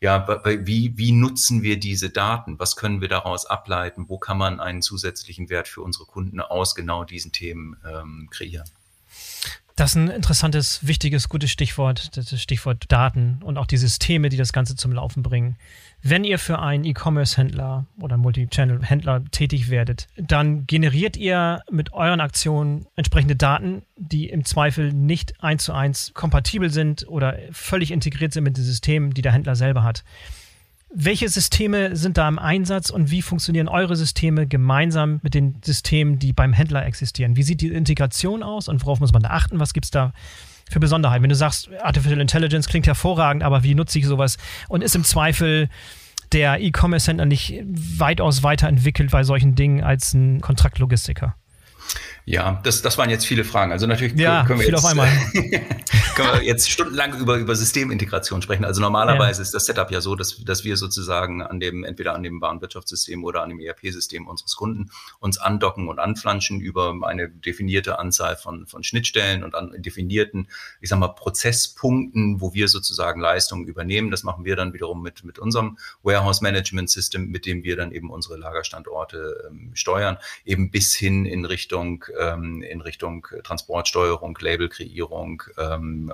ja, 0.00 0.26
wie, 0.44 0.96
wie 0.96 1.12
nutzen 1.12 1.62
wir 1.62 1.78
diese 1.78 2.10
Daten? 2.10 2.58
Was 2.58 2.76
können 2.76 3.00
wir 3.00 3.08
daraus 3.08 3.46
ableiten? 3.46 4.08
Wo 4.08 4.18
kann 4.18 4.38
man 4.38 4.60
einen 4.60 4.82
zusätzlichen 4.82 5.48
Wert 5.48 5.68
für 5.68 5.82
unsere 5.82 6.04
Kunden 6.04 6.40
aus 6.40 6.74
genau 6.74 7.04
diesen 7.04 7.32
Themen 7.32 7.76
ähm, 7.88 8.28
kreieren? 8.30 8.68
Das 9.76 9.90
ist 9.90 9.96
ein 9.96 10.08
interessantes, 10.08 10.86
wichtiges, 10.86 11.28
gutes 11.28 11.50
Stichwort, 11.50 12.16
das 12.16 12.40
Stichwort 12.40 12.86
Daten 12.88 13.40
und 13.44 13.58
auch 13.58 13.66
die 13.66 13.76
Systeme, 13.76 14.30
die 14.30 14.38
das 14.38 14.54
Ganze 14.54 14.74
zum 14.74 14.90
Laufen 14.90 15.22
bringen. 15.22 15.56
Wenn 16.00 16.24
ihr 16.24 16.38
für 16.38 16.60
einen 16.60 16.84
E-Commerce-Händler 16.84 17.84
oder 18.00 18.16
Multi-Channel-Händler 18.16 19.26
tätig 19.32 19.68
werdet, 19.68 20.08
dann 20.16 20.66
generiert 20.66 21.18
ihr 21.18 21.60
mit 21.70 21.92
euren 21.92 22.22
Aktionen 22.22 22.86
entsprechende 22.96 23.36
Daten, 23.36 23.82
die 23.96 24.30
im 24.30 24.46
Zweifel 24.46 24.94
nicht 24.94 25.42
eins 25.44 25.64
zu 25.64 25.74
eins 25.74 26.12
kompatibel 26.14 26.70
sind 26.70 27.06
oder 27.06 27.38
völlig 27.52 27.90
integriert 27.90 28.32
sind 28.32 28.44
mit 28.44 28.56
den 28.56 28.64
Systemen, 28.64 29.12
die 29.12 29.20
der 29.20 29.32
Händler 29.32 29.56
selber 29.56 29.82
hat. 29.82 30.04
Welche 30.94 31.28
Systeme 31.28 31.96
sind 31.96 32.16
da 32.16 32.28
im 32.28 32.38
Einsatz 32.38 32.90
und 32.90 33.10
wie 33.10 33.20
funktionieren 33.20 33.68
eure 33.68 33.96
Systeme 33.96 34.46
gemeinsam 34.46 35.20
mit 35.22 35.34
den 35.34 35.60
Systemen, 35.64 36.18
die 36.18 36.32
beim 36.32 36.52
Händler 36.52 36.86
existieren? 36.86 37.36
Wie 37.36 37.42
sieht 37.42 37.60
die 37.60 37.68
Integration 37.68 38.42
aus 38.42 38.68
und 38.68 38.82
worauf 38.84 39.00
muss 39.00 39.12
man 39.12 39.22
da 39.22 39.30
achten? 39.30 39.58
Was 39.58 39.74
gibt 39.74 39.86
es 39.86 39.90
da 39.90 40.12
für 40.70 40.80
Besonderheiten? 40.80 41.22
Wenn 41.22 41.30
du 41.30 41.36
sagst, 41.36 41.68
Artificial 41.82 42.20
Intelligence 42.20 42.68
klingt 42.68 42.86
hervorragend, 42.86 43.42
aber 43.42 43.62
wie 43.62 43.74
nutze 43.74 43.98
ich 43.98 44.06
sowas 44.06 44.38
und 44.68 44.82
ist 44.82 44.94
im 44.94 45.04
Zweifel 45.04 45.68
der 46.32 46.60
E-Commerce-Händler 46.60 47.26
nicht 47.26 47.62
weitaus 47.66 48.42
weiterentwickelt 48.42 49.10
bei 49.10 49.24
solchen 49.24 49.54
Dingen 49.54 49.82
als 49.82 50.14
ein 50.14 50.40
Kontraktlogistiker? 50.40 51.34
Ja, 52.28 52.60
das, 52.64 52.82
das 52.82 52.98
waren 52.98 53.08
jetzt 53.08 53.24
viele 53.24 53.44
Fragen. 53.44 53.70
Also 53.70 53.86
natürlich 53.86 54.18
ja, 54.18 54.44
können, 54.44 54.58
wir 54.58 54.68
jetzt, 54.68 54.84
können 56.16 56.32
wir 56.32 56.42
jetzt 56.42 56.68
stundenlang 56.68 57.16
über, 57.20 57.36
über 57.36 57.54
Systemintegration 57.54 58.42
sprechen. 58.42 58.64
Also 58.64 58.80
normalerweise 58.80 59.38
ja. 59.38 59.42
ist 59.42 59.54
das 59.54 59.66
Setup 59.66 59.92
ja 59.92 60.00
so, 60.00 60.16
dass, 60.16 60.42
dass 60.44 60.64
wir 60.64 60.76
sozusagen 60.76 61.40
an 61.40 61.60
dem, 61.60 61.84
entweder 61.84 62.16
an 62.16 62.24
dem 62.24 62.40
Warenwirtschaftssystem 62.40 63.22
oder 63.22 63.44
an 63.44 63.50
dem 63.50 63.60
ERP-System 63.60 64.26
unseres 64.26 64.56
Kunden 64.56 64.90
uns 65.20 65.38
andocken 65.38 65.86
und 65.86 66.00
anflanschen 66.00 66.60
über 66.60 66.96
eine 67.02 67.28
definierte 67.28 68.00
Anzahl 68.00 68.34
von, 68.34 68.66
von 68.66 68.82
Schnittstellen 68.82 69.44
und 69.44 69.54
an 69.54 69.80
definierten, 69.80 70.48
ich 70.80 70.88
sag 70.88 70.98
mal, 70.98 71.06
Prozesspunkten, 71.06 72.40
wo 72.40 72.52
wir 72.52 72.66
sozusagen 72.66 73.20
Leistungen 73.20 73.68
übernehmen. 73.68 74.10
Das 74.10 74.24
machen 74.24 74.44
wir 74.44 74.56
dann 74.56 74.72
wiederum 74.74 75.00
mit, 75.00 75.22
mit 75.22 75.38
unserem 75.38 75.78
Warehouse 76.02 76.40
Management 76.40 76.90
System, 76.90 77.30
mit 77.30 77.46
dem 77.46 77.62
wir 77.62 77.76
dann 77.76 77.92
eben 77.92 78.10
unsere 78.10 78.36
Lagerstandorte 78.36 79.48
ähm, 79.48 79.70
steuern, 79.74 80.18
eben 80.44 80.72
bis 80.72 80.92
hin 80.92 81.24
in 81.24 81.44
Richtung 81.44 82.04
ähm, 82.18 82.62
in 82.62 82.80
Richtung 82.80 83.26
Transportsteuerung, 83.44 84.36
Labelkreierung, 84.40 85.42
ähm, 85.58 86.12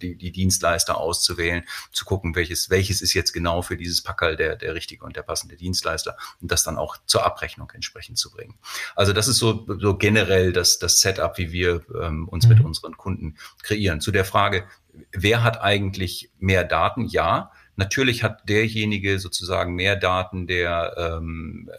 die, 0.00 0.16
die 0.16 0.32
Dienstleister 0.32 0.98
auszuwählen, 0.98 1.64
zu 1.92 2.04
gucken, 2.04 2.34
welches, 2.34 2.70
welches 2.70 3.02
ist 3.02 3.14
jetzt 3.14 3.32
genau 3.32 3.62
für 3.62 3.76
dieses 3.76 4.02
Packerl 4.02 4.36
der, 4.36 4.56
der 4.56 4.74
richtige 4.74 5.04
und 5.04 5.16
der 5.16 5.22
passende 5.22 5.56
Dienstleister 5.56 6.16
und 6.40 6.50
das 6.50 6.62
dann 6.62 6.76
auch 6.76 6.96
zur 7.06 7.24
Abrechnung 7.24 7.70
entsprechend 7.74 8.18
zu 8.18 8.30
bringen. 8.30 8.54
Also 8.94 9.12
das 9.12 9.28
ist 9.28 9.38
so, 9.38 9.66
so 9.78 9.96
generell 9.96 10.52
das, 10.52 10.78
das 10.78 11.00
Setup, 11.00 11.38
wie 11.38 11.52
wir 11.52 11.82
ähm, 12.00 12.28
uns 12.28 12.46
mhm. 12.46 12.54
mit 12.54 12.64
unseren 12.64 12.96
Kunden 12.96 13.36
kreieren. 13.62 14.00
Zu 14.00 14.12
der 14.12 14.24
Frage, 14.24 14.66
wer 15.12 15.42
hat 15.42 15.60
eigentlich 15.60 16.30
mehr 16.38 16.64
Daten? 16.64 17.06
Ja, 17.06 17.52
natürlich 17.76 18.22
hat 18.22 18.48
derjenige 18.48 19.18
sozusagen 19.18 19.74
mehr 19.74 19.96
Daten, 19.96 20.46
der 20.46 20.94
ähm, 20.96 21.70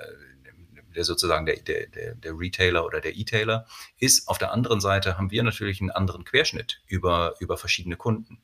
der 0.97 1.05
sozusagen 1.05 1.45
der, 1.45 1.57
der, 1.57 1.87
der, 1.87 2.15
der 2.15 2.33
Retailer 2.37 2.83
oder 2.83 2.99
der 2.99 3.15
E-Tailer 3.15 3.65
ist. 3.99 4.27
Auf 4.27 4.39
der 4.39 4.51
anderen 4.51 4.81
Seite 4.81 5.17
haben 5.17 5.31
wir 5.31 5.43
natürlich 5.43 5.79
einen 5.79 5.91
anderen 5.91 6.25
Querschnitt 6.25 6.81
über, 6.87 7.35
über 7.39 7.55
verschiedene 7.55 7.95
Kunden 7.95 8.39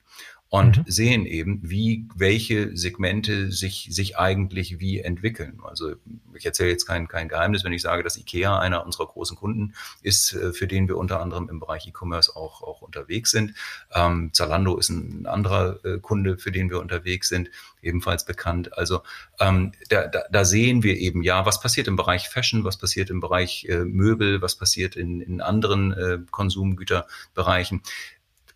und 0.53 0.77
mhm. 0.77 0.83
sehen 0.85 1.25
eben, 1.25 1.59
wie 1.63 2.05
welche 2.13 2.77
Segmente 2.77 3.51
sich, 3.51 3.87
sich 3.89 4.19
eigentlich 4.19 4.79
wie 4.79 4.99
entwickeln. 4.99 5.59
Also 5.63 5.95
ich 6.35 6.45
erzähle 6.45 6.69
jetzt 6.69 6.85
kein, 6.85 7.07
kein 7.07 7.27
Geheimnis, 7.27 7.63
wenn 7.63 7.73
ich 7.73 7.81
sage, 7.81 8.03
dass 8.03 8.17
IKEA 8.17 8.59
einer 8.59 8.85
unserer 8.85 9.07
großen 9.07 9.35
Kunden 9.35 9.73
ist, 10.03 10.33
äh, 10.33 10.53
für 10.53 10.67
den 10.67 10.87
wir 10.87 10.97
unter 10.97 11.21
anderem 11.21 11.49
im 11.49 11.59
Bereich 11.59 11.87
E-Commerce 11.87 12.35
auch, 12.35 12.61
auch 12.61 12.83
unterwegs 12.83 13.31
sind. 13.31 13.55
Ähm, 13.95 14.29
Zalando 14.31 14.77
ist 14.77 14.89
ein 14.89 15.25
anderer 15.25 15.83
äh, 15.83 15.97
Kunde, 15.97 16.37
für 16.37 16.51
den 16.51 16.69
wir 16.69 16.81
unterwegs 16.81 17.29
sind, 17.29 17.49
ebenfalls 17.81 18.23
bekannt. 18.23 18.77
Also 18.77 19.01
ähm, 19.39 19.71
da, 19.89 20.05
da, 20.05 20.21
da 20.31 20.45
sehen 20.45 20.83
wir 20.83 20.97
eben, 20.97 21.23
ja, 21.23 21.47
was 21.47 21.61
passiert 21.61 21.87
im 21.87 21.95
Bereich 21.95 22.29
Fashion, 22.29 22.63
was 22.63 22.77
passiert 22.77 23.09
im 23.09 23.21
Bereich 23.21 23.65
äh, 23.69 23.85
Möbel, 23.85 24.43
was 24.43 24.55
passiert 24.55 24.97
in, 24.97 25.19
in 25.19 25.41
anderen 25.41 25.93
äh, 25.93 26.19
Konsumgüterbereichen 26.29 27.81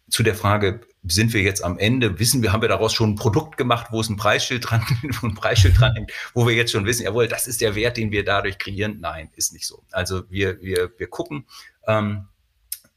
zu 0.10 0.24
der 0.24 0.36
Frage, 0.36 0.82
sind 1.08 1.34
wir 1.34 1.42
jetzt 1.42 1.64
am 1.64 1.78
Ende, 1.78 2.20
wissen 2.20 2.42
wir, 2.42 2.52
haben 2.52 2.62
wir 2.62 2.70
daraus 2.70 2.94
schon 2.94 3.12
ein 3.12 3.16
Produkt 3.16 3.58
gemacht, 3.58 3.88
wo 3.92 4.02
es 4.02 4.10
ein 4.10 4.18
Preisschild 4.18 4.70
dran, 4.70 4.86
ein 5.24 5.36
Preisschild 5.36 5.80
dran 5.80 5.94
hängt, 5.94 6.12
wo 6.34 6.48
wir 6.48 6.56
jetzt 6.56 6.72
schon 6.72 6.86
wissen, 6.86 7.04
jawohl, 7.04 7.28
das 7.28 7.48
ist 7.48 7.62
der 7.62 7.76
Wert, 7.76 7.98
den 7.98 8.12
wir 8.12 8.24
dadurch 8.24 8.58
kreieren. 8.58 9.00
Nein, 9.00 9.30
ist 9.36 9.54
nicht 9.54 9.68
so. 9.68 9.84
Also 9.92 10.24
wir, 10.30 10.62
wir, 10.62 10.92
wir 10.98 11.08
gucken, 11.08 11.46
ähm, 11.88 12.28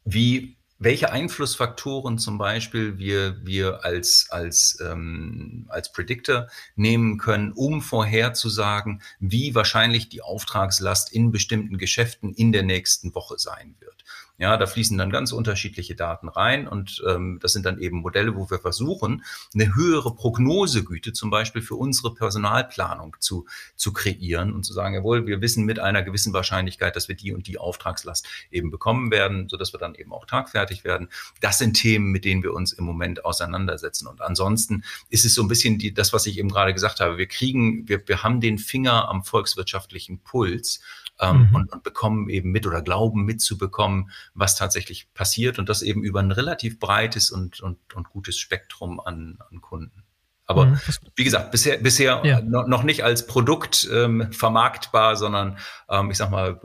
wie, 0.04 0.56
welche 0.78 1.12
Einflussfaktoren 1.12 2.18
zum 2.18 2.38
Beispiel 2.38 2.98
wir, 2.98 3.44
wir 3.44 3.84
als, 3.84 4.28
als, 4.30 4.78
ähm, 4.80 5.66
als 5.68 5.92
Predictor 5.92 6.48
nehmen 6.74 7.18
können, 7.18 7.52
um 7.52 7.82
vorherzusagen, 7.82 9.02
wie 9.18 9.54
wahrscheinlich 9.54 10.08
die 10.08 10.22
Auftragslast 10.22 11.12
in 11.12 11.32
bestimmten 11.32 11.76
Geschäften 11.76 12.32
in 12.32 12.50
der 12.50 12.62
nächsten 12.62 13.14
Woche 13.14 13.38
sein 13.38 13.76
wird. 13.78 14.04
Ja, 14.40 14.56
da 14.56 14.66
fließen 14.66 14.96
dann 14.96 15.10
ganz 15.10 15.32
unterschiedliche 15.32 15.94
Daten 15.94 16.26
rein 16.26 16.66
und 16.66 17.02
ähm, 17.06 17.38
das 17.42 17.52
sind 17.52 17.66
dann 17.66 17.78
eben 17.78 17.98
Modelle, 17.98 18.34
wo 18.36 18.48
wir 18.48 18.58
versuchen, 18.58 19.22
eine 19.52 19.74
höhere 19.74 20.14
Prognosegüte 20.14 21.12
zum 21.12 21.28
Beispiel 21.28 21.60
für 21.60 21.74
unsere 21.74 22.14
Personalplanung 22.14 23.18
zu, 23.20 23.44
zu 23.76 23.92
kreieren 23.92 24.54
und 24.54 24.64
zu 24.64 24.72
sagen, 24.72 24.94
jawohl, 24.94 25.26
wir 25.26 25.42
wissen 25.42 25.66
mit 25.66 25.78
einer 25.78 26.02
gewissen 26.02 26.32
Wahrscheinlichkeit, 26.32 26.96
dass 26.96 27.06
wir 27.06 27.16
die 27.16 27.34
und 27.34 27.48
die 27.48 27.58
Auftragslast 27.58 28.26
eben 28.50 28.70
bekommen 28.70 29.10
werden, 29.10 29.46
so 29.50 29.58
dass 29.58 29.74
wir 29.74 29.78
dann 29.78 29.94
eben 29.94 30.14
auch 30.14 30.24
tagfertig 30.24 30.84
werden. 30.84 31.10
Das 31.42 31.58
sind 31.58 31.74
Themen, 31.74 32.06
mit 32.06 32.24
denen 32.24 32.42
wir 32.42 32.54
uns 32.54 32.72
im 32.72 32.86
Moment 32.86 33.26
auseinandersetzen. 33.26 34.06
Und 34.06 34.22
ansonsten 34.22 34.84
ist 35.10 35.26
es 35.26 35.34
so 35.34 35.42
ein 35.42 35.48
bisschen 35.48 35.78
die, 35.78 35.92
das, 35.92 36.14
was 36.14 36.24
ich 36.24 36.38
eben 36.38 36.48
gerade 36.48 36.72
gesagt 36.72 37.00
habe. 37.00 37.18
Wir 37.18 37.26
kriegen, 37.26 37.86
wir, 37.90 38.08
wir 38.08 38.22
haben 38.22 38.40
den 38.40 38.56
Finger 38.56 39.06
am 39.10 39.22
volkswirtschaftlichen 39.22 40.20
Puls 40.20 40.80
ähm, 41.20 41.48
mhm. 41.48 41.54
und, 41.54 41.72
und 41.72 41.82
bekommen 41.82 42.28
eben 42.28 42.50
mit 42.50 42.66
oder 42.66 42.82
glauben 42.82 43.24
mitzubekommen, 43.24 44.10
was 44.34 44.56
tatsächlich 44.56 45.12
passiert 45.14 45.58
und 45.58 45.68
das 45.68 45.82
eben 45.82 46.02
über 46.02 46.20
ein 46.20 46.32
relativ 46.32 46.78
breites 46.78 47.30
und, 47.30 47.60
und, 47.60 47.78
und 47.94 48.10
gutes 48.10 48.38
Spektrum 48.38 49.00
an, 49.00 49.38
an 49.50 49.60
Kunden. 49.60 50.04
Aber 50.46 50.66
mhm. 50.66 50.80
wie 51.14 51.22
gesagt, 51.22 51.52
bisher, 51.52 51.76
bisher 51.78 52.22
ja. 52.24 52.40
noch 52.40 52.82
nicht 52.82 53.04
als 53.04 53.28
Produkt 53.28 53.88
ähm, 53.92 54.32
vermarktbar, 54.32 55.14
sondern 55.14 55.58
ähm, 55.88 56.10
ich 56.10 56.16
sag 56.16 56.30
mal 56.30 56.60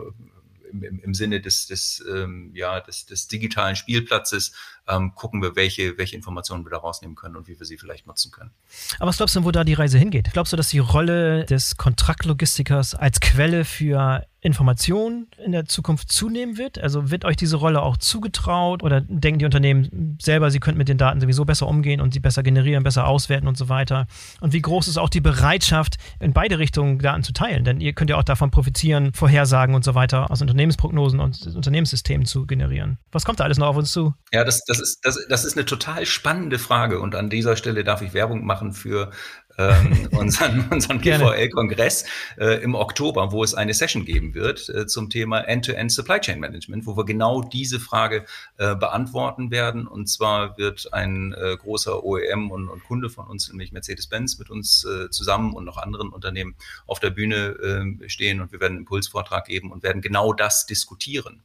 im, 0.84 1.00
im 1.00 1.14
Sinne 1.14 1.42
des, 1.42 1.68
des, 1.68 2.04
ähm, 2.12 2.52
ja, 2.54 2.80
des, 2.82 3.06
des 3.06 3.28
digitalen 3.28 3.76
Spielplatzes 3.76 4.54
ähm, 4.88 5.14
gucken 5.16 5.42
wir, 5.42 5.56
welche, 5.56 5.98
welche 5.98 6.16
Informationen 6.16 6.66
wir 6.66 6.72
da 6.72 6.78
rausnehmen 6.78 7.16
können 7.16 7.36
und 7.36 7.48
wie 7.48 7.60
wir 7.60 7.66
sie 7.66 7.78
vielleicht 7.78 8.08
nutzen 8.08 8.32
können. 8.32 8.52
Aber 9.00 9.10
was 9.10 9.18
glaubst 9.18 9.36
du, 9.36 9.44
wo 9.44 9.52
da 9.52 9.64
die 9.64 9.74
Reise 9.74 9.98
hingeht? 9.98 10.30
Glaubst 10.34 10.54
du, 10.54 10.58
dass 10.58 10.70
die 10.70 10.80
Rolle 10.80 11.46
des 11.46 11.78
Kontraktlogistikers 11.78 12.96
als 12.96 13.20
Quelle 13.20 13.66
für 13.66 14.26
Information 14.46 15.28
in 15.44 15.52
der 15.52 15.66
Zukunft 15.66 16.12
zunehmen 16.12 16.58
wird? 16.58 16.78
Also 16.78 17.10
wird 17.10 17.26
euch 17.26 17.36
diese 17.36 17.58
Rolle 17.58 17.82
auch 17.82 17.98
zugetraut 17.98 18.84
oder 18.84 19.02
denken 19.02 19.40
die 19.40 19.46
Unternehmen 19.46 20.18
selber, 20.22 20.52
sie 20.52 20.60
könnten 20.60 20.78
mit 20.78 20.88
den 20.88 21.00
Daten 21.00 21.20
sowieso 21.20 21.46
besser 21.46 21.68
umgehen 21.68 22.00
und 22.00 22.14
sie 22.14 22.20
besser 22.20 22.44
generieren, 22.44 22.84
besser 22.84 23.08
auswerten 23.08 23.48
und 23.48 23.58
so 23.58 23.70
weiter? 23.70 24.08
Und 24.42 24.54
wie 24.54 24.62
groß 24.62 24.88
ist 24.88 24.98
auch 24.98 25.10
die 25.10 25.22
Bereitschaft, 25.22 25.96
in 26.20 26.34
beide 26.34 26.60
Richtungen 26.60 27.00
Daten 27.00 27.24
zu 27.24 27.34
teilen? 27.34 27.66
Denn 27.66 27.82
ihr 27.82 27.94
könnt 27.94 28.10
ja 28.10 28.18
auch 28.18 28.24
davon 28.24 28.52
profitieren, 28.52 29.14
Vorhersagen 29.14 29.74
und 29.74 29.84
so 29.84 29.96
weiter 29.96 30.30
aus 30.30 30.42
Unternehmensprognosen 30.42 31.20
und 31.20 31.56
Unternehmenssystemen 31.56 32.26
zu 32.26 32.46
generieren. 32.46 33.00
Was 33.12 33.26
kommt 33.26 33.40
da 33.40 33.46
alles 33.46 33.58
noch 33.58 33.68
auf 33.68 33.78
uns 33.78 33.92
zu? 33.92 34.14
Ja, 34.32 34.44
das, 34.44 34.64
das, 34.66 34.80
ist, 34.80 35.00
das, 35.04 35.20
das 35.28 35.44
ist 35.44 35.58
eine 35.58 35.66
total 35.66 36.06
spannende 36.06 36.60
Frage 36.60 37.02
und 37.02 37.16
an 37.16 37.30
dieser 37.30 37.56
Stelle 37.56 37.84
darf 37.84 38.04
ich 38.04 38.14
Werbung 38.14 38.46
machen 38.46 38.74
für 38.74 39.10
ähm, 39.58 40.10
unseren, 40.12 40.68
unseren 40.70 41.00
PVL-Kongress 41.00 42.06
äh, 42.38 42.62
im 42.64 42.76
Oktober, 42.76 43.32
wo 43.32 43.44
es 43.44 43.54
eine 43.54 43.74
Session 43.74 44.06
geben 44.06 44.34
wird 44.34 44.70
äh, 44.70 44.88
zum 44.88 45.10
Thema 45.10 45.42
End-to-End 45.42 45.92
Supply 45.92 46.20
Chain 46.20 46.40
Management, 46.40 46.86
wo 46.86 46.98
wir 46.98 47.06
genau 47.06 47.42
diese 47.42 47.80
Frage 47.80 48.26
äh, 48.58 48.76
beantworten 48.76 49.52
werden. 49.52 49.88
Und 49.88 50.08
zwar 50.08 50.58
wird 50.58 50.94
ein 50.94 51.34
äh, 51.34 51.58
großer 51.58 52.04
OEM 52.04 52.52
und, 52.52 52.70
und, 52.70 52.84
Kunde 52.84 53.10
von 53.10 53.28
uns, 53.28 53.50
nämlich 53.50 53.72
Mercedes-Benz, 53.72 54.38
mit 54.38 54.50
uns 54.50 54.86
äh, 54.86 55.10
zusammen 55.10 55.54
und 55.54 55.66
noch 55.66 55.78
anderen 55.78 56.10
Unternehmen 56.10 56.56
auf 56.86 57.00
der 57.00 57.10
Bühne 57.10 57.96
äh, 58.04 58.10
stehen 58.10 58.42
und 58.42 58.52
wir 58.52 58.60
werden 58.60 58.74
einen 58.74 58.82
Impulsvortrag 58.82 59.46
geben 59.46 59.72
und 59.72 59.84
werden 59.84 60.02
genau 60.02 60.34
das 60.34 60.66
diskutieren. 60.66 61.42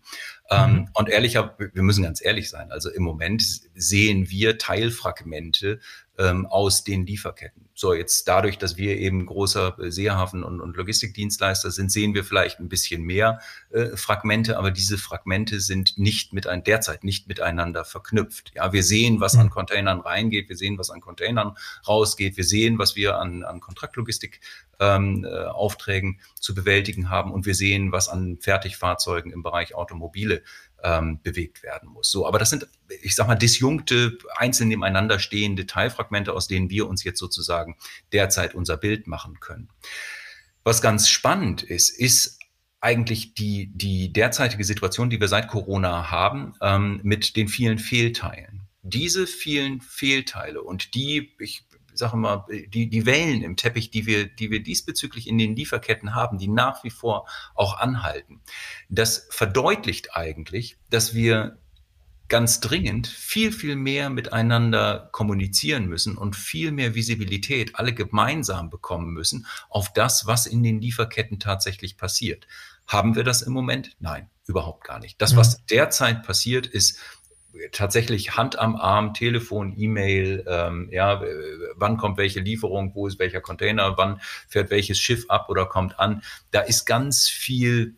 Ähm, 0.50 0.72
mhm. 0.72 0.88
und 0.94 1.08
ehrlicher, 1.08 1.54
wir 1.58 1.82
müssen 1.82 2.02
ganz 2.02 2.24
ehrlich 2.24 2.50
sein. 2.50 2.72
Also 2.72 2.90
im 2.90 3.04
Moment 3.04 3.42
sehen 3.74 4.30
wir 4.30 4.58
Teilfragmente 4.58 5.78
ähm, 6.20 6.46
aus 6.46 6.84
den 6.84 7.06
Lieferketten. 7.06 7.70
So, 7.74 7.94
jetzt 7.94 8.28
dadurch, 8.28 8.58
dass 8.58 8.76
wir 8.76 8.98
eben 8.98 9.24
großer 9.24 9.76
Seehafen 9.88 10.44
und, 10.44 10.60
und 10.60 10.76
Logistikdienstleister 10.76 11.70
sind, 11.70 11.90
sehen 11.90 12.12
wir 12.12 12.24
vielleicht 12.24 12.60
ein 12.60 12.68
bisschen 12.68 13.02
mehr 13.02 13.40
äh, 13.70 13.96
Fragmente, 13.96 14.58
aber 14.58 14.70
diese 14.70 14.98
Fragmente 14.98 15.60
sind 15.60 15.96
nicht 15.96 16.34
mit 16.34 16.46
ein, 16.46 16.62
derzeit 16.62 17.04
nicht 17.04 17.26
miteinander 17.26 17.86
verknüpft. 17.86 18.52
Ja, 18.54 18.74
wir 18.74 18.82
sehen, 18.82 19.20
was 19.20 19.34
an 19.34 19.44
hm. 19.44 19.50
Containern 19.50 20.00
reingeht, 20.00 20.50
wir 20.50 20.56
sehen, 20.56 20.76
was 20.76 20.90
an 20.90 21.00
Containern 21.00 21.56
rausgeht, 21.88 22.36
wir 22.36 22.44
sehen, 22.44 22.78
was 22.78 22.96
wir 22.96 23.18
an, 23.18 23.42
an 23.42 23.60
Kontraktlogistik 23.60 24.40
ähm, 24.78 25.24
äh, 25.24 25.44
Aufträgen 25.44 26.20
zu 26.38 26.54
bewältigen 26.54 27.08
haben 27.08 27.32
und 27.32 27.46
wir 27.46 27.54
sehen, 27.54 27.92
was 27.92 28.08
an 28.08 28.38
Fertigfahrzeugen 28.40 29.32
im 29.32 29.42
Bereich 29.42 29.74
Automobile 29.74 30.42
ähm, 30.82 31.20
bewegt 31.22 31.62
werden 31.62 31.88
muss. 31.88 32.10
So, 32.10 32.26
aber 32.26 32.38
das 32.38 32.50
sind, 32.50 32.66
ich 33.02 33.14
sag 33.14 33.26
mal, 33.26 33.34
disjunkte, 33.34 34.18
einzeln 34.36 34.68
nebeneinander 34.68 35.18
stehende 35.18 35.66
Teilfragmente, 35.66 36.32
aus 36.32 36.48
denen 36.48 36.70
wir 36.70 36.88
uns 36.88 37.04
jetzt 37.04 37.18
sozusagen 37.18 37.76
derzeit 38.12 38.54
unser 38.54 38.76
Bild 38.76 39.06
machen 39.06 39.40
können. 39.40 39.68
Was 40.64 40.82
ganz 40.82 41.08
spannend 41.08 41.62
ist, 41.62 41.90
ist 41.90 42.38
eigentlich 42.80 43.34
die, 43.34 43.70
die 43.74 44.12
derzeitige 44.12 44.64
Situation, 44.64 45.10
die 45.10 45.20
wir 45.20 45.28
seit 45.28 45.48
Corona 45.48 46.10
haben, 46.10 46.54
ähm, 46.62 47.00
mit 47.02 47.36
den 47.36 47.48
vielen 47.48 47.78
Fehlteilen. 47.78 48.62
Diese 48.82 49.26
vielen 49.26 49.82
Fehlteile 49.82 50.62
und 50.62 50.94
die, 50.94 51.34
ich 51.38 51.62
sage 51.94 52.16
mal, 52.16 52.46
die, 52.68 52.88
die 52.88 53.06
Wellen 53.06 53.42
im 53.42 53.56
Teppich, 53.56 53.90
die 53.90 54.06
wir, 54.06 54.26
die 54.26 54.50
wir 54.50 54.62
diesbezüglich 54.62 55.28
in 55.28 55.38
den 55.38 55.56
Lieferketten 55.56 56.14
haben, 56.14 56.38
die 56.38 56.48
nach 56.48 56.84
wie 56.84 56.90
vor 56.90 57.26
auch 57.54 57.78
anhalten, 57.78 58.40
das 58.88 59.26
verdeutlicht 59.30 60.16
eigentlich, 60.16 60.76
dass 60.90 61.14
wir 61.14 61.58
ganz 62.30 62.60
dringend 62.60 63.08
viel, 63.08 63.52
viel 63.52 63.76
mehr 63.76 64.08
miteinander 64.08 65.10
kommunizieren 65.12 65.86
müssen 65.86 66.16
und 66.16 66.36
viel 66.36 66.70
mehr 66.70 66.94
Visibilität 66.94 67.74
alle 67.74 67.92
gemeinsam 67.92 68.70
bekommen 68.70 69.12
müssen 69.12 69.46
auf 69.68 69.92
das, 69.92 70.26
was 70.26 70.46
in 70.46 70.62
den 70.62 70.80
Lieferketten 70.80 71.40
tatsächlich 71.40 71.98
passiert. 71.98 72.46
Haben 72.86 73.16
wir 73.16 73.24
das 73.24 73.42
im 73.42 73.52
Moment? 73.52 73.96
Nein, 73.98 74.30
überhaupt 74.46 74.84
gar 74.84 75.00
nicht. 75.00 75.20
Das, 75.20 75.36
was 75.36 75.66
derzeit 75.66 76.22
passiert, 76.22 76.66
ist 76.66 76.98
tatsächlich 77.72 78.36
Hand 78.36 78.58
am 78.58 78.76
Arm, 78.76 79.14
Telefon, 79.14 79.74
E-Mail, 79.76 80.44
ähm, 80.48 80.88
ja, 80.92 81.22
wann 81.76 81.96
kommt 81.96 82.16
welche 82.16 82.40
Lieferung, 82.40 82.94
wo 82.94 83.06
ist 83.06 83.18
welcher 83.18 83.40
Container, 83.40 83.96
wann 83.96 84.20
fährt 84.48 84.70
welches 84.70 84.98
Schiff 84.98 85.26
ab 85.28 85.48
oder 85.48 85.66
kommt 85.66 85.98
an. 85.98 86.22
Da 86.50 86.60
ist 86.60 86.84
ganz 86.84 87.28
viel, 87.28 87.96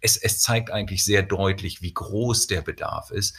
es, 0.00 0.16
es 0.16 0.40
zeigt 0.40 0.70
eigentlich 0.70 1.04
sehr 1.04 1.22
deutlich, 1.22 1.82
wie 1.82 1.94
groß 1.94 2.46
der 2.46 2.62
Bedarf 2.62 3.10
ist, 3.10 3.36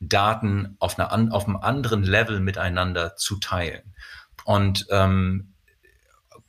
Daten 0.00 0.76
auf, 0.78 0.98
einer, 0.98 1.32
auf 1.32 1.46
einem 1.46 1.56
anderen 1.56 2.02
Level 2.02 2.40
miteinander 2.40 3.16
zu 3.16 3.36
teilen. 3.36 3.94
Und 4.44 4.86
ähm, 4.90 5.51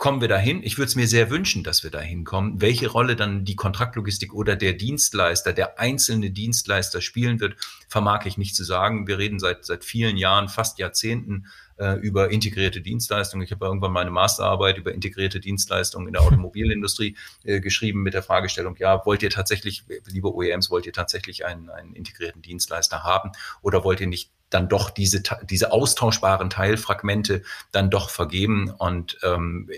kommen 0.04 0.20
wir 0.20 0.28
dahin? 0.28 0.64
Ich 0.64 0.78
würde 0.78 0.90
es 0.90 0.98
mir 0.98 1.08
sehr 1.08 1.30
wünschen, 1.30 1.64
dass 1.64 1.82
wir 1.82 1.90
dahin 1.90 2.26
kommen. 2.26 2.60
Welche 2.60 2.90
Rolle 2.90 3.16
dann 3.16 3.46
die 3.46 3.56
Kontraktlogistik 3.56 4.34
oder 4.34 4.58
der 4.58 4.74
Dienstleister, 4.74 5.54
der 5.54 5.80
einzelne 5.80 6.30
Dienstleister 6.30 7.00
spielen 7.00 7.40
wird, 7.40 7.56
vermag 7.88 8.26
ich 8.26 8.38
nicht 8.38 8.54
zu 8.54 8.66
sagen. 8.66 9.08
Wir 9.08 9.18
reden 9.18 9.40
seit, 9.40 9.64
seit 9.64 9.86
vielen 9.86 10.18
Jahren, 10.18 10.50
fast 10.50 10.78
Jahrzehnten 10.78 11.46
äh, 11.78 11.94
über 12.02 12.32
integrierte 12.32 12.82
Dienstleistungen. 12.82 13.46
Ich 13.46 13.54
habe 13.54 13.64
irgendwann 13.64 13.94
meine 13.94 14.12
Masterarbeit 14.12 14.78
über 14.78 14.94
integrierte 14.94 15.40
Dienstleistungen 15.40 16.08
in 16.08 16.14
der 16.14 16.24
Automobilindustrie 16.24 17.16
äh, 17.46 17.62
geschrieben 17.62 18.04
mit 18.04 18.14
der 18.14 18.24
Fragestellung, 18.24 18.76
ja, 18.80 19.06
wollt 19.06 19.24
ihr 19.24 19.30
tatsächlich, 19.30 19.86
liebe 20.08 20.36
OEMs, 20.36 20.70
wollt 20.70 20.86
ihr 20.86 20.92
tatsächlich 20.92 21.46
einen, 21.46 21.70
einen 21.70 21.94
integrierten 21.94 22.42
Dienstleister 22.42 23.04
haben 23.04 23.32
oder 23.62 23.86
wollt 23.86 24.02
ihr 24.02 24.08
nicht 24.08 24.32
dann 24.50 24.70
doch 24.70 24.90
diese, 24.90 25.24
diese 25.50 25.72
austauschbaren 25.72 26.50
Teilfragmente 26.50 27.42
dann 27.72 27.90
doch 27.90 28.10
vergeben 28.10 28.70
und 28.70 29.18
ähm, 29.24 29.70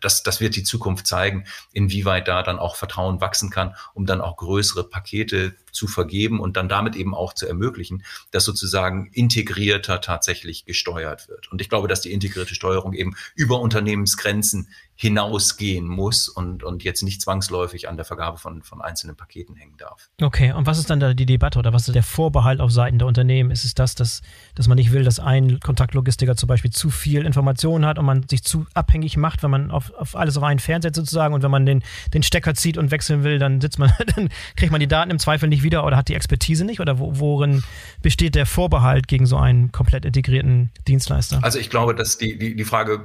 das, 0.00 0.22
das 0.22 0.40
wird 0.40 0.56
die 0.56 0.62
Zukunft 0.62 1.06
zeigen, 1.06 1.44
inwieweit 1.72 2.28
da 2.28 2.42
dann 2.42 2.58
auch 2.58 2.76
Vertrauen 2.76 3.20
wachsen 3.20 3.50
kann, 3.50 3.74
um 3.94 4.06
dann 4.06 4.20
auch 4.20 4.36
größere 4.36 4.84
Pakete 4.84 5.54
zu 5.70 5.86
vergeben 5.86 6.40
und 6.40 6.56
dann 6.56 6.68
damit 6.68 6.96
eben 6.96 7.14
auch 7.14 7.34
zu 7.34 7.46
ermöglichen, 7.46 8.04
dass 8.30 8.44
sozusagen 8.44 9.10
integrierter 9.12 10.00
tatsächlich 10.00 10.64
gesteuert 10.64 11.28
wird. 11.28 11.52
Und 11.52 11.60
ich 11.60 11.68
glaube, 11.68 11.88
dass 11.88 12.00
die 12.00 12.12
integrierte 12.12 12.54
Steuerung 12.54 12.94
eben 12.94 13.14
über 13.34 13.60
Unternehmensgrenzen 13.60 14.68
hinausgehen 14.98 15.86
muss 15.86 16.26
und, 16.28 16.64
und 16.64 16.82
jetzt 16.82 17.02
nicht 17.02 17.20
zwangsläufig 17.20 17.88
an 17.88 17.96
der 17.96 18.06
Vergabe 18.06 18.38
von, 18.38 18.62
von 18.62 18.80
einzelnen 18.80 19.14
Paketen 19.14 19.54
hängen 19.54 19.76
darf. 19.76 20.08
Okay, 20.22 20.52
und 20.52 20.66
was 20.66 20.78
ist 20.78 20.88
dann 20.88 21.00
da 21.00 21.12
die 21.12 21.26
Debatte 21.26 21.58
oder 21.58 21.74
was 21.74 21.86
ist 21.86 21.94
der 21.94 22.02
Vorbehalt 22.02 22.60
auf 22.60 22.72
Seiten 22.72 22.98
der 22.98 23.06
Unternehmen? 23.06 23.50
Ist 23.50 23.66
es 23.66 23.74
das, 23.74 23.94
dass, 23.94 24.22
dass 24.54 24.68
man 24.68 24.76
nicht 24.76 24.92
will, 24.92 25.04
dass 25.04 25.20
ein 25.20 25.60
Kontaktlogistiker 25.60 26.34
zum 26.34 26.46
Beispiel 26.46 26.70
zu 26.70 26.88
viel 26.88 27.26
Informationen 27.26 27.84
hat 27.84 27.98
und 27.98 28.06
man 28.06 28.26
sich 28.26 28.42
zu 28.42 28.66
abhängig 28.72 29.18
macht, 29.18 29.42
wenn 29.42 29.50
man 29.50 29.70
auf, 29.70 29.92
auf 29.92 30.16
alles 30.16 30.38
auf 30.38 30.42
einen 30.42 30.60
Fernseher 30.60 30.92
sozusagen 30.94 31.34
und 31.34 31.42
wenn 31.42 31.50
man 31.50 31.66
den, 31.66 31.82
den 32.14 32.22
Stecker 32.22 32.54
zieht 32.54 32.78
und 32.78 32.90
wechseln 32.90 33.22
will, 33.22 33.38
dann 33.38 33.60
sitzt 33.60 33.78
man, 33.78 33.92
dann 34.16 34.30
kriegt 34.56 34.72
man 34.72 34.80
die 34.80 34.88
Daten 34.88 35.10
im 35.10 35.18
Zweifel 35.18 35.50
nicht 35.50 35.62
wieder 35.62 35.84
oder 35.84 35.98
hat 35.98 36.08
die 36.08 36.14
Expertise 36.14 36.64
nicht? 36.64 36.80
Oder 36.80 36.98
worin 36.98 37.62
besteht 38.00 38.34
der 38.34 38.46
Vorbehalt 38.46 39.08
gegen 39.08 39.26
so 39.26 39.36
einen 39.36 39.72
komplett 39.72 40.06
integrierten 40.06 40.70
Dienstleister? 40.88 41.40
Also 41.42 41.58
ich 41.58 41.68
glaube, 41.68 41.94
dass 41.94 42.16
die, 42.16 42.38
die, 42.38 42.56
die 42.56 42.64
Frage 42.64 43.04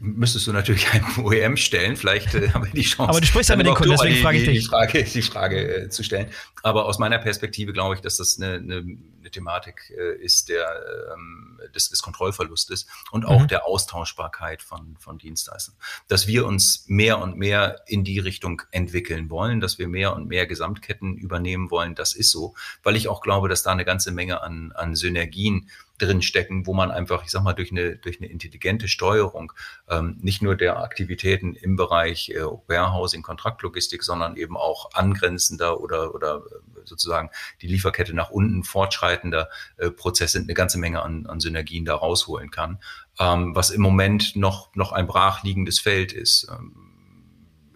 müsstest 0.00 0.48
du 0.48 0.52
natürlich 0.52 0.88
einem 0.92 1.27
OEM 1.28 1.56
stellen. 1.56 1.96
Vielleicht 1.96 2.34
äh, 2.34 2.48
haben 2.54 2.64
wir 2.64 2.72
die 2.72 2.82
Chance. 2.82 3.10
Aber 3.10 3.20
du 3.20 3.26
sprichst 3.26 3.50
ja 3.50 3.56
mit 3.56 3.66
den 3.66 3.74
Kunden, 3.74 3.92
deswegen 3.92 4.16
frage 4.16 4.38
ich 4.38 4.44
dich. 4.44 4.60
Die 4.60 4.68
Frage, 4.68 5.04
die 5.04 5.22
Frage 5.22 5.76
äh, 5.84 5.88
zu 5.88 6.02
stellen. 6.02 6.28
Aber 6.62 6.86
aus 6.86 6.98
meiner 6.98 7.18
Perspektive 7.18 7.72
glaube 7.72 7.94
ich, 7.94 8.00
dass 8.00 8.16
das 8.16 8.38
eine, 8.40 8.54
eine, 8.54 8.84
eine 9.28 9.30
Thematik 9.30 9.92
äh, 9.96 10.16
ist 10.16 10.48
der, 10.48 11.12
ähm, 11.14 11.60
des, 11.74 11.90
des 11.90 12.02
Kontrollverlustes 12.02 12.86
und 13.12 13.24
auch 13.26 13.42
mhm. 13.42 13.48
der 13.48 13.66
Austauschbarkeit 13.66 14.62
von, 14.62 14.96
von 14.98 15.18
Dienstleistern. 15.18 15.74
Dass 16.08 16.26
wir 16.26 16.46
uns 16.46 16.84
mehr 16.88 17.18
und 17.18 17.36
mehr 17.36 17.82
in 17.86 18.04
die 18.04 18.18
Richtung 18.18 18.62
entwickeln 18.70 19.30
wollen, 19.30 19.60
dass 19.60 19.78
wir 19.78 19.88
mehr 19.88 20.14
und 20.14 20.28
mehr 20.28 20.46
Gesamtketten 20.46 21.16
übernehmen 21.16 21.70
wollen, 21.70 21.94
das 21.94 22.14
ist 22.14 22.30
so, 22.30 22.54
weil 22.82 22.96
ich 22.96 23.08
auch 23.08 23.20
glaube, 23.20 23.48
dass 23.48 23.62
da 23.62 23.70
eine 23.70 23.84
ganze 23.84 24.10
Menge 24.10 24.42
an, 24.42 24.72
an 24.72 24.94
Synergien 24.94 25.68
drin 25.98 26.22
stecken, 26.22 26.66
wo 26.66 26.74
man 26.74 26.90
einfach, 26.90 27.24
ich 27.24 27.30
sag 27.30 27.42
mal, 27.42 27.54
durch 27.54 27.72
eine, 27.72 27.96
durch 27.96 28.20
eine 28.20 28.30
intelligente 28.30 28.86
Steuerung 28.86 29.52
ähm, 29.88 30.16
nicht 30.20 30.42
nur 30.42 30.54
der 30.54 30.78
Aktivitäten 30.78 31.54
im 31.54 31.74
Bereich 31.74 32.30
äh, 32.30 32.40
Warehousing, 32.44 33.22
Kontraktlogistik, 33.22 34.04
sondern 34.04 34.36
eben 34.36 34.56
auch 34.56 34.92
angrenzender 34.92 35.80
oder, 35.80 36.14
oder 36.14 36.42
sozusagen 36.88 37.30
die 37.62 37.68
Lieferkette 37.68 38.14
nach 38.14 38.30
unten 38.30 38.64
fortschreitender 38.64 39.48
äh, 39.76 39.90
Prozesse 39.90 40.38
eine 40.38 40.54
ganze 40.54 40.78
Menge 40.78 41.02
an, 41.02 41.26
an 41.26 41.40
Synergien 41.40 41.84
da 41.84 41.94
rausholen 41.94 42.50
kann, 42.50 42.78
ähm, 43.18 43.54
was 43.54 43.70
im 43.70 43.80
Moment 43.80 44.36
noch, 44.36 44.74
noch 44.74 44.92
ein 44.92 45.06
brachliegendes 45.06 45.80
Feld 45.80 46.12
ist. 46.12 46.48
Ähm, 46.50 46.88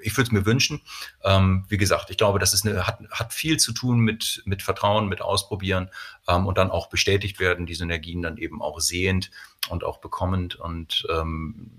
ich 0.03 0.17
würde 0.17 0.29
es 0.29 0.33
mir 0.33 0.47
wünschen. 0.47 0.83
Ähm, 1.25 1.65
wie 1.69 1.77
gesagt, 1.77 2.11
ich 2.11 2.17
glaube, 2.17 2.39
das 2.39 2.53
ist 2.53 2.67
eine, 2.67 2.87
hat, 2.87 3.01
hat 3.11 3.33
viel 3.33 3.59
zu 3.59 3.73
tun 3.73 4.01
mit, 4.01 4.43
mit 4.45 4.63
Vertrauen, 4.63 5.09
mit 5.09 5.23
Ausprobieren 5.23 5.91
ähm, 6.29 6.47
und 6.47 6.59
dann 6.59 6.71
auch 6.71 6.89
bestätigt 6.89 7.41
werden, 7.41 7.67
diese 7.67 7.85
Energien 7.85 8.23
dann 8.23 8.37
eben 8.37 8.61
auch 8.63 8.81
sehend 8.81 9.31
und 9.69 9.85
auch 9.85 9.99
bekommend. 9.99 10.57
Und 10.57 11.07
ähm, 11.11 11.71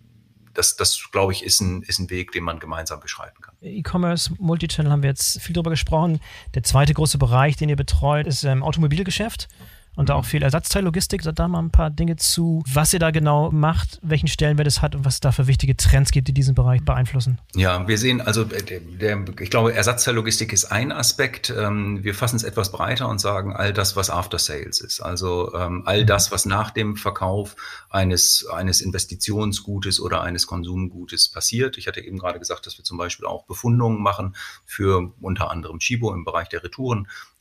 das, 0.54 0.76
das 0.76 1.10
glaube 1.12 1.34
ich, 1.34 1.44
ist 1.44 1.62
ein, 1.62 1.82
ist 1.84 2.00
ein 2.00 2.10
Weg, 2.10 2.32
den 2.32 2.44
man 2.44 2.60
gemeinsam 2.60 3.00
beschreiten 3.00 3.42
kann. 3.42 3.56
E-Commerce, 3.62 4.34
Multichannel 4.38 4.92
haben 4.92 5.04
wir 5.04 5.10
jetzt 5.10 5.42
viel 5.42 5.54
drüber 5.54 5.72
gesprochen. 5.72 6.20
Der 6.54 6.64
zweite 6.64 6.94
große 6.94 7.18
Bereich, 7.18 7.56
den 7.56 7.70
ihr 7.70 7.76
betreut, 7.76 8.28
ist 8.28 8.44
ähm, 8.44 8.64
Automobilgeschäft 8.64 9.48
und 9.96 10.10
da 10.10 10.16
auch 10.16 10.26
viel 10.26 10.44
Ersatzteillogistik. 10.44 11.22
Sagt 11.24 11.40
da 11.40 11.48
mal 11.48 11.60
ein 11.60 11.72
paar 11.72 11.90
Dinge 11.90 12.16
zu, 12.16 12.64
was 12.72 12.94
ihr 12.94 13.00
da 13.00 13.12
genau 13.12 13.52
macht, 13.52 14.00
welchen 14.02 14.28
Stellenwert 14.28 14.68
es 14.68 14.82
hat 14.82 14.96
und 14.96 15.06
was 15.06 15.16
es 15.16 15.20
da 15.20 15.32
für 15.32 15.48
wichtige 15.48 15.78
Trends 15.78 16.12
gibt, 16.12 16.28
die 16.28 16.34
diesen 16.34 16.56
Bereich 16.56 16.84
beeinflussen. 16.84 17.40
Ja, 17.56 17.88
wir 17.88 17.98
sehen 17.98 18.22
also, 18.22 18.44
äh, 18.44 18.82
der, 18.82 19.26
ich 19.40 19.50
glaube, 19.50 19.74
Ersatzteillogistik 19.74 20.54
ist 20.54 20.66
ein 20.66 20.92
Aspekt. 20.92 21.54
Ähm, 21.56 22.04
wir 22.04 22.16
fassen 22.16 22.36
es 22.36 22.44
etwas 22.44 22.72
breiter 22.72 23.08
und 23.10 23.20
sagen 23.20 23.54
all 23.54 23.74
das, 23.74 23.96
was 23.96 24.10
After 24.10 24.40
Sales 24.40 24.82
ist. 24.82 25.02
Also 25.02 25.54
ähm, 25.54 25.84
all 25.86 26.04
mhm. 26.04 26.08
das, 26.08 26.32
was 26.32 26.46
nach 26.46 26.72
dem 26.72 26.96
Verkauf 26.96 27.56
eines, 27.90 28.48
eines 28.52 28.82
Investitionsgutes 28.82 30.00
oder 30.00 30.22
eines 30.22 30.48
Konsumgutes 30.48 31.30
passiert. 31.30 31.78
Ich 31.78 31.88
hatte 31.88 32.02
eben 32.02 32.18
gerade 32.18 32.40
gesagt, 32.40 32.66
dass 32.66 32.78
wir 32.78 32.84
zum 32.84 32.98
Beispiel 32.98 33.26
auch 33.26 33.46
Befundungen 33.46 34.02
machen 34.02 34.36
für 34.66 35.14
unter 35.22 35.52
anderem 35.52 35.80
Chibo 35.80 36.14
im 36.14 36.26
Bereich 36.26 36.50
der 36.50 36.64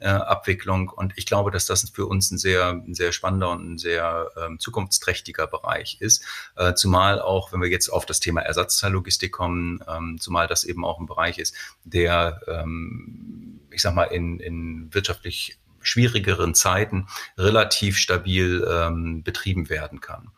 Retourenabwicklung. 0.02 0.88
Und 0.88 1.12
ich 1.16 1.26
glaube, 1.26 1.50
dass 1.50 1.66
das 1.66 1.88
für 1.90 2.06
uns 2.06 2.30
ein 2.30 2.38
sehr, 2.38 2.70
ein 2.70 2.94
sehr 2.94 3.12
spannender 3.12 3.50
und 3.50 3.74
ein 3.74 3.78
sehr 3.78 4.30
ähm, 4.36 4.58
zukunftsträchtiger 4.58 5.46
Bereich 5.46 5.96
ist. 6.00 6.24
Äh, 6.56 6.74
zumal 6.74 7.20
auch, 7.20 7.52
wenn 7.52 7.60
wir 7.60 7.68
jetzt 7.68 7.88
auf 7.88 8.06
das 8.06 8.20
Thema 8.20 8.40
Ersatzteillogistik 8.42 9.32
kommen, 9.32 9.80
ähm, 9.88 10.18
zumal 10.20 10.46
das 10.46 10.64
eben 10.64 10.84
auch 10.84 10.98
ein 10.98 11.06
Bereich 11.06 11.38
ist, 11.38 11.54
der, 11.84 12.40
ähm, 12.46 13.60
ich 13.70 13.82
sag 13.82 13.94
mal, 13.94 14.04
in, 14.04 14.40
in 14.40 14.92
wirtschaftlich 14.92 15.58
schwierigeren 15.82 16.54
Zeiten 16.54 17.06
relativ 17.36 17.98
stabil 17.98 18.66
ähm, 18.68 19.22
betrieben 19.22 19.68
werden 19.68 20.00
kann. 20.00 20.30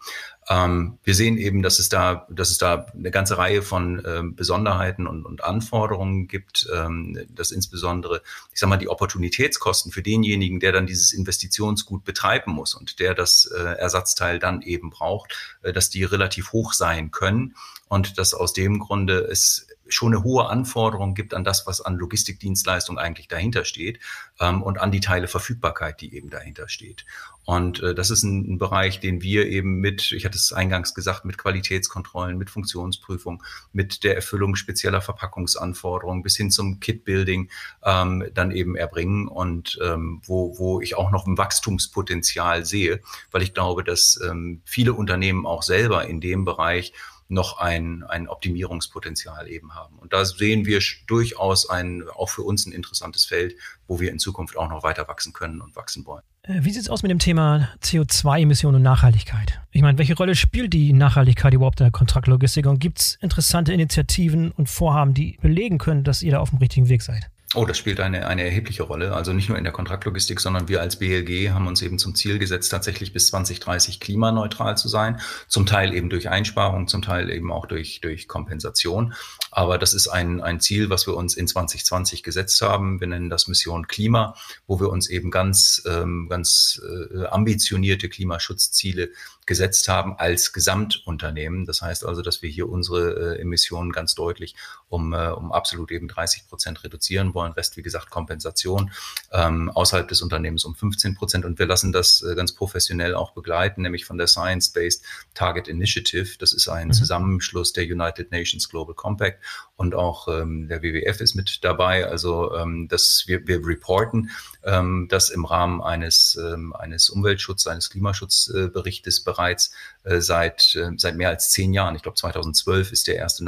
Ähm, 0.48 0.98
wir 1.04 1.14
sehen 1.14 1.38
eben, 1.38 1.62
dass 1.62 1.78
es 1.78 1.88
da, 1.88 2.26
dass 2.28 2.50
es 2.50 2.58
da 2.58 2.86
eine 2.94 3.10
ganze 3.10 3.38
Reihe 3.38 3.62
von 3.62 4.02
ähm, 4.06 4.34
Besonderheiten 4.34 5.06
und, 5.06 5.24
und 5.24 5.42
Anforderungen 5.42 6.28
gibt, 6.28 6.68
ähm, 6.74 7.18
dass 7.30 7.50
insbesondere, 7.50 8.20
ich 8.52 8.60
sage 8.60 8.68
mal, 8.68 8.76
die 8.76 8.88
Opportunitätskosten 8.88 9.90
für 9.90 10.02
denjenigen, 10.02 10.60
der 10.60 10.72
dann 10.72 10.86
dieses 10.86 11.12
Investitionsgut 11.12 12.04
betreiben 12.04 12.52
muss 12.52 12.74
und 12.74 12.98
der 13.00 13.14
das 13.14 13.46
äh, 13.46 13.58
Ersatzteil 13.58 14.38
dann 14.38 14.60
eben 14.60 14.90
braucht, 14.90 15.58
äh, 15.62 15.72
dass 15.72 15.88
die 15.88 16.04
relativ 16.04 16.52
hoch 16.52 16.74
sein 16.74 17.10
können 17.10 17.56
und 17.88 18.18
dass 18.18 18.34
aus 18.34 18.52
dem 18.52 18.80
Grunde 18.80 19.20
es 19.20 19.66
schon 19.94 20.14
eine 20.14 20.24
hohe 20.24 20.48
Anforderung 20.48 21.14
gibt 21.14 21.34
an 21.34 21.44
das, 21.44 21.66
was 21.66 21.80
an 21.80 21.96
Logistikdienstleistung 21.96 22.98
eigentlich 22.98 23.28
dahinter 23.28 23.64
steht 23.64 24.00
ähm, 24.40 24.62
und 24.62 24.78
an 24.80 24.90
die 24.90 25.00
Teileverfügbarkeit, 25.00 26.00
die 26.00 26.14
eben 26.14 26.30
dahinter 26.30 26.68
steht. 26.68 27.04
Und 27.46 27.82
äh, 27.82 27.94
das 27.94 28.10
ist 28.10 28.22
ein, 28.22 28.54
ein, 28.54 28.58
Bereich, 28.58 29.00
den 29.00 29.20
wir 29.20 29.46
eben 29.46 29.80
mit, 29.80 30.12
ich 30.12 30.24
hatte 30.24 30.36
es 30.36 30.52
eingangs 30.52 30.94
gesagt, 30.94 31.24
mit 31.24 31.36
Qualitätskontrollen, 31.36 32.38
mit 32.38 32.48
Funktionsprüfung, 32.48 33.42
mit 33.72 34.02
der 34.02 34.14
Erfüllung 34.14 34.56
spezieller 34.56 35.02
Verpackungsanforderungen 35.02 36.22
bis 36.22 36.36
hin 36.36 36.50
zum 36.50 36.80
Kit-Building 36.80 37.50
ähm, 37.84 38.24
dann 38.32 38.50
eben 38.50 38.76
erbringen 38.76 39.28
und 39.28 39.78
ähm, 39.82 40.22
wo, 40.24 40.58
wo 40.58 40.80
ich 40.80 40.96
auch 40.96 41.10
noch 41.10 41.26
ein 41.26 41.36
Wachstumspotenzial 41.36 42.64
sehe, 42.64 43.00
weil 43.30 43.42
ich 43.42 43.52
glaube, 43.52 43.84
dass 43.84 44.18
ähm, 44.26 44.62
viele 44.64 44.94
Unternehmen 44.94 45.44
auch 45.44 45.62
selber 45.62 46.06
in 46.06 46.20
dem 46.20 46.46
Bereich 46.46 46.94
noch 47.28 47.58
ein, 47.58 48.02
ein 48.04 48.28
Optimierungspotenzial 48.28 49.48
eben 49.48 49.74
haben. 49.74 49.98
Und 49.98 50.12
da 50.12 50.24
sehen 50.24 50.66
wir 50.66 50.80
durchaus 51.06 51.68
ein, 51.68 52.04
auch 52.14 52.28
für 52.28 52.42
uns 52.42 52.66
ein 52.66 52.72
interessantes 52.72 53.24
Feld, 53.24 53.56
wo 53.86 54.00
wir 54.00 54.10
in 54.10 54.18
Zukunft 54.18 54.56
auch 54.56 54.68
noch 54.68 54.82
weiter 54.82 55.08
wachsen 55.08 55.32
können 55.32 55.60
und 55.60 55.74
wachsen 55.76 56.04
wollen. 56.06 56.22
Äh, 56.42 56.60
wie 56.62 56.70
sieht 56.70 56.82
es 56.82 56.88
aus 56.88 57.02
mit 57.02 57.10
dem 57.10 57.18
Thema 57.18 57.70
CO2-Emissionen 57.82 58.76
und 58.76 58.82
Nachhaltigkeit? 58.82 59.60
Ich 59.70 59.82
meine, 59.82 59.98
welche 59.98 60.16
Rolle 60.16 60.34
spielt 60.34 60.72
die 60.72 60.92
Nachhaltigkeit 60.92 61.54
überhaupt 61.54 61.80
in 61.80 61.84
der 61.84 61.92
Kontraktlogistik 61.92 62.66
und 62.66 62.78
gibt 62.78 63.00
es 63.00 63.18
interessante 63.20 63.72
Initiativen 63.72 64.52
und 64.52 64.68
Vorhaben, 64.68 65.14
die 65.14 65.38
belegen 65.40 65.78
können, 65.78 66.04
dass 66.04 66.22
ihr 66.22 66.32
da 66.32 66.40
auf 66.40 66.50
dem 66.50 66.58
richtigen 66.58 66.88
Weg 66.88 67.02
seid? 67.02 67.30
Oh, 67.56 67.64
das 67.66 67.78
spielt 67.78 68.00
eine, 68.00 68.26
eine 68.26 68.42
erhebliche 68.42 68.82
Rolle. 68.82 69.14
Also 69.14 69.32
nicht 69.32 69.48
nur 69.48 69.56
in 69.56 69.62
der 69.62 69.72
Kontraktlogistik, 69.72 70.40
sondern 70.40 70.66
wir 70.66 70.80
als 70.80 70.98
BLG 70.98 71.50
haben 71.50 71.68
uns 71.68 71.82
eben 71.82 72.00
zum 72.00 72.16
Ziel 72.16 72.40
gesetzt, 72.40 72.70
tatsächlich 72.70 73.12
bis 73.12 73.28
2030 73.28 74.00
klimaneutral 74.00 74.76
zu 74.76 74.88
sein. 74.88 75.20
Zum 75.46 75.64
Teil 75.64 75.94
eben 75.94 76.10
durch 76.10 76.28
Einsparung, 76.28 76.88
zum 76.88 77.00
Teil 77.00 77.30
eben 77.30 77.52
auch 77.52 77.66
durch, 77.66 78.00
durch 78.00 78.26
Kompensation. 78.26 79.14
Aber 79.52 79.78
das 79.78 79.94
ist 79.94 80.08
ein, 80.08 80.40
ein 80.40 80.58
Ziel, 80.58 80.90
was 80.90 81.06
wir 81.06 81.16
uns 81.16 81.36
in 81.36 81.46
2020 81.46 82.24
gesetzt 82.24 82.60
haben. 82.60 83.00
Wir 83.00 83.06
nennen 83.06 83.30
das 83.30 83.46
Mission 83.46 83.86
Klima, 83.86 84.34
wo 84.66 84.80
wir 84.80 84.90
uns 84.90 85.08
eben 85.08 85.30
ganz, 85.30 85.80
ähm, 85.86 86.26
ganz 86.28 86.82
äh, 86.84 87.26
ambitionierte 87.26 88.08
Klimaschutzziele 88.08 89.10
gesetzt 89.46 89.88
haben 89.88 90.16
als 90.18 90.52
Gesamtunternehmen. 90.52 91.66
Das 91.66 91.82
heißt 91.82 92.04
also, 92.04 92.22
dass 92.22 92.42
wir 92.42 92.50
hier 92.50 92.68
unsere 92.68 93.36
äh, 93.36 93.40
Emissionen 93.40 93.92
ganz 93.92 94.14
deutlich 94.14 94.56
um, 94.94 95.12
äh, 95.12 95.28
um 95.28 95.52
absolut 95.52 95.90
eben 95.90 96.08
30 96.08 96.48
Prozent 96.48 96.84
reduzieren 96.84 97.34
wollen. 97.34 97.52
Rest, 97.52 97.76
wie 97.76 97.82
gesagt, 97.82 98.10
Kompensation 98.10 98.92
ähm, 99.32 99.70
außerhalb 99.70 100.06
des 100.08 100.22
Unternehmens 100.22 100.64
um 100.64 100.74
15 100.74 101.16
Prozent. 101.16 101.44
Und 101.44 101.58
wir 101.58 101.66
lassen 101.66 101.92
das 101.92 102.22
äh, 102.22 102.34
ganz 102.34 102.52
professionell 102.52 103.14
auch 103.14 103.32
begleiten, 103.32 103.82
nämlich 103.82 104.04
von 104.04 104.16
der 104.16 104.28
Science-Based 104.28 105.04
Target 105.34 105.68
Initiative. 105.68 106.38
Das 106.38 106.52
ist 106.52 106.68
ein 106.68 106.88
mhm. 106.88 106.92
Zusammenschluss 106.92 107.72
der 107.72 107.84
United 107.84 108.30
Nations 108.30 108.68
Global 108.68 108.94
Compact 108.94 109.42
und 109.76 109.94
auch 109.94 110.28
ähm, 110.28 110.68
der 110.68 110.82
WWF 110.82 111.20
ist 111.20 111.34
mit 111.34 111.64
dabei. 111.64 112.06
Also 112.06 112.54
ähm, 112.54 112.88
dass 112.88 113.24
wir, 113.26 113.46
wir 113.46 113.66
reporten 113.66 114.30
ähm, 114.62 115.08
das 115.10 115.30
im 115.30 115.44
Rahmen 115.44 115.82
eines, 115.82 116.38
ähm, 116.40 116.72
eines 116.74 117.10
Umweltschutz, 117.10 117.66
eines 117.66 117.90
Klimaschutzberichtes 117.90 119.18
äh, 119.18 119.24
bereits 119.24 119.72
äh, 120.04 120.20
seit, 120.20 120.74
äh, 120.76 120.90
seit 120.96 121.16
mehr 121.16 121.30
als 121.30 121.50
zehn 121.50 121.72
Jahren. 121.72 121.96
Ich 121.96 122.02
glaube, 122.02 122.16
2012 122.16 122.92
ist 122.92 123.06
der 123.06 123.16
erste 123.16 123.44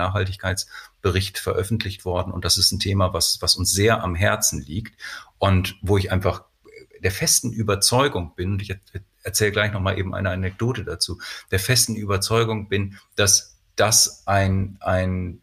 Nachhaltigkeitsbericht 1.07 1.39
veröffentlicht 1.39 2.05
worden. 2.05 2.33
Und 2.33 2.45
das 2.45 2.59
ist 2.59 2.73
ein 2.73 2.79
Thema, 2.79 3.13
was, 3.13 3.39
was 3.41 3.57
uns 3.57 3.73
sehr 3.73 4.03
am 4.03 4.15
Herzen 4.15 4.61
liegt 4.61 5.01
und 5.39 5.77
wo 5.83 5.99
ich 5.99 6.11
einfach 6.11 6.45
der 7.01 7.11
festen 7.11 7.53
Überzeugung 7.53 8.35
bin, 8.35 8.53
und 8.53 8.63
ich 8.63 8.75
erzähle 9.23 9.53
gleich 9.53 9.73
nochmal 9.73 9.99
eben 9.99 10.15
eine 10.15 10.31
Anekdote 10.31 10.85
dazu, 10.85 11.21
der 11.51 11.59
festen 11.59 11.95
Überzeugung 11.95 12.69
bin, 12.69 12.99
dass 13.17 13.59
das 13.77 14.23
ein, 14.27 14.79
ein 14.81 15.41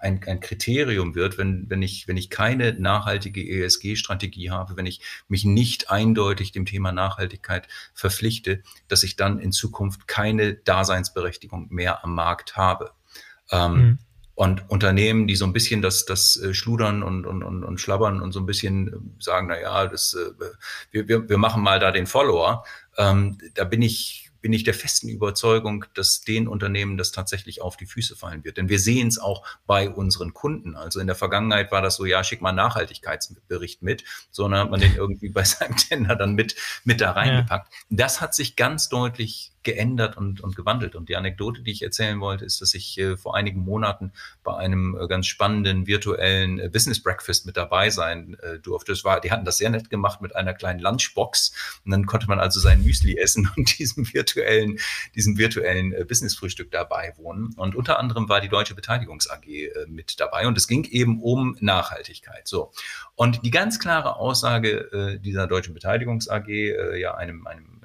ein, 0.00 0.20
ein 0.26 0.40
Kriterium 0.40 1.14
wird, 1.14 1.38
wenn, 1.38 1.70
wenn, 1.70 1.80
ich, 1.80 2.06
wenn 2.06 2.18
ich 2.18 2.28
keine 2.28 2.74
nachhaltige 2.74 3.40
ESG-Strategie 3.42 4.50
habe, 4.50 4.76
wenn 4.76 4.84
ich 4.84 5.00
mich 5.28 5.46
nicht 5.46 5.90
eindeutig 5.90 6.52
dem 6.52 6.66
Thema 6.66 6.92
Nachhaltigkeit 6.92 7.68
verpflichte, 7.94 8.62
dass 8.86 9.02
ich 9.02 9.16
dann 9.16 9.38
in 9.38 9.50
Zukunft 9.50 10.06
keine 10.06 10.56
Daseinsberechtigung 10.56 11.68
mehr 11.70 12.04
am 12.04 12.14
Markt 12.14 12.54
habe. 12.54 12.92
Ähm, 13.50 13.72
mhm. 13.72 13.98
Und 14.34 14.68
Unternehmen, 14.68 15.28
die 15.28 15.36
so 15.36 15.44
ein 15.44 15.52
bisschen 15.52 15.80
das, 15.80 16.06
das 16.06 16.36
äh, 16.36 16.54
Schludern 16.54 17.02
und, 17.02 17.24
und, 17.24 17.44
und, 17.44 17.62
und 17.64 17.80
Schlabbern 17.80 18.20
und 18.20 18.32
so 18.32 18.40
ein 18.40 18.46
bisschen 18.46 18.88
äh, 18.88 19.22
sagen, 19.22 19.46
na 19.48 19.60
ja, 19.60 19.86
das, 19.86 20.14
äh, 20.14 20.44
wir, 20.90 21.08
wir, 21.08 21.28
wir 21.28 21.38
machen 21.38 21.62
mal 21.62 21.78
da 21.78 21.92
den 21.92 22.06
Follower, 22.06 22.64
ähm, 22.96 23.38
da 23.54 23.64
bin 23.64 23.82
ich 23.82 24.24
bin 24.44 24.52
ich 24.52 24.62
der 24.62 24.74
festen 24.74 25.08
Überzeugung, 25.08 25.86
dass 25.94 26.20
den 26.20 26.48
Unternehmen 26.48 26.98
das 26.98 27.12
tatsächlich 27.12 27.62
auf 27.62 27.78
die 27.78 27.86
Füße 27.86 28.14
fallen 28.14 28.44
wird. 28.44 28.58
Denn 28.58 28.68
wir 28.68 28.78
sehen 28.78 29.08
es 29.08 29.18
auch 29.18 29.42
bei 29.66 29.88
unseren 29.88 30.34
Kunden. 30.34 30.76
Also 30.76 31.00
in 31.00 31.06
der 31.06 31.16
Vergangenheit 31.16 31.72
war 31.72 31.80
das 31.80 31.96
so, 31.96 32.04
ja, 32.04 32.22
schick 32.22 32.42
mal 32.42 32.50
einen 32.50 32.56
Nachhaltigkeitsbericht 32.56 33.80
mit, 33.80 34.04
sondern 34.30 34.60
hat 34.60 34.70
man 34.70 34.80
den 34.80 34.96
irgendwie 34.96 35.28
bei 35.30 35.44
seinem 35.44 35.78
Tender 35.78 36.14
dann 36.14 36.34
mit, 36.34 36.56
mit 36.84 37.00
da 37.00 37.12
reingepackt. 37.12 37.72
Ja. 37.72 37.78
Das 37.88 38.20
hat 38.20 38.34
sich 38.34 38.54
ganz 38.54 38.90
deutlich 38.90 39.53
geändert 39.64 40.16
und, 40.16 40.40
und 40.40 40.54
gewandelt. 40.56 40.94
Und 40.94 41.08
die 41.08 41.16
Anekdote, 41.16 41.62
die 41.62 41.72
ich 41.72 41.82
erzählen 41.82 42.20
wollte, 42.20 42.44
ist, 42.44 42.60
dass 42.60 42.74
ich 42.74 42.98
äh, 42.98 43.16
vor 43.16 43.34
einigen 43.34 43.60
Monaten 43.60 44.12
bei 44.42 44.56
einem 44.56 44.96
äh, 45.00 45.08
ganz 45.08 45.26
spannenden 45.26 45.86
virtuellen 45.86 46.58
äh, 46.58 46.68
Business 46.68 47.02
Breakfast 47.02 47.46
mit 47.46 47.56
dabei 47.56 47.90
sein 47.90 48.36
äh, 48.42 48.58
durfte. 48.58 48.92
Es 48.92 49.04
war, 49.04 49.20
die 49.20 49.30
hatten 49.30 49.44
das 49.44 49.58
sehr 49.58 49.70
nett 49.70 49.90
gemacht 49.90 50.20
mit 50.20 50.36
einer 50.36 50.54
kleinen 50.54 50.80
Lunchbox. 50.80 51.80
Und 51.84 51.90
dann 51.90 52.06
konnte 52.06 52.28
man 52.28 52.38
also 52.38 52.60
sein 52.60 52.82
Müsli 52.84 53.18
essen 53.18 53.50
und 53.56 53.78
diesem 53.78 54.12
virtuellen, 54.12 54.78
diesem 55.14 55.38
virtuellen 55.38 55.92
äh, 55.92 56.04
Business 56.04 56.36
Frühstück 56.36 56.70
dabei 56.70 57.14
wohnen. 57.16 57.54
Und 57.56 57.74
unter 57.74 57.98
anderem 57.98 58.28
war 58.28 58.40
die 58.40 58.48
Deutsche 58.48 58.74
Beteiligungs 58.74 59.28
AG 59.28 59.46
äh, 59.46 59.86
mit 59.88 60.20
dabei. 60.20 60.46
Und 60.46 60.56
es 60.58 60.68
ging 60.68 60.84
eben 60.84 61.22
um 61.22 61.56
Nachhaltigkeit. 61.60 62.46
So. 62.46 62.72
Und 63.16 63.44
die 63.44 63.50
ganz 63.50 63.78
klare 63.78 64.16
Aussage 64.16 65.18
dieser 65.22 65.46
Deutschen 65.46 65.72
Beteiligungs 65.72 66.28
AG, 66.28 66.48
ja, 66.48 67.14
einem, 67.14 67.46
einem 67.46 67.83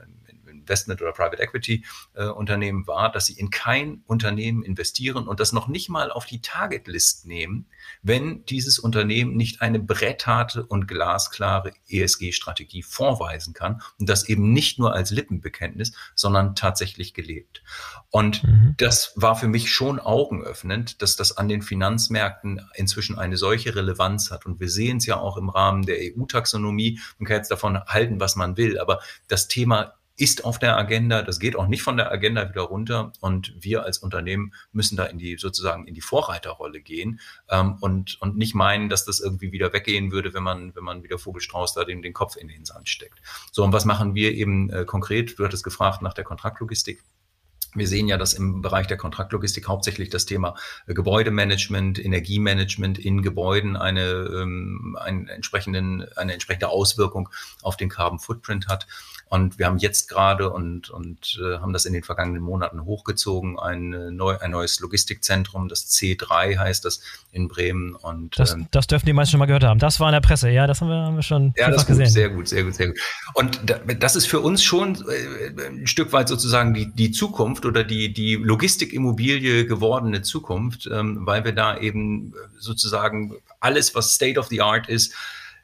Investment 0.69 1.01
oder 1.01 1.11
Private 1.11 1.41
Equity 1.41 1.83
äh, 2.13 2.25
Unternehmen 2.25 2.85
war, 2.85 3.11
dass 3.11 3.25
sie 3.25 3.33
in 3.33 3.49
kein 3.49 4.03
Unternehmen 4.05 4.63
investieren 4.63 5.27
und 5.27 5.39
das 5.39 5.51
noch 5.51 5.67
nicht 5.67 5.89
mal 5.89 6.11
auf 6.11 6.25
die 6.25 6.41
Target 6.41 6.87
List 6.87 7.25
nehmen, 7.25 7.65
wenn 8.03 8.45
dieses 8.45 8.77
Unternehmen 8.77 9.35
nicht 9.35 9.61
eine 9.61 9.79
brettharte 9.79 10.65
und 10.65 10.87
glasklare 10.87 11.73
ESG-Strategie 11.89 12.83
vorweisen 12.83 13.53
kann 13.53 13.81
und 13.97 14.07
das 14.07 14.29
eben 14.29 14.53
nicht 14.53 14.77
nur 14.77 14.93
als 14.93 15.09
Lippenbekenntnis, 15.09 15.93
sondern 16.13 16.55
tatsächlich 16.55 17.15
gelebt. 17.15 17.63
Und 18.11 18.43
mhm. 18.43 18.75
das 18.77 19.13
war 19.15 19.35
für 19.35 19.47
mich 19.47 19.71
schon 19.71 19.99
augenöffnend, 19.99 21.01
dass 21.01 21.15
das 21.15 21.35
an 21.37 21.49
den 21.49 21.63
Finanzmärkten 21.63 22.61
inzwischen 22.75 23.17
eine 23.17 23.37
solche 23.37 23.75
Relevanz 23.75 24.29
hat. 24.29 24.45
Und 24.45 24.59
wir 24.59 24.69
sehen 24.69 24.97
es 24.97 25.07
ja 25.07 25.17
auch 25.17 25.37
im 25.37 25.49
Rahmen 25.49 25.83
der 25.83 25.97
EU-Taxonomie. 25.99 26.99
Man 27.17 27.27
kann 27.27 27.37
jetzt 27.37 27.51
davon 27.51 27.79
halten, 27.85 28.19
was 28.19 28.35
man 28.35 28.57
will, 28.57 28.79
aber 28.79 28.99
das 29.27 29.47
Thema 29.47 29.93
ist 30.19 30.43
auf 30.43 30.59
der 30.59 30.77
Agenda. 30.77 31.21
Das 31.21 31.39
geht 31.39 31.55
auch 31.55 31.67
nicht 31.67 31.81
von 31.81 31.97
der 31.97 32.11
Agenda 32.11 32.49
wieder 32.49 32.61
runter. 32.61 33.13
Und 33.21 33.53
wir 33.57 33.83
als 33.83 33.99
Unternehmen 33.99 34.53
müssen 34.71 34.97
da 34.97 35.05
in 35.05 35.17
die 35.17 35.37
sozusagen 35.37 35.87
in 35.87 35.93
die 35.93 36.01
Vorreiterrolle 36.01 36.81
gehen 36.81 37.19
ähm, 37.49 37.77
und, 37.79 38.21
und 38.21 38.37
nicht 38.37 38.53
meinen, 38.53 38.89
dass 38.89 39.05
das 39.05 39.19
irgendwie 39.19 39.51
wieder 39.51 39.71
weggehen 39.71 40.11
würde, 40.11 40.33
wenn 40.33 40.43
man, 40.43 40.75
wenn 40.75 40.83
man 40.83 41.03
wieder 41.03 41.17
Vogelstrauß 41.17 41.73
da 41.73 41.85
den, 41.85 42.01
den 42.01 42.13
Kopf 42.13 42.35
in 42.35 42.49
den 42.49 42.65
Sand 42.65 42.89
steckt. 42.89 43.21
So, 43.51 43.63
und 43.63 43.71
was 43.71 43.85
machen 43.85 44.13
wir 44.13 44.33
eben 44.33 44.69
äh, 44.69 44.85
konkret? 44.85 45.39
Du 45.39 45.45
hattest 45.45 45.63
gefragt 45.63 46.01
nach 46.01 46.13
der 46.13 46.25
Kontraktlogistik. 46.25 47.01
Wir 47.75 47.87
sehen 47.87 48.07
ja, 48.07 48.17
dass 48.17 48.33
im 48.33 48.61
Bereich 48.61 48.87
der 48.87 48.97
Kontraktlogistik 48.97 49.67
hauptsächlich 49.67 50.09
das 50.09 50.25
Thema 50.25 50.55
äh, 50.87 50.93
Gebäudemanagement, 50.93 52.03
Energiemanagement 52.03 52.97
in 52.97 53.21
Gebäuden 53.21 53.77
eine, 53.77 54.01
ähm, 54.01 54.97
einen 54.99 55.27
entsprechenden, 55.27 56.05
eine 56.15 56.33
entsprechende 56.33 56.69
Auswirkung 56.69 57.29
auf 57.61 57.77
den 57.77 57.89
Carbon 57.89 58.19
Footprint 58.19 58.67
hat. 58.67 58.87
Und 59.29 59.59
wir 59.59 59.67
haben 59.67 59.77
jetzt 59.77 60.09
gerade 60.09 60.49
und, 60.49 60.89
und 60.89 61.39
äh, 61.39 61.59
haben 61.59 61.71
das 61.71 61.85
in 61.85 61.93
den 61.93 62.03
vergangenen 62.03 62.41
Monaten 62.41 62.83
hochgezogen, 62.83 63.59
ein, 63.59 64.15
neu, 64.15 64.37
ein 64.39 64.49
neues 64.49 64.79
Logistikzentrum, 64.79 65.69
das 65.69 65.87
C3 65.91 66.57
heißt 66.57 66.83
das 66.83 67.01
in 67.31 67.47
Bremen. 67.47 67.93
Und, 67.93 68.39
das, 68.39 68.53
ähm, 68.53 68.67
das 68.71 68.87
dürfen 68.87 69.05
die 69.05 69.13
meisten 69.13 69.31
schon 69.31 69.39
mal 69.39 69.45
gehört 69.45 69.63
haben. 69.63 69.79
Das 69.79 69.99
war 69.99 70.09
in 70.09 70.13
der 70.13 70.21
Presse, 70.21 70.49
ja, 70.49 70.65
das 70.65 70.81
haben 70.81 70.89
wir, 70.89 70.95
haben 70.95 71.15
wir 71.15 71.21
schon 71.21 71.53
ja, 71.57 71.69
das 71.69 71.85
gesehen. 71.85 72.05
Gut, 72.05 72.13
sehr 72.13 72.29
gut, 72.29 72.47
sehr 72.47 72.63
gut, 72.63 72.75
sehr 72.75 72.87
gut. 72.87 72.99
Und 73.35 73.59
das 73.99 74.15
ist 74.15 74.25
für 74.25 74.39
uns 74.39 74.63
schon 74.63 74.95
äh, 74.95 75.67
ein 75.67 75.85
Stück 75.85 76.11
weit 76.11 76.27
sozusagen 76.27 76.73
die, 76.73 76.87
die 76.87 77.11
Zukunft 77.11 77.67
oder 77.67 77.83
die, 77.83 78.11
die 78.11 78.33
Logistikimmobilie 78.35 79.65
gewordene 79.67 80.23
Zukunft, 80.23 80.89
ähm, 80.91 81.19
weil 81.27 81.45
wir 81.45 81.53
da 81.53 81.77
eben 81.77 82.33
sozusagen 82.57 83.35
alles, 83.59 83.93
was 83.93 84.15
State 84.15 84.39
of 84.39 84.47
the 84.47 84.61
Art 84.61 84.89
ist, 84.89 85.13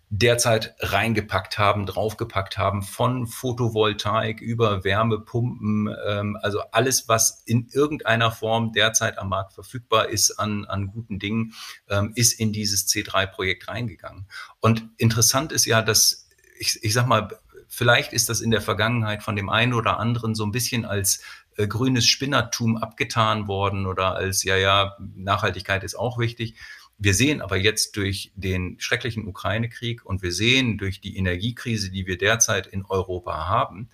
derzeit 0.10 0.76
reingepackt 0.80 1.58
haben, 1.58 1.86
draufgepackt 1.86 2.58
haben, 2.58 2.84
von 2.84 3.28
Photovoltaik 3.28 4.40
über 4.42 4.84
Wärmepumpen, 4.84 5.94
ähm, 6.08 6.38
also 6.42 6.62
alles, 6.72 7.08
was 7.08 7.44
in 7.46 7.68
irgendeiner 7.72 8.32
Form 8.32 8.72
derzeit 8.72 9.18
am 9.18 9.30
Markt 9.30 9.54
verfügbar 9.54 10.10
ist 10.10 10.40
an, 10.40 10.66
an 10.66 10.88
guten 10.88 11.20
Dingen, 11.20 11.54
ähm, 11.90 12.14
ist 12.16 12.40
in 12.40 12.54
dieses 12.54 12.88
C3-Projekt 12.88 13.68
reingegangen. 13.68 14.28
Und 14.60 14.90
interessant 14.98 15.52
ist 15.52 15.66
ja, 15.66 15.82
dass 15.82 16.30
ich, 16.58 16.80
ich 16.84 16.94
sag 16.94 17.08
mal, 17.08 17.28
vielleicht 17.68 18.14
ist 18.14 18.30
das 18.30 18.42
in 18.42 18.52
der 18.52 18.62
Vergangenheit 18.62 19.24
von 19.24 19.36
dem 19.36 19.50
einen 19.50 19.74
oder 19.74 20.00
anderen 20.00 20.36
so 20.36 20.46
ein 20.46 20.52
bisschen 20.52 20.86
als 20.86 21.22
äh, 21.58 21.68
grünes 21.68 22.06
Spinnertum 22.06 22.78
abgetan 22.78 23.48
worden 23.48 23.86
oder 23.86 24.16
als, 24.16 24.44
ja, 24.44 24.56
ja, 24.56 24.96
Nachhaltigkeit 25.00 25.84
ist 25.84 25.96
auch 25.96 26.18
wichtig. 26.18 26.56
Wir 26.98 27.14
sehen 27.14 27.42
aber 27.42 27.58
jetzt 27.58 27.98
durch 27.98 28.32
den 28.36 28.80
schrecklichen 28.80 29.28
Ukraine-Krieg 29.28 30.06
und 30.06 30.22
wir 30.22 30.32
sehen 30.32 30.78
durch 30.78 31.02
die 31.02 31.18
Energiekrise, 31.18 31.92
die 31.92 32.08
wir 32.08 32.18
derzeit 32.18 32.68
in 32.68 32.86
Europa 32.86 33.48
haben, 33.48 33.90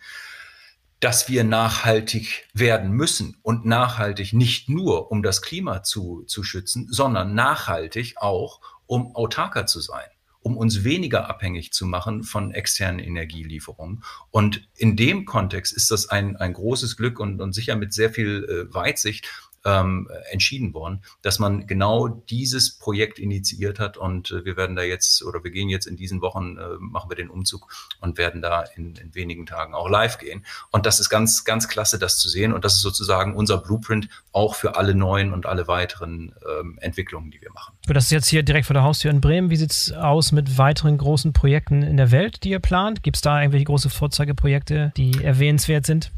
dass 0.99 1.27
wir 1.27 1.43
nachhaltig 1.43 2.47
werden 2.53 2.91
müssen 2.91 3.37
und 3.41 3.65
nachhaltig 3.65 4.33
nicht 4.33 4.69
nur, 4.69 5.11
um 5.11 5.23
das 5.23 5.41
Klima 5.41 5.81
zu, 5.81 6.23
zu 6.27 6.43
schützen, 6.43 6.87
sondern 6.91 7.33
nachhaltig 7.33 8.17
auch, 8.17 8.61
um 8.85 9.15
autarker 9.15 9.65
zu 9.65 9.79
sein 9.79 10.09
um 10.41 10.57
uns 10.57 10.83
weniger 10.83 11.29
abhängig 11.29 11.71
zu 11.71 11.85
machen 11.85 12.23
von 12.23 12.51
externen 12.51 12.99
Energielieferungen. 12.99 14.03
Und 14.31 14.67
in 14.75 14.95
dem 14.95 15.25
Kontext 15.25 15.71
ist 15.71 15.91
das 15.91 16.09
ein, 16.09 16.35
ein 16.35 16.53
großes 16.53 16.97
Glück 16.97 17.19
und, 17.19 17.39
und 17.41 17.53
sicher 17.53 17.75
mit 17.75 17.93
sehr 17.93 18.09
viel 18.09 18.43
äh, 18.45 18.73
Weitsicht, 18.73 19.29
ähm, 19.65 20.09
entschieden 20.31 20.73
worden, 20.73 21.01
dass 21.21 21.39
man 21.39 21.67
genau 21.67 22.07
dieses 22.07 22.77
Projekt 22.77 23.19
initiiert 23.19 23.79
hat 23.79 23.97
und 23.97 24.31
äh, 24.31 24.45
wir 24.45 24.57
werden 24.57 24.75
da 24.75 24.81
jetzt 24.81 25.23
oder 25.23 25.43
wir 25.43 25.51
gehen 25.51 25.69
jetzt 25.69 25.85
in 25.85 25.95
diesen 25.95 26.21
Wochen, 26.21 26.57
äh, 26.57 26.77
machen 26.79 27.09
wir 27.09 27.15
den 27.15 27.29
Umzug 27.29 27.67
und 27.99 28.17
werden 28.17 28.41
da 28.41 28.63
in, 28.75 28.95
in 28.95 29.13
wenigen 29.13 29.45
Tagen 29.45 29.73
auch 29.73 29.89
live 29.89 30.17
gehen. 30.17 30.45
Und 30.71 30.85
das 30.85 30.99
ist 30.99 31.09
ganz, 31.09 31.43
ganz 31.43 31.67
klasse, 31.67 31.99
das 31.99 32.17
zu 32.17 32.29
sehen 32.29 32.53
und 32.53 32.65
das 32.65 32.75
ist 32.75 32.81
sozusagen 32.81 33.35
unser 33.35 33.57
Blueprint 33.57 34.09
auch 34.31 34.55
für 34.55 34.75
alle 34.75 34.95
neuen 34.95 35.33
und 35.33 35.45
alle 35.45 35.67
weiteren 35.67 36.33
ähm, 36.59 36.77
Entwicklungen, 36.81 37.31
die 37.31 37.41
wir 37.41 37.51
machen. 37.51 37.75
Das 37.87 38.05
ist 38.05 38.11
jetzt 38.11 38.27
hier 38.27 38.43
direkt 38.43 38.65
vor 38.65 38.73
der 38.73 38.83
Haustür 38.83 39.11
in 39.11 39.21
Bremen. 39.21 39.49
Wie 39.49 39.57
sieht 39.57 39.71
es 39.71 39.91
aus 39.91 40.31
mit 40.31 40.57
weiteren 40.57 40.97
großen 40.97 41.33
Projekten 41.33 41.83
in 41.83 41.97
der 41.97 42.11
Welt, 42.11 42.43
die 42.43 42.49
ihr 42.49 42.59
plant? 42.59 43.03
Gibt 43.03 43.17
es 43.17 43.21
da 43.21 43.39
irgendwelche 43.39 43.65
große 43.65 43.89
Vorzeigeprojekte, 43.89 44.93
die 44.97 45.23
erwähnenswert 45.23 45.85
sind? 45.85 46.11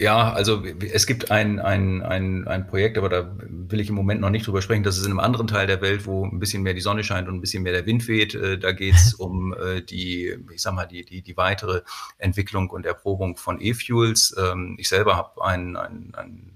Ja, 0.00 0.32
also 0.32 0.64
es 0.64 1.06
gibt 1.06 1.30
ein, 1.30 1.60
ein, 1.60 2.02
ein, 2.02 2.48
ein 2.48 2.66
Projekt, 2.66 2.96
aber 2.96 3.10
da 3.10 3.36
will 3.38 3.80
ich 3.80 3.90
im 3.90 3.94
Moment 3.94 4.22
noch 4.22 4.30
nicht 4.30 4.46
drüber 4.46 4.62
sprechen. 4.62 4.82
Das 4.82 4.96
ist 4.96 5.04
in 5.04 5.10
einem 5.10 5.20
anderen 5.20 5.46
Teil 5.46 5.66
der 5.66 5.82
Welt, 5.82 6.06
wo 6.06 6.24
ein 6.24 6.38
bisschen 6.38 6.62
mehr 6.62 6.72
die 6.72 6.80
Sonne 6.80 7.04
scheint 7.04 7.28
und 7.28 7.34
ein 7.34 7.40
bisschen 7.42 7.62
mehr 7.62 7.74
der 7.74 7.84
Wind 7.84 8.08
weht. 8.08 8.34
Äh, 8.34 8.58
da 8.58 8.72
geht 8.72 8.94
es 8.94 9.12
um 9.18 9.52
äh, 9.52 9.82
die, 9.82 10.34
ich 10.54 10.62
sag 10.62 10.72
mal, 10.72 10.86
die, 10.86 11.04
die, 11.04 11.20
die 11.20 11.36
weitere 11.36 11.82
Entwicklung 12.16 12.70
und 12.70 12.86
Erprobung 12.86 13.36
von 13.36 13.60
E-Fuels. 13.60 14.34
Ähm, 14.38 14.76
ich 14.78 14.88
selber 14.88 15.16
habe 15.18 15.44
ein, 15.44 15.76
ein, 15.76 16.14
ein 16.16 16.50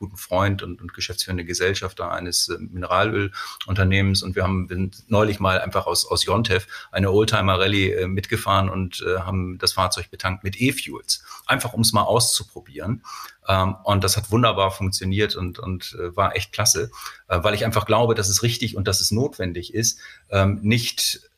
guten 0.00 0.16
Freund 0.16 0.62
und, 0.62 0.80
und 0.80 0.94
geschäftsführende 0.94 1.44
Gesellschafter 1.44 2.10
eines 2.10 2.48
äh, 2.48 2.58
Mineralölunternehmens 2.58 4.22
und 4.22 4.34
wir 4.34 4.42
haben 4.42 4.66
sind 4.68 5.04
neulich 5.08 5.40
mal 5.40 5.60
einfach 5.60 5.86
aus, 5.86 6.06
aus 6.06 6.24
Jontef 6.24 6.66
eine 6.90 7.12
Oldtimer-Rallye 7.12 7.92
äh, 7.92 8.06
mitgefahren 8.06 8.70
und 8.70 9.04
äh, 9.06 9.20
haben 9.20 9.58
das 9.58 9.72
Fahrzeug 9.72 10.10
betankt 10.10 10.42
mit 10.42 10.60
E-Fuels, 10.60 11.22
einfach 11.46 11.74
um 11.74 11.82
es 11.82 11.92
mal 11.92 12.02
auszuprobieren. 12.02 13.02
Ähm, 13.46 13.76
und 13.84 14.02
das 14.02 14.16
hat 14.16 14.30
wunderbar 14.30 14.70
funktioniert 14.70 15.36
und, 15.36 15.58
und 15.58 15.96
äh, 16.00 16.16
war 16.16 16.34
echt 16.34 16.52
klasse, 16.52 16.90
äh, 17.28 17.42
weil 17.42 17.54
ich 17.54 17.64
einfach 17.64 17.84
glaube, 17.84 18.14
dass 18.14 18.28
es 18.28 18.42
richtig 18.42 18.76
und 18.76 18.88
dass 18.88 19.00
es 19.00 19.10
notwendig 19.10 19.74
ist, 19.74 19.98
ähm, 20.30 20.60
nicht 20.62 21.28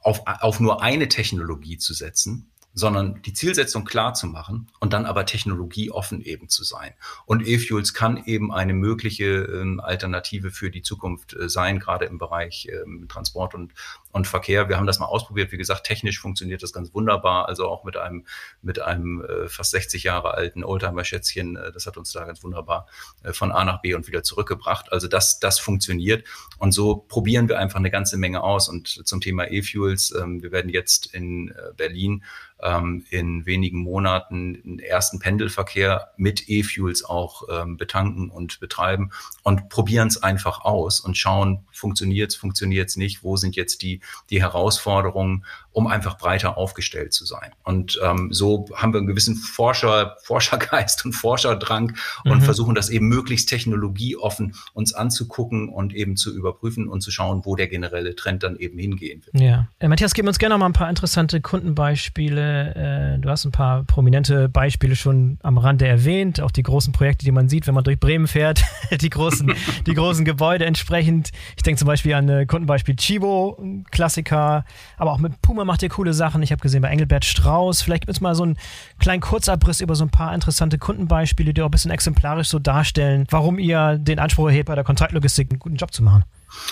auf, 0.00 0.22
auf 0.26 0.60
nur 0.60 0.82
eine 0.82 1.08
Technologie 1.08 1.78
zu 1.78 1.94
setzen, 1.94 2.51
sondern 2.74 3.20
die 3.22 3.32
Zielsetzung 3.32 3.84
klar 3.84 4.14
zu 4.14 4.26
machen 4.26 4.68
und 4.80 4.92
dann 4.92 5.06
aber 5.06 5.26
technologieoffen 5.26 6.22
eben 6.22 6.48
zu 6.48 6.64
sein. 6.64 6.94
Und 7.26 7.46
E-Fuels 7.46 7.94
kann 7.94 8.22
eben 8.24 8.52
eine 8.52 8.72
mögliche 8.72 9.24
ähm, 9.24 9.80
Alternative 9.80 10.50
für 10.50 10.70
die 10.70 10.82
Zukunft 10.82 11.34
äh, 11.34 11.48
sein, 11.48 11.80
gerade 11.80 12.06
im 12.06 12.18
Bereich 12.18 12.68
ähm, 12.70 13.06
Transport 13.08 13.54
und, 13.54 13.72
und 14.12 14.26
Verkehr. 14.26 14.68
Wir 14.68 14.76
haben 14.76 14.86
das 14.86 14.98
mal 14.98 15.06
ausprobiert. 15.06 15.52
Wie 15.52 15.56
gesagt, 15.56 15.84
technisch 15.84 16.20
funktioniert 16.20 16.62
das 16.62 16.72
ganz 16.72 16.94
wunderbar. 16.94 17.48
Also 17.48 17.68
auch 17.68 17.82
mit 17.82 17.96
einem, 17.96 18.26
mit 18.60 18.80
einem 18.80 19.24
äh, 19.24 19.48
fast 19.48 19.70
60 19.72 20.04
Jahre 20.04 20.34
alten 20.34 20.64
Oldtimer-Schätzchen. 20.64 21.56
Äh, 21.56 21.72
das 21.72 21.86
hat 21.86 21.96
uns 21.96 22.12
da 22.12 22.24
ganz 22.24 22.44
wunderbar 22.44 22.86
äh, 23.22 23.32
von 23.32 23.50
A 23.50 23.64
nach 23.64 23.80
B 23.80 23.94
und 23.94 24.06
wieder 24.06 24.22
zurückgebracht. 24.22 24.92
Also 24.92 25.08
das, 25.08 25.40
das 25.40 25.58
funktioniert. 25.58 26.26
Und 26.58 26.72
so 26.72 26.96
probieren 26.96 27.48
wir 27.48 27.58
einfach 27.58 27.78
eine 27.78 27.90
ganze 27.90 28.18
Menge 28.18 28.42
aus. 28.42 28.68
Und 28.68 28.86
zum 28.86 29.20
Thema 29.20 29.50
E-Fuels, 29.50 30.14
ähm, 30.14 30.42
wir 30.42 30.52
werden 30.52 30.68
jetzt 30.68 31.06
in 31.14 31.48
äh, 31.48 31.72
Berlin 31.76 32.22
ähm, 32.62 33.04
in 33.10 33.44
wenigen 33.44 33.80
Monaten 33.80 34.54
den 34.62 34.78
ersten 34.78 35.18
Pendelverkehr 35.18 36.12
mit 36.16 36.48
E-Fuels 36.48 37.04
auch 37.04 37.42
ähm, 37.50 37.76
betanken 37.76 38.30
und 38.30 38.60
betreiben 38.60 39.10
und 39.42 39.68
probieren 39.68 40.08
es 40.08 40.22
einfach 40.22 40.60
aus 40.60 41.00
und 41.00 41.16
schauen, 41.16 41.66
funktioniert 41.72 42.30
es, 42.30 42.36
funktioniert 42.36 42.88
es 42.88 42.96
nicht, 42.96 43.22
wo 43.22 43.36
sind 43.36 43.56
jetzt 43.56 43.82
die, 43.82 44.00
die 44.30 44.42
Herausforderungen, 44.42 45.44
um 45.72 45.86
einfach 45.86 46.18
breiter 46.18 46.56
aufgestellt 46.56 47.12
zu 47.12 47.24
sein. 47.24 47.52
Und 47.64 47.98
ähm, 48.02 48.32
so 48.32 48.66
haben 48.74 48.92
wir 48.92 48.98
einen 48.98 49.06
gewissen 49.06 49.36
Forscher, 49.36 50.16
Forschergeist 50.22 51.04
und 51.04 51.12
Forscherdrang 51.12 51.96
und 52.24 52.38
mhm. 52.38 52.42
versuchen 52.42 52.74
das 52.74 52.90
eben 52.90 53.08
möglichst 53.08 53.48
technologieoffen 53.48 54.54
uns 54.74 54.92
anzugucken 54.92 55.68
und 55.68 55.94
eben 55.94 56.16
zu 56.16 56.34
überprüfen 56.34 56.88
und 56.88 57.00
zu 57.00 57.10
schauen, 57.10 57.42
wo 57.44 57.56
der 57.56 57.68
generelle 57.68 58.14
Trend 58.14 58.42
dann 58.42 58.56
eben 58.56 58.78
hingehen 58.78 59.22
wird. 59.24 59.42
Ja. 59.42 59.68
Äh, 59.78 59.88
Matthias, 59.88 60.14
gib 60.14 60.26
uns 60.26 60.38
gerne 60.38 60.54
noch 60.54 60.60
mal 60.60 60.66
ein 60.66 60.72
paar 60.72 60.88
interessante 60.90 61.40
Kundenbeispiele. 61.40 63.14
Äh, 63.16 63.18
du 63.18 63.28
hast 63.30 63.44
ein 63.44 63.52
paar 63.52 63.84
prominente 63.84 64.48
Beispiele 64.48 64.96
schon 64.96 65.38
am 65.42 65.58
Rande 65.58 65.86
erwähnt, 65.86 66.40
auch 66.40 66.50
die 66.50 66.62
großen 66.62 66.92
Projekte, 66.92 67.24
die 67.24 67.32
man 67.32 67.48
sieht, 67.48 67.66
wenn 67.66 67.74
man 67.74 67.84
durch 67.84 67.98
Bremen 67.98 68.26
fährt, 68.26 68.62
die 69.00 69.10
großen, 69.10 69.52
die 69.86 69.94
großen 69.94 70.24
Gebäude 70.24 70.66
entsprechend. 70.66 71.30
Ich 71.56 71.62
denke 71.62 71.78
zum 71.78 71.86
Beispiel 71.86 72.14
an 72.14 72.28
äh, 72.28 72.46
Kundenbeispiel 72.46 72.96
Chibo, 72.96 73.58
Klassiker, 73.90 74.64
aber 74.96 75.12
auch 75.12 75.18
mit 75.18 75.40
Puma 75.42 75.61
Firma 75.62 75.74
macht 75.74 75.82
ihr 75.84 75.90
coole 75.90 76.12
Sachen. 76.12 76.42
Ich 76.42 76.50
habe 76.50 76.60
gesehen 76.60 76.82
bei 76.82 76.88
Engelbert 76.88 77.24
Strauß. 77.24 77.82
Vielleicht 77.82 78.06
gibt 78.06 78.16
es 78.16 78.20
mal 78.20 78.34
so 78.34 78.42
einen 78.42 78.56
kleinen 78.98 79.20
Kurzabriss 79.20 79.80
über 79.80 79.94
so 79.94 80.04
ein 80.04 80.10
paar 80.10 80.34
interessante 80.34 80.76
Kundenbeispiele, 80.76 81.54
die 81.54 81.62
auch 81.62 81.66
ein 81.66 81.70
bisschen 81.70 81.92
exemplarisch 81.92 82.48
so 82.48 82.58
darstellen, 82.58 83.26
warum 83.30 83.60
ihr 83.60 83.96
den 83.96 84.18
Anspruch 84.18 84.48
erhebt, 84.48 84.66
bei 84.66 84.74
der 84.74 84.82
Kontraktlogistik 84.82 85.52
einen 85.52 85.60
guten 85.60 85.76
Job 85.76 85.92
zu 85.92 86.02
machen. 86.02 86.24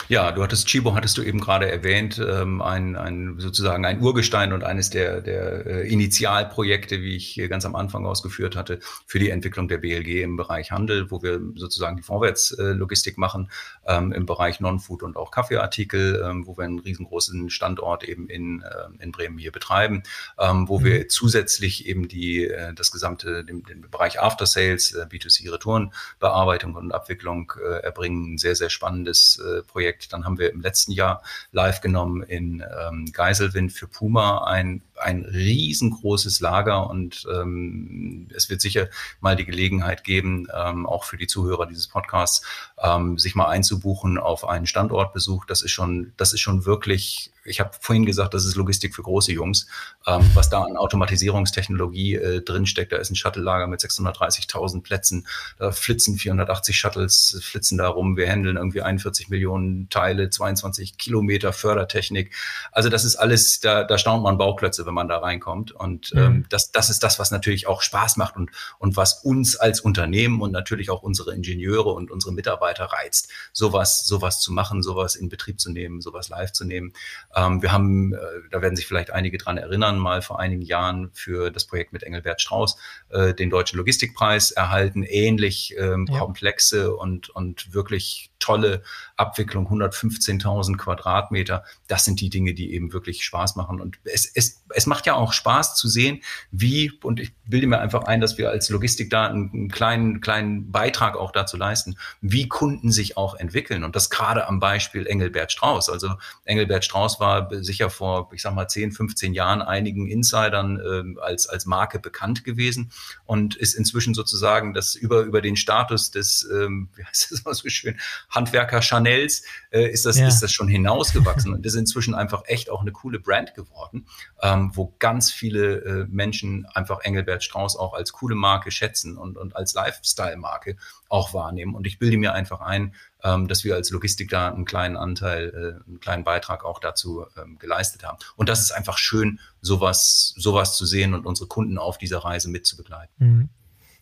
Ja, 0.09 0.33
du 0.33 0.43
hattest 0.43 0.67
Chibo, 0.67 0.95
hattest 0.95 1.17
du 1.19 1.23
eben 1.23 1.41
gerade 1.41 1.71
erwähnt, 1.71 2.19
ähm, 2.19 2.61
ein, 2.63 2.97
ein 2.97 3.37
sozusagen 3.39 3.85
ein 3.85 4.01
Urgestein 4.01 4.53
und 4.53 4.65
eines 4.65 4.91
der, 4.91 5.21
der 5.21 5.67
äh, 5.67 5.89
Initialprojekte, 5.89 7.03
wie 7.03 7.17
ich 7.17 7.41
ganz 7.49 7.65
am 7.65 7.77
Anfang 7.77 8.07
ausgeführt 8.07 8.57
hatte, 8.57 8.81
für 9.07 9.19
die 9.19 9.31
Entwicklung 9.31 9.69
der 9.69 9.79
BLG 9.79 10.23
im 10.23 10.37
Bereich 10.37 10.73
Handel, 10.73 11.11
wo 11.11 11.23
wir 11.23 11.41
sozusagen 11.55 11.97
die 11.97 12.03
Vorwärtslogistik 12.03 13.19
machen, 13.19 13.51
ähm, 13.87 14.13
im 14.13 14.27
Bereich 14.27 14.61
Non-Food 14.61 15.03
und 15.03 15.17
auch 15.17 15.31
Kaffeeartikel, 15.31 16.23
ähm, 16.25 16.47
wo 16.47 16.57
wir 16.57 16.65
einen 16.65 16.81
riesengroßen 16.81 17.51
Standort 17.51 18.05
eben 18.05 18.29
in, 18.29 18.63
äh, 18.63 19.03
in 19.03 19.13
Bremen 19.13 19.39
hier 19.39 19.53
betreiben, 19.53 20.03
ähm, 20.39 20.69
wo 20.69 20.81
mhm. 20.81 20.85
wir 20.85 21.09
zusätzlich 21.09 21.87
eben 21.87 22.09
die, 22.09 22.47
äh, 22.47 22.75
das 22.75 22.91
gesamte, 22.91 23.45
den, 23.45 23.63
den 23.63 23.83
Bereich 23.91 24.21
After 24.21 24.47
Sales, 24.47 24.93
äh, 24.93 25.07
B2C 25.09 25.53
Retourenbearbeitung 25.53 26.75
und 26.75 26.93
Abwicklung 26.93 27.53
äh, 27.63 27.83
erbringen. 27.83 28.35
Ein 28.35 28.39
sehr, 28.39 28.57
sehr 28.57 28.71
spannendes 28.71 29.39
äh, 29.39 29.63
Projekt. 29.71 30.13
Dann 30.13 30.25
haben 30.25 30.39
wir 30.39 30.53
im 30.53 30.61
letzten 30.61 30.93
Jahr 30.93 31.23
live 31.53 31.81
genommen 31.81 32.23
in 32.23 32.63
ähm, 32.63 33.11
Geiselwind 33.13 33.73
für 33.73 33.87
Puma 33.87 34.45
ein 34.45 34.83
ein 35.01 35.25
riesengroßes 35.25 36.41
Lager 36.41 36.89
und 36.89 37.27
ähm, 37.33 38.29
es 38.35 38.51
wird 38.51 38.61
sicher 38.61 38.89
mal 39.21 39.37
die 39.37 39.45
Gelegenheit 39.45 40.05
geben, 40.05 40.49
ähm, 40.55 40.87
auch 40.87 41.05
für 41.05 41.17
die 41.17 41.27
Zuhörer 41.27 41.67
dieses 41.67 41.89
Podcasts, 41.89 42.45
ähm, 42.83 43.19
sich 43.19 43.35
mal 43.35 43.49
einzubuchen 43.49 44.19
auf 44.19 44.47
einen 44.47 44.67
Standortbesuch. 44.67 45.45
Das 45.45 45.63
ist 45.63 45.73
schon, 45.73 46.13
das 46.17 46.33
ist 46.33 46.41
schon 46.41 46.65
wirklich 46.67 47.33
ich 47.45 47.61
habe 47.61 47.71
vorhin 47.81 48.05
gesagt, 48.05 48.35
das 48.35 48.45
ist 48.45 48.57
Logistik 48.57 48.95
für 48.95 49.03
große 49.03 49.33
Jungs. 49.33 49.67
Ähm, 50.07 50.31
was 50.35 50.51
da 50.51 50.63
an 50.63 50.77
Automatisierungstechnologie 50.77 52.15
äh, 52.17 52.43
drinsteckt, 52.43 52.93
da 52.93 52.97
ist 52.97 53.11
ein 53.11 53.17
Shuttle-Lager 53.17 53.67
mit 53.67 53.81
630.000 53.81 54.83
Plätzen, 54.83 55.27
da 55.59 55.73
flitzen 55.73 56.17
480 56.17 56.79
Shuttles, 56.79 57.41
flitzen 57.43 57.79
da 57.79 57.89
rum. 57.89 58.17
Wir 58.17 58.31
handeln 58.31 58.57
irgendwie 58.57 58.83
41 58.83 59.29
Millionen 59.29 59.89
Teile, 59.89 60.31
22 60.31 60.99
Kilometer 60.99 61.53
Fördertechnik. 61.53 62.35
Also 62.73 62.89
das 62.89 63.05
ist 63.05 63.17
alles, 63.17 63.61
da, 63.61 63.85
da 63.85 63.99
staunt 63.99 64.23
man 64.23 64.39
Bauklötze, 64.39 64.87
wenn 64.91 64.95
man 64.95 65.09
da 65.09 65.19
reinkommt. 65.19 65.71
Und 65.71 66.13
ähm, 66.17 66.33
mhm. 66.33 66.47
das, 66.51 66.73
das 66.73 66.91
ist 66.91 67.03
das, 67.05 67.19
was 67.21 67.31
natürlich 67.31 67.69
auch 67.69 67.81
Spaß 67.81 68.17
macht 68.17 68.37
und, 68.37 68.51
und 68.79 68.97
was 68.97 69.23
uns 69.23 69.55
als 69.57 69.81
Unternehmen 69.81 70.41
und 70.41 70.51
natürlich 70.51 70.91
auch 70.91 71.03
unsere 71.03 71.33
Ingenieure 71.33 71.91
und 71.91 72.11
unsere 72.11 72.33
Mitarbeiter 72.33 72.87
reizt, 72.87 73.31
sowas, 73.53 74.05
sowas 74.05 74.41
zu 74.41 74.53
machen, 74.53 74.83
sowas 74.83 75.15
in 75.15 75.29
Betrieb 75.29 75.61
zu 75.61 75.71
nehmen, 75.71 76.01
sowas 76.01 76.29
live 76.29 76.53
zu 76.53 76.65
nehmen. 76.65 76.93
Ähm, 77.37 77.63
wir 77.63 77.71
haben, 77.71 78.15
äh, 78.15 78.19
da 78.51 78.63
werden 78.63 78.75
sich 78.75 78.87
vielleicht 78.87 79.13
einige 79.13 79.39
dran 79.39 79.59
erinnern, 79.59 79.99
mal 79.99 80.23
vor 80.23 80.41
einigen 80.41 80.63
Jahren 80.63 81.11
für 81.13 81.51
das 81.51 81.67
Projekt 81.67 81.93
mit 81.93 82.03
Engelbert 82.03 82.41
Strauß 82.41 82.77
äh, 83.11 83.33
den 83.33 83.49
Deutschen 83.49 83.77
Logistikpreis 83.77 84.51
erhalten. 84.51 85.05
Ähnlich 85.05 85.77
ähm, 85.79 86.09
ja. 86.11 86.19
komplexe 86.19 86.97
und, 86.97 87.31
und 87.31 87.73
wirklich 87.73 88.31
tolle 88.41 88.83
Abwicklung, 89.17 89.69
115.000 89.69 90.77
Quadratmeter. 90.77 91.65
Das 91.87 92.05
sind 92.05 92.21
die 92.21 92.31
Dinge, 92.31 92.55
die 92.55 92.75
eben 92.75 92.93
wirklich 92.93 93.25
Spaß 93.25 93.55
machen. 93.55 93.81
Und 93.81 93.99
es, 94.05 94.31
es, 94.35 94.63
es 94.71 94.80
macht 94.87 95.07
ja 95.07 95.15
auch 95.15 95.33
Spaß 95.33 95.75
zu 95.75 95.89
sehen, 95.89 96.23
wie, 96.51 96.93
und 97.03 97.21
ich 97.21 97.33
bilde 97.51 97.67
mir 97.67 97.79
einfach 97.79 98.05
ein, 98.05 98.21
dass 98.21 98.39
wir 98.39 98.51
als 98.51 98.71
Logistik 98.71 99.11
da 99.11 99.27
einen, 99.27 99.51
einen 99.53 99.71
kleinen, 99.71 100.21
kleinen 100.21 100.71
Beitrag 100.71 101.17
auch 101.17 101.33
dazu 101.33 101.57
leisten, 101.57 101.97
wie 102.21 102.49
Kunden 102.49 102.93
sich 102.93 103.17
auch 103.17 103.35
entwickeln. 103.35 103.85
Und 103.85 103.97
das 103.97 104.09
gerade 104.09 104.47
am 104.47 104.61
Beispiel 104.61 105.07
Engelbert 105.07 105.53
Strauß. 105.53 105.91
Also 105.91 106.15
Engelbert 106.45 106.85
Strauß 106.85 107.21
war 107.21 107.49
sicher 107.63 107.91
vor, 107.91 108.31
ich 108.33 108.43
sag 108.43 108.55
mal, 108.55 108.69
10, 108.69 108.93
15 108.93 109.35
Jahren 109.35 109.63
einigen 109.63 110.07
Insidern 110.07 110.81
äh, 110.81 111.21
als, 111.21 111.49
als 111.49 111.67
Marke 111.67 111.99
bekannt 111.99 112.45
gewesen 112.45 112.93
und 113.27 113.57
ist 113.57 113.75
inzwischen 113.75 114.15
sozusagen 114.15 114.73
das 114.73 114.95
über, 114.95 115.23
über 115.23 115.41
den 115.41 115.57
Status 115.57 116.11
des, 116.11 116.49
ähm, 116.53 116.89
wie 116.97 117.05
heißt 117.05 117.33
das 117.33 117.45
mal 117.45 117.55
so 117.55 117.69
schön, 117.69 117.99
Handwerker 118.31 118.81
Chanels, 118.81 119.43
äh, 119.71 119.91
ist, 119.91 120.07
das, 120.07 120.19
ja. 120.19 120.29
ist 120.29 120.41
das 120.41 120.53
schon 120.53 120.69
hinausgewachsen 120.69 121.53
und 121.53 121.67
ist 121.67 121.75
inzwischen 121.75 122.15
einfach 122.15 122.43
echt 122.47 122.71
auch 122.71 122.81
eine 122.81 122.93
coole 122.93 123.19
Brand 123.19 123.55
geworden, 123.55 124.07
ähm, 124.43 124.70
wo 124.77 124.95
ganz 124.99 125.31
viele 125.31 125.77
äh, 125.79 126.07
Menschen 126.09 126.67
einfach 126.75 127.01
Engelbert 127.01 127.43
Strauß 127.43 127.77
auch 127.77 127.95
als 127.95 128.13
coole 128.13 128.35
Marke 128.35 128.71
schätzen 128.71 129.17
und, 129.17 129.37
und 129.37 129.57
als 129.57 129.75
Lifestyle-Marke 129.75 130.77
auch 131.09 131.35
wahrnehmen. 131.35 131.75
Und 131.75 131.87
ich 131.87 131.99
bilde 131.99 132.17
mir 132.17 132.33
einfach 132.33 132.61
ein, 132.61 132.95
ähm, 133.23 133.49
dass 133.49 133.65
wir 133.65 133.75
als 133.75 133.91
Logistik 133.91 134.29
da 134.31 134.49
einen 134.49 134.65
kleinen 134.65 134.97
Anteil, 134.97 135.49
äh, 135.49 135.89
einen 135.89 136.01
kleinen 136.01 136.25
Beitrag 136.25 136.65
auch 136.65 136.79
dazu 136.79 137.27
ähm, 137.37 137.59
geleistet 137.59 138.05
haben. 138.05 138.19
Und 138.37 138.49
das 138.49 138.61
ist 138.61 138.73
einfach 138.73 138.99
schön, 138.99 139.41
sowas, 139.61 140.35
sowas 140.37 140.77
zu 140.77 140.87
sehen 140.87 141.15
und 141.15 141.27
unsere 141.27 141.49
Kunden 141.49 141.79
auf 141.79 141.99
dieser 141.99 142.19
Reise 142.19 142.49
mitzubegleiten. 142.49 143.15
Mhm. 143.19 143.49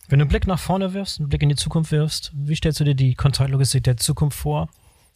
Wenn 0.07 0.19
du 0.19 0.23
einen 0.23 0.29
Blick 0.29 0.47
nach 0.47 0.59
vorne 0.59 0.93
wirfst, 0.93 1.19
einen 1.19 1.29
Blick 1.29 1.43
in 1.43 1.49
die 1.49 1.55
Zukunft 1.55 1.91
wirfst, 1.91 2.31
wie 2.33 2.55
stellst 2.55 2.79
du 2.79 2.83
dir 2.83 2.95
die 2.95 3.13
Kontraktlogistik 3.13 3.83
der 3.83 3.97
Zukunft 3.97 4.39
vor? 4.39 4.69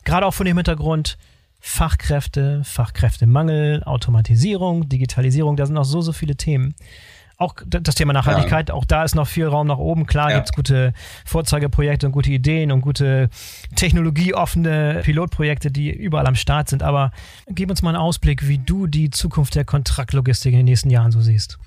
Gerade 0.03 0.25
auch 0.25 0.33
von 0.33 0.45
dem 0.45 0.57
Hintergrund 0.57 1.17
Fachkräfte, 1.65 2.61
Fachkräftemangel, 2.65 3.85
Automatisierung, 3.85 4.89
Digitalisierung, 4.89 5.55
da 5.55 5.65
sind 5.65 5.77
auch 5.77 5.85
so, 5.85 6.01
so 6.01 6.11
viele 6.11 6.35
Themen. 6.35 6.75
Auch 7.37 7.55
das 7.65 7.95
Thema 7.95 8.11
Nachhaltigkeit, 8.11 8.67
ja. 8.67 8.75
auch 8.75 8.83
da 8.83 9.05
ist 9.05 9.15
noch 9.15 9.27
viel 9.27 9.47
Raum 9.47 9.67
nach 9.67 9.77
oben. 9.77 10.05
Klar 10.05 10.29
ja. 10.29 10.35
gibt 10.35 10.49
es 10.49 10.53
gute 10.53 10.93
Vorzeigeprojekte 11.25 12.05
und 12.05 12.11
gute 12.11 12.31
Ideen 12.31 12.69
und 12.73 12.81
gute 12.81 13.29
technologieoffene 13.77 15.03
Pilotprojekte, 15.03 15.71
die 15.71 15.89
überall 15.89 16.27
am 16.27 16.35
Start 16.35 16.67
sind. 16.67 16.83
Aber 16.83 17.11
gib 17.47 17.69
uns 17.69 17.81
mal 17.81 17.91
einen 17.91 17.97
Ausblick, 17.97 18.45
wie 18.45 18.57
du 18.57 18.85
die 18.85 19.09
Zukunft 19.09 19.55
der 19.55 19.63
Kontraktlogistik 19.63 20.51
in 20.51 20.59
den 20.59 20.65
nächsten 20.65 20.89
Jahren 20.89 21.13
so 21.13 21.21
siehst. 21.21 21.59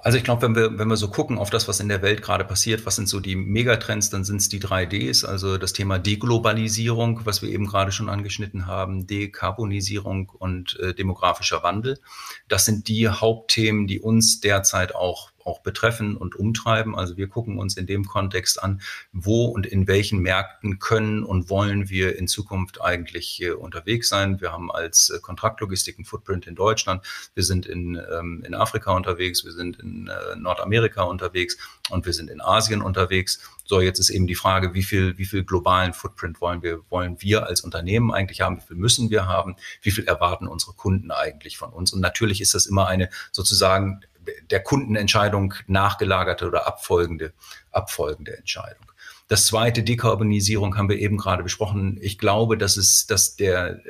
Also 0.00 0.16
ich 0.16 0.22
glaube, 0.22 0.42
wenn 0.42 0.54
wir, 0.54 0.78
wenn 0.78 0.88
wir 0.88 0.96
so 0.96 1.08
gucken 1.08 1.38
auf 1.38 1.50
das, 1.50 1.66
was 1.66 1.80
in 1.80 1.88
der 1.88 2.02
Welt 2.02 2.22
gerade 2.22 2.44
passiert, 2.44 2.86
was 2.86 2.94
sind 2.94 3.08
so 3.08 3.18
die 3.18 3.34
Megatrends, 3.34 4.10
dann 4.10 4.22
sind 4.22 4.36
es 4.36 4.48
die 4.48 4.60
3Ds, 4.60 5.26
also 5.26 5.58
das 5.58 5.72
Thema 5.72 5.98
Deglobalisierung, 5.98 7.22
was 7.24 7.42
wir 7.42 7.48
eben 7.48 7.66
gerade 7.66 7.90
schon 7.90 8.08
angeschnitten 8.08 8.66
haben, 8.66 9.08
Dekarbonisierung 9.08 10.28
und 10.28 10.78
äh, 10.78 10.94
demografischer 10.94 11.64
Wandel. 11.64 11.98
Das 12.46 12.64
sind 12.64 12.86
die 12.86 13.08
Hauptthemen, 13.08 13.88
die 13.88 14.00
uns 14.00 14.38
derzeit 14.38 14.94
auch 14.94 15.32
auch 15.48 15.60
betreffen 15.60 16.16
und 16.16 16.36
umtreiben. 16.36 16.94
Also 16.94 17.16
wir 17.16 17.28
gucken 17.28 17.58
uns 17.58 17.76
in 17.76 17.86
dem 17.86 18.04
Kontext 18.04 18.62
an, 18.62 18.82
wo 19.12 19.46
und 19.46 19.66
in 19.66 19.88
welchen 19.88 20.20
Märkten 20.20 20.78
können 20.78 21.24
und 21.24 21.48
wollen 21.48 21.88
wir 21.88 22.18
in 22.18 22.28
Zukunft 22.28 22.80
eigentlich 22.82 23.42
unterwegs 23.58 24.08
sein. 24.08 24.40
Wir 24.40 24.52
haben 24.52 24.70
als 24.70 25.10
äh, 25.10 25.18
Kontraktlogistik 25.20 25.96
einen 25.98 26.04
Footprint 26.04 26.46
in 26.46 26.54
Deutschland. 26.54 27.04
Wir 27.34 27.44
sind 27.44 27.66
in, 27.66 28.00
ähm, 28.12 28.44
in 28.46 28.54
Afrika 28.54 28.92
unterwegs. 28.92 29.44
Wir 29.44 29.52
sind 29.52 29.80
in 29.80 30.08
äh, 30.08 30.36
Nordamerika 30.36 31.02
unterwegs 31.02 31.56
und 31.88 32.04
wir 32.04 32.12
sind 32.12 32.30
in 32.30 32.40
Asien 32.40 32.82
unterwegs. 32.82 33.40
So, 33.64 33.80
jetzt 33.80 33.98
ist 33.98 34.10
eben 34.10 34.26
die 34.26 34.34
Frage, 34.34 34.74
wie 34.74 34.82
viel, 34.82 35.18
wie 35.18 35.24
viel 35.24 35.44
globalen 35.44 35.92
Footprint 35.92 36.40
wollen 36.40 36.62
wir, 36.62 36.80
wollen 36.90 37.16
wir 37.20 37.46
als 37.46 37.62
Unternehmen 37.62 38.12
eigentlich 38.12 38.40
haben? 38.40 38.58
Wie 38.58 38.66
viel 38.66 38.76
müssen 38.76 39.10
wir 39.10 39.26
haben? 39.26 39.56
Wie 39.82 39.90
viel 39.90 40.04
erwarten 40.04 40.46
unsere 40.48 40.72
Kunden 40.72 41.10
eigentlich 41.10 41.58
von 41.58 41.70
uns? 41.70 41.92
Und 41.92 42.00
natürlich 42.00 42.40
ist 42.40 42.54
das 42.54 42.66
immer 42.66 42.86
eine 42.88 43.10
sozusagen 43.32 44.00
der 44.50 44.60
Kundenentscheidung 44.62 45.54
nachgelagerte 45.66 46.46
oder 46.46 46.66
abfolgende, 46.66 47.32
abfolgende 47.70 48.36
Entscheidung. 48.36 48.86
Das 49.28 49.46
zweite, 49.46 49.82
Dekarbonisierung, 49.82 50.76
haben 50.76 50.88
wir 50.88 50.98
eben 50.98 51.18
gerade 51.18 51.42
besprochen. 51.42 51.98
Ich 52.00 52.18
glaube, 52.18 52.56
dass 52.56 52.76
es, 52.76 53.06
dass 53.06 53.36
der, 53.36 53.80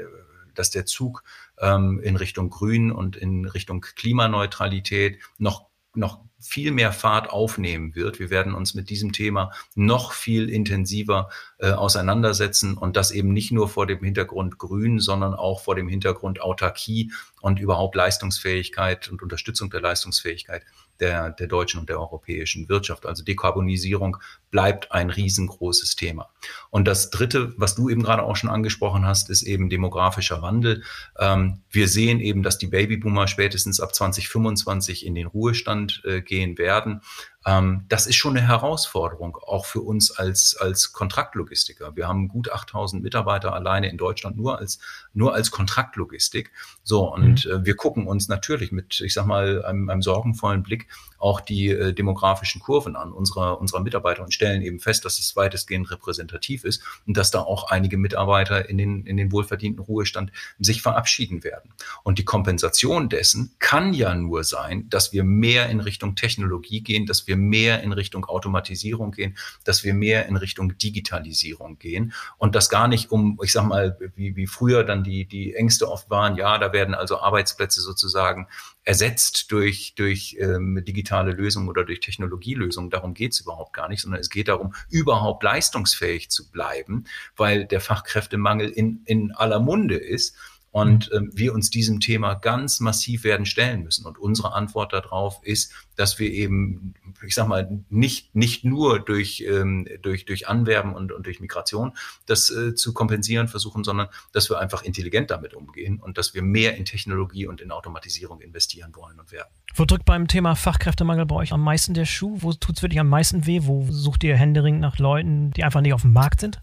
dass 0.55 0.71
der 0.71 0.85
Zug 0.85 1.23
ähm, 1.61 2.01
in 2.03 2.17
Richtung 2.17 2.51
Grün 2.51 2.91
und 2.91 3.17
in 3.17 3.45
Richtung 3.45 3.81
Klimaneutralität 3.81 5.19
noch 5.39 5.69
noch 5.95 6.21
viel 6.41 6.71
mehr 6.71 6.93
Fahrt 6.93 7.31
aufnehmen 7.31 7.95
wird. 7.95 8.19
Wir 8.19 8.31
werden 8.31 8.55
uns 8.55 8.75
mit 8.75 8.91
diesem 8.91 9.13
Thema 9.13 9.53
noch 9.75 10.13
viel 10.13 10.49
intensiver 10.49 11.31
äh, 11.59 11.73
auseinandersetzen 11.73 12.77
und 12.79 12.97
das 12.97 13.11
eben 13.11 13.33
nicht 13.33 13.51
nur 13.51 13.69
vor 13.69 13.87
dem 13.87 14.03
Hintergrund 14.03 14.59
Grün, 14.59 15.01
sondern 15.01 15.35
auch 15.35 15.61
vor 15.61 15.75
dem 15.75 15.89
Hintergrund 15.89 16.41
Autarkie 16.41 17.13
und 17.41 17.59
überhaupt 17.59 17.97
Leistungsfähigkeit 17.97 19.09
und 19.11 19.23
Unterstützung 19.23 19.71
der 19.71 19.81
Leistungsfähigkeit 19.81 20.63
der, 21.01 21.31
der 21.31 21.47
deutschen 21.47 21.81
und 21.81 21.89
der 21.89 22.01
europäischen 22.01 22.69
Wirtschaft. 22.69 23.07
Also 23.07 23.25
Dekarbonisierung 23.25 24.19
bleibt 24.51 24.93
ein 24.93 25.11
riesengroßes 25.11 25.97
Thema. 25.97 26.29
Und 26.71 26.89
das 26.89 27.11
Dritte, 27.11 27.53
was 27.57 27.75
du 27.75 27.89
eben 27.89 28.03
gerade 28.03 28.23
auch 28.23 28.37
schon 28.37 28.51
angesprochen 28.51 29.07
hast, 29.07 29.31
ist 29.31 29.43
eben 29.43 29.69
demografischer 29.69 30.43
Wandel. 30.43 30.83
Ähm, 31.19 31.61
wir 31.71 31.89
sehen 31.89 32.21
eben, 32.21 32.43
dass 32.43 32.59
die 32.59 32.67
Babyboomer 32.67 33.29
spätestens 33.29 33.81
ab 33.81 33.95
2025 33.95 35.05
in 35.07 35.15
den 35.15 35.27
Ruhestand 35.27 36.03
äh, 36.05 36.21
gehen 36.21 36.59
werden. 36.59 37.03
Ähm, 37.47 37.85
das 37.89 38.07
ist 38.07 38.17
schon 38.17 38.37
eine 38.37 38.47
Herausforderung, 38.47 39.37
auch 39.37 39.65
für 39.65 39.81
uns 39.81 40.11
als, 40.11 40.57
als 40.57 40.93
Kontraktlogistiker. 40.93 41.95
Wir 41.95 42.09
haben 42.09 42.29
gut 42.29 42.51
8000 42.51 43.03
Mitarbeiter 43.03 43.55
alleine 43.55 43.89
in 43.89 43.97
Deutschland 43.97 44.37
nur 44.37 44.59
als, 44.59 44.81
nur 45.15 45.35
als 45.35 45.51
Kontraktlogistik. 45.51 46.51
So, 46.83 47.13
und 47.13 47.47
mhm. 47.47 47.51
äh, 47.51 47.65
wir 47.65 47.77
gucken 47.77 48.07
uns 48.07 48.29
natürlich 48.29 48.73
mit, 48.73 49.01
ich 49.01 49.15
sag 49.15 49.27
mal, 49.27 49.65
einem, 49.65 49.89
einem 49.89 50.03
sorgenvollen 50.03 50.63
Blick 50.63 50.89
auch 51.19 51.41
die 51.41 51.69
äh, 51.69 51.93
demografischen 51.93 52.61
Kurven 52.61 52.97
an 52.97 53.13
unserer, 53.13 53.61
unserer 53.61 53.81
Mitarbeiter 53.81 54.23
und 54.23 54.33
stellen 54.33 54.63
eben 54.63 54.81
fest, 54.81 55.05
dass 55.05 55.19
es 55.19 55.37
weitestgehend 55.37 55.91
repräsentativ 55.91 56.65
ist 56.65 56.83
und 57.07 57.17
dass 57.17 57.31
da 57.31 57.41
auch 57.41 57.71
einige 57.71 57.99
Mitarbeiter 57.99 58.69
in 58.69 58.79
den, 58.79 59.05
in 59.05 59.17
den 59.17 59.33
wohlverdienten 59.33 59.83
Ruhestand 59.83 60.33
sich 60.59 60.83
verabschieden 60.83 61.45
werden. 61.45 61.73
Und 62.05 62.19
die 62.19 62.25
Kompensation 62.25 63.09
dessen 63.09 63.55
kann 63.59 63.93
ja 63.93 64.15
nur 64.15 64.45
sein, 64.45 64.89
dass 64.91 65.13
wir 65.13 65.25
mehr 65.25 65.69
in 65.69 65.81
Richtung 65.81 66.15
Technologie 66.15 66.81
gehen, 66.83 67.07
dass 67.07 67.27
wir 67.27 67.37
mehr 67.37 67.83
in 67.83 67.93
Richtung 67.93 68.25
Automatisierung 68.25 69.11
gehen, 69.11 69.37
dass 69.65 69.85
wir 69.85 69.95
mehr 69.95 70.27
in 70.27 70.37
Richtung 70.37 70.79
Digitalisierung 70.79 71.79
gehen 71.79 72.13
und 72.39 72.55
das 72.55 72.71
gar 72.71 72.89
nicht 72.89 73.11
um, 73.11 73.39
ich 73.43 73.53
sag 73.53 73.65
mal, 73.65 73.99
wie, 74.15 74.37
wie 74.37 74.47
früher 74.47 74.85
dann 74.85 75.03
die, 75.03 75.25
die 75.25 75.55
Ängste 75.55 75.91
oft 75.91 76.11
waren, 76.11 76.37
ja, 76.37 76.59
da 76.59 76.73
werden 76.73 76.95
also 76.95 77.19
Arbeitsplätze 77.21 77.81
sozusagen 77.81 78.47
ersetzt 78.85 79.53
durch, 79.53 79.95
durch 79.97 80.37
ähm, 80.41 80.83
digitale 80.87 81.33
Lösungen 81.33 81.69
oder 81.69 81.85
durch 81.85 82.01
Technologielösungen. 82.01 82.91
Darum 82.91 83.15
geht 83.15 83.33
es 83.33 83.41
überhaupt 83.41 83.75
gar 83.75 83.89
nicht, 83.89 84.01
sondern 84.01 84.21
es 84.21 84.31
geht 84.31 84.49
darum, 84.49 84.75
überhaupt 84.89 85.43
leistungsfähig 85.43 86.31
zu 86.31 86.51
bleiben, 86.51 87.05
weil 87.37 87.67
der 87.67 87.81
Fachkräftemangel 87.81 88.71
in, 88.71 89.03
in 89.05 89.33
aller 89.33 89.61
Munde 89.61 89.97
ist. 89.97 90.37
Und 90.81 91.11
ähm, 91.13 91.31
wir 91.35 91.55
uns 91.55 91.71
diesem 91.71 92.01
Thema 92.01 92.35
ganz 92.35 92.81
massiv 92.81 93.25
werden 93.25 93.47
stellen 93.47 93.83
müssen. 93.83 94.07
Und 94.07 94.19
unsere 94.19 94.53
Antwort 94.53 94.93
darauf 94.93 95.41
ist, 95.43 95.73
dass 95.97 96.19
wir 96.19 96.31
eben, 96.31 96.95
ich 97.27 97.35
sag 97.35 97.49
mal, 97.49 97.83
nicht, 97.91 98.35
nicht 98.35 98.65
nur 98.65 99.01
durch, 99.01 99.45
ähm, 99.49 99.87
durch, 100.03 100.25
durch 100.25 100.49
Anwerben 100.49 100.95
und, 100.95 101.13
und 101.13 101.27
durch 101.27 101.41
Migration 101.41 101.93
das 102.27 102.51
äh, 102.51 102.75
zu 102.75 102.93
kompensieren 102.95 103.49
versuchen, 103.49 103.85
sondern 103.85 104.09
dass 104.33 104.51
wir 104.51 104.59
einfach 104.59 104.83
intelligent 104.83 105.31
damit 105.31 105.55
umgehen 105.55 105.99
und 106.01 106.19
dass 106.19 106.35
wir 106.35 106.43
mehr 106.43 106.77
in 106.77 106.85
Technologie 106.85 107.47
und 107.47 107.61
in 107.61 107.71
Automatisierung 107.71 108.41
investieren 108.41 108.95
wollen 108.95 109.19
und 109.19 109.33
werden. 109.33 109.49
Wo 109.75 109.85
drückt 109.85 110.05
beim 110.05 110.29
Thema 110.29 110.55
Fachkräftemangel 110.55 111.27
bei 111.27 111.37
euch 111.37 111.53
am 111.53 111.63
meisten 111.63 111.95
der 111.95 112.05
Schuh? 112.05 112.39
Wo 112.41 112.53
tut 112.53 112.77
es 112.77 112.83
wirklich 112.83 113.01
am 113.01 113.09
meisten 113.09 113.47
weh? 113.47 113.61
Wo 113.63 113.87
sucht 113.91 114.25
ihr 114.25 114.37
händeringend 114.37 114.81
nach 114.81 114.99
Leuten, 114.99 115.51
die 115.53 115.65
einfach 115.65 115.81
nicht 115.81 115.93
auf 115.93 116.03
dem 116.03 116.13
Markt 116.13 116.41
sind? 116.41 116.61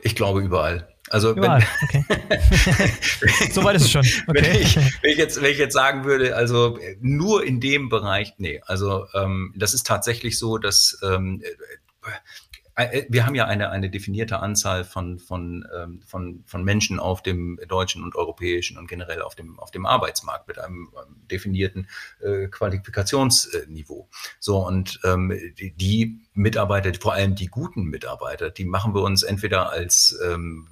Ich 0.00 0.14
glaube 0.14 0.42
überall. 0.42 0.93
Also 1.10 1.32
Überall. 1.32 1.62
Wenn, 1.90 2.04
okay. 2.04 2.92
Soweit 3.50 3.76
ist 3.76 3.82
es 3.82 3.90
schon. 3.90 4.06
Okay. 4.26 4.42
Wenn, 4.42 4.60
ich, 4.60 4.76
wenn, 4.76 5.10
ich, 5.10 5.18
jetzt, 5.18 5.42
wenn 5.42 5.50
ich 5.50 5.58
jetzt 5.58 5.74
sagen 5.74 6.04
würde, 6.04 6.34
also 6.34 6.78
nur 7.00 7.44
in 7.44 7.60
dem 7.60 7.88
Bereich, 7.88 8.34
nee, 8.38 8.62
also 8.66 9.06
ähm, 9.14 9.52
das 9.56 9.74
ist 9.74 9.86
tatsächlich 9.86 10.38
so, 10.38 10.56
dass 10.56 10.98
ähm, 11.02 11.42
äh, 11.42 12.10
äh, 12.76 13.06
wir 13.08 13.26
haben 13.26 13.34
ja 13.34 13.46
eine, 13.46 13.70
eine 13.70 13.90
definierte 13.90 14.40
Anzahl 14.40 14.84
von, 14.84 15.18
von, 15.18 15.66
ähm, 15.74 16.00
von, 16.06 16.42
von 16.46 16.64
Menschen 16.64 16.98
auf 16.98 17.22
dem 17.22 17.58
deutschen 17.68 18.02
und 18.02 18.16
europäischen 18.16 18.78
und 18.78 18.88
generell 18.88 19.22
auf 19.22 19.34
dem, 19.34 19.58
auf 19.58 19.70
dem 19.70 19.86
Arbeitsmarkt 19.86 20.48
mit 20.48 20.58
einem 20.58 20.90
definierten 21.30 21.88
äh, 22.20 22.48
Qualifikationsniveau. 22.48 24.08
So, 24.40 24.66
und 24.66 25.00
ähm, 25.04 25.32
die, 25.58 25.72
die 25.72 26.20
Mitarbeiter, 26.32 26.92
vor 27.00 27.12
allem 27.12 27.34
die 27.34 27.46
guten 27.46 27.84
Mitarbeiter, 27.84 28.50
die 28.50 28.64
machen 28.64 28.94
wir 28.94 29.02
uns 29.02 29.22
entweder 29.22 29.70
als 29.70 30.18
ähm, 30.24 30.68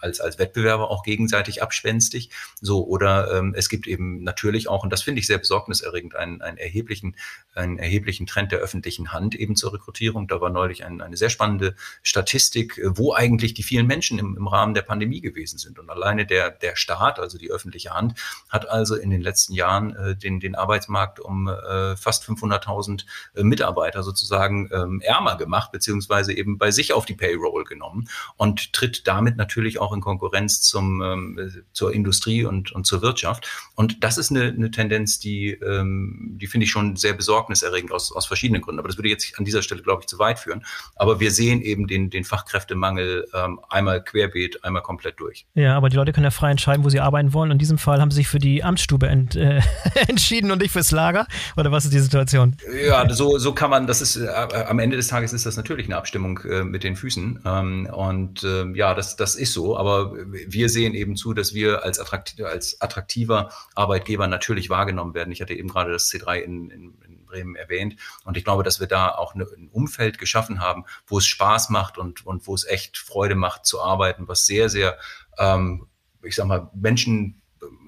als, 0.00 0.20
als 0.20 0.38
Wettbewerber 0.38 0.90
auch 0.90 1.02
gegenseitig 1.02 1.62
abspenstig. 1.62 2.30
So, 2.60 2.86
oder 2.86 3.32
ähm, 3.32 3.54
es 3.56 3.68
gibt 3.68 3.86
eben 3.86 4.22
natürlich 4.22 4.68
auch, 4.68 4.82
und 4.82 4.92
das 4.92 5.02
finde 5.02 5.20
ich 5.20 5.26
sehr 5.26 5.38
besorgniserregend, 5.38 6.16
einen, 6.16 6.42
einen, 6.42 6.56
erheblichen, 6.56 7.16
einen 7.54 7.78
erheblichen 7.78 8.26
Trend 8.26 8.52
der 8.52 8.60
öffentlichen 8.60 9.12
Hand 9.12 9.34
eben 9.34 9.56
zur 9.56 9.72
Rekrutierung. 9.72 10.28
Da 10.28 10.40
war 10.40 10.50
neulich 10.50 10.84
ein, 10.84 11.00
eine 11.00 11.16
sehr 11.16 11.30
spannende 11.30 11.74
Statistik, 12.02 12.78
äh, 12.78 12.96
wo 12.96 13.14
eigentlich 13.14 13.54
die 13.54 13.62
vielen 13.62 13.86
Menschen 13.86 14.18
im, 14.18 14.36
im 14.36 14.46
Rahmen 14.46 14.74
der 14.74 14.82
Pandemie 14.82 15.20
gewesen 15.20 15.58
sind. 15.58 15.78
Und 15.78 15.90
alleine 15.90 16.26
der, 16.26 16.50
der 16.50 16.76
Staat, 16.76 17.18
also 17.18 17.38
die 17.38 17.50
öffentliche 17.50 17.90
Hand, 17.90 18.18
hat 18.48 18.68
also 18.68 18.96
in 18.96 19.10
den 19.10 19.20
letzten 19.20 19.54
Jahren 19.54 19.94
äh, 19.96 20.16
den, 20.16 20.40
den 20.40 20.54
Arbeitsmarkt 20.54 21.20
um 21.20 21.48
äh, 21.48 21.96
fast 21.96 22.24
500.000 22.24 23.04
äh, 23.34 23.42
Mitarbeiter 23.42 24.02
sozusagen 24.02 24.68
ähm, 24.72 25.00
ärmer 25.00 25.36
gemacht, 25.36 25.72
beziehungsweise 25.72 26.32
eben 26.32 26.58
bei 26.58 26.70
sich 26.70 26.92
auf 26.92 27.06
die 27.06 27.14
Payroll 27.14 27.64
genommen 27.64 28.08
und 28.36 28.72
tritt 28.72 29.06
damit 29.06 29.36
natürlich 29.36 29.78
auch 29.78 29.89
auch 29.90 29.94
in 29.94 30.00
Konkurrenz 30.00 30.62
zum, 30.62 31.02
ähm, 31.02 31.64
zur 31.72 31.92
Industrie 31.92 32.44
und, 32.44 32.72
und 32.72 32.86
zur 32.86 33.02
Wirtschaft. 33.02 33.48
Und 33.74 34.02
das 34.04 34.18
ist 34.18 34.30
eine, 34.30 34.44
eine 34.44 34.70
Tendenz, 34.70 35.18
die, 35.18 35.52
ähm, 35.52 36.36
die 36.40 36.46
finde 36.46 36.64
ich 36.64 36.70
schon 36.70 36.96
sehr 36.96 37.12
besorgniserregend 37.12 37.92
aus, 37.92 38.12
aus 38.12 38.26
verschiedenen 38.26 38.62
Gründen. 38.62 38.78
Aber 38.78 38.88
das 38.88 38.96
würde 38.96 39.08
jetzt 39.08 39.38
an 39.38 39.44
dieser 39.44 39.62
Stelle, 39.62 39.82
glaube 39.82 40.02
ich, 40.02 40.06
zu 40.06 40.18
weit 40.18 40.38
führen. 40.38 40.64
Aber 40.96 41.20
wir 41.20 41.30
sehen 41.30 41.60
eben 41.62 41.86
den, 41.86 42.10
den 42.10 42.24
Fachkräftemangel 42.24 43.26
ähm, 43.34 43.60
einmal 43.68 44.02
querbeet, 44.02 44.64
einmal 44.64 44.82
komplett 44.82 45.18
durch. 45.18 45.46
Ja, 45.54 45.76
aber 45.76 45.88
die 45.88 45.96
Leute 45.96 46.12
können 46.12 46.24
ja 46.24 46.30
frei 46.30 46.50
entscheiden, 46.50 46.84
wo 46.84 46.88
sie 46.88 47.00
arbeiten 47.00 47.32
wollen. 47.32 47.50
In 47.50 47.58
diesem 47.58 47.78
Fall 47.78 48.00
haben 48.00 48.10
sie 48.10 48.16
sich 48.16 48.28
für 48.28 48.38
die 48.38 48.62
Amtsstube 48.62 49.08
ent, 49.08 49.36
äh, 49.36 49.60
entschieden 50.08 50.50
und 50.50 50.58
nicht 50.58 50.72
fürs 50.72 50.90
Lager. 50.90 51.26
Oder 51.56 51.72
was 51.72 51.84
ist 51.84 51.94
die 51.94 51.98
Situation? 51.98 52.56
Ja, 52.86 53.08
so, 53.12 53.38
so 53.38 53.52
kann 53.52 53.70
man, 53.70 53.86
das 53.86 54.00
ist, 54.00 54.16
äh, 54.16 54.28
am 54.28 54.78
Ende 54.78 54.96
des 54.96 55.08
Tages 55.08 55.32
ist 55.32 55.46
das 55.46 55.56
natürlich 55.56 55.86
eine 55.86 55.96
Abstimmung 55.96 56.38
äh, 56.40 56.64
mit 56.64 56.84
den 56.84 56.96
Füßen. 56.96 57.40
Ähm, 57.44 57.88
und 57.92 58.44
äh, 58.44 58.66
ja, 58.74 58.94
das, 58.94 59.16
das 59.16 59.34
ist 59.34 59.52
so 59.52 59.76
aber 59.80 60.12
wir 60.14 60.68
sehen 60.68 60.92
eben 60.92 61.16
zu, 61.16 61.32
dass 61.32 61.54
wir 61.54 61.82
als, 61.84 61.98
attraktiv, 61.98 62.44
als 62.44 62.78
attraktiver 62.82 63.50
Arbeitgeber 63.74 64.26
natürlich 64.26 64.68
wahrgenommen 64.68 65.14
werden. 65.14 65.32
Ich 65.32 65.40
hatte 65.40 65.54
eben 65.54 65.68
gerade 65.68 65.90
das 65.90 66.10
C3 66.10 66.40
in, 66.40 66.68
in, 66.68 66.94
in 67.02 67.24
Bremen 67.24 67.56
erwähnt 67.56 67.96
und 68.24 68.36
ich 68.36 68.44
glaube, 68.44 68.62
dass 68.62 68.78
wir 68.78 68.88
da 68.88 69.08
auch 69.08 69.34
eine, 69.34 69.44
ein 69.44 69.70
Umfeld 69.72 70.18
geschaffen 70.18 70.60
haben, 70.60 70.84
wo 71.06 71.16
es 71.16 71.26
Spaß 71.26 71.70
macht 71.70 71.96
und, 71.96 72.26
und 72.26 72.46
wo 72.46 72.54
es 72.54 72.66
echt 72.66 72.98
Freude 72.98 73.36
macht 73.36 73.64
zu 73.64 73.80
arbeiten, 73.80 74.28
was 74.28 74.44
sehr, 74.44 74.68
sehr, 74.68 74.98
ähm, 75.38 75.86
ich 76.22 76.34
sag 76.34 76.44
mal, 76.44 76.68
Menschen 76.74 77.40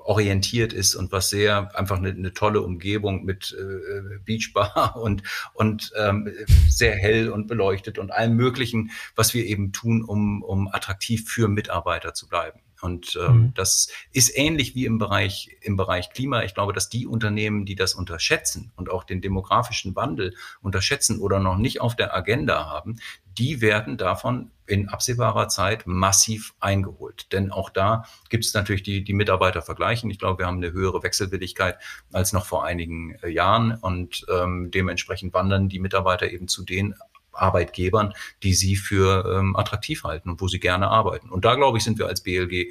orientiert 0.05 0.73
ist 0.73 0.95
und 0.95 1.13
was 1.13 1.31
sehr 1.31 1.77
einfach 1.79 1.99
eine, 1.99 2.11
eine 2.11 2.33
tolle 2.33 2.61
Umgebung 2.61 3.25
mit 3.25 3.57
äh, 3.59 4.19
Beachbar 4.25 4.97
und 5.01 5.23
und 5.55 5.93
ähm, 5.99 6.31
sehr 6.69 6.95
hell 6.95 7.31
und 7.31 7.47
beleuchtet 7.47 7.99
und 7.99 8.11
allem 8.11 8.37
Möglichen, 8.37 8.91
was 9.17 9.35
wir 9.35 9.45
eben 9.45 9.73
tun, 9.73 10.03
um 10.03 10.43
um 10.43 10.69
attraktiv 10.69 11.29
für 11.29 11.49
Mitarbeiter 11.49 12.15
zu 12.15 12.29
bleiben. 12.29 12.61
Und 12.83 13.17
ähm, 13.17 13.37
mhm. 13.37 13.55
das 13.55 13.89
ist 14.13 14.37
ähnlich 14.37 14.75
wie 14.75 14.87
im 14.87 14.99
Bereich, 14.99 15.57
im 15.61 15.77
Bereich 15.77 16.11
Klima. 16.11 16.43
Ich 16.43 16.53
glaube, 16.53 16.73
dass 16.73 16.89
die 16.89 17.07
Unternehmen, 17.07 17.65
die 17.65 17.77
das 17.77 17.95
unterschätzen 17.95 18.73
und 18.75 18.91
auch 18.91 19.05
den 19.05 19.21
demografischen 19.21 19.95
Wandel 19.95 20.35
unterschätzen 20.63 21.21
oder 21.21 21.39
noch 21.39 21.59
nicht 21.59 21.81
auf 21.81 21.95
der 21.95 22.13
Agenda 22.13 22.67
haben, 22.67 22.99
die 23.39 23.61
werden 23.61 23.97
davon 23.97 24.51
in 24.67 24.89
absehbarer 24.89 25.49
Zeit 25.49 25.87
massiv 25.87 26.55
eingeholt. 26.61 27.33
Denn 27.33 27.51
auch 27.51 27.69
da 27.69 28.05
gibt 28.31 28.45
es 28.45 28.55
natürlich 28.55 28.83
die, 28.83 29.05
die 29.05 29.13
Mitarbeiter 29.13 29.61
vergleichen. 29.61 30.11
Ich 30.11 30.19
glaube, 30.19 30.39
wir 30.39 30.47
haben 30.47 30.59
eine 30.59 30.73
höhere 30.73 31.03
Wechselwilligkeit 31.03 31.79
als 32.13 32.33
noch 32.33 32.47
vor 32.47 32.65
einigen 32.65 33.17
äh, 33.23 33.29
Jahren 33.29 33.75
und 33.75 34.25
ähm, 34.33 34.71
dementsprechend 34.71 35.35
wandern 35.35 35.69
die 35.69 35.79
Mitarbeiter 35.79 36.31
eben 36.31 36.49
zu 36.49 36.65
den 36.65 36.95
Arbeitgebern, 37.33 38.13
die 38.43 38.55
sie 38.55 38.77
für 38.77 39.25
ähm, 39.39 39.57
attraktiv 39.57 40.05
halten 40.05 40.31
und 40.31 40.41
wo 40.41 40.49
sie 40.49 40.61
gerne 40.61 40.89
arbeiten. 40.89 41.31
Und 41.31 41.45
da, 41.45 41.55
glaube 41.55 41.79
ich, 41.79 41.85
sind 41.85 41.99
wir 41.99 42.07
als 42.07 42.23
BLG 42.23 42.71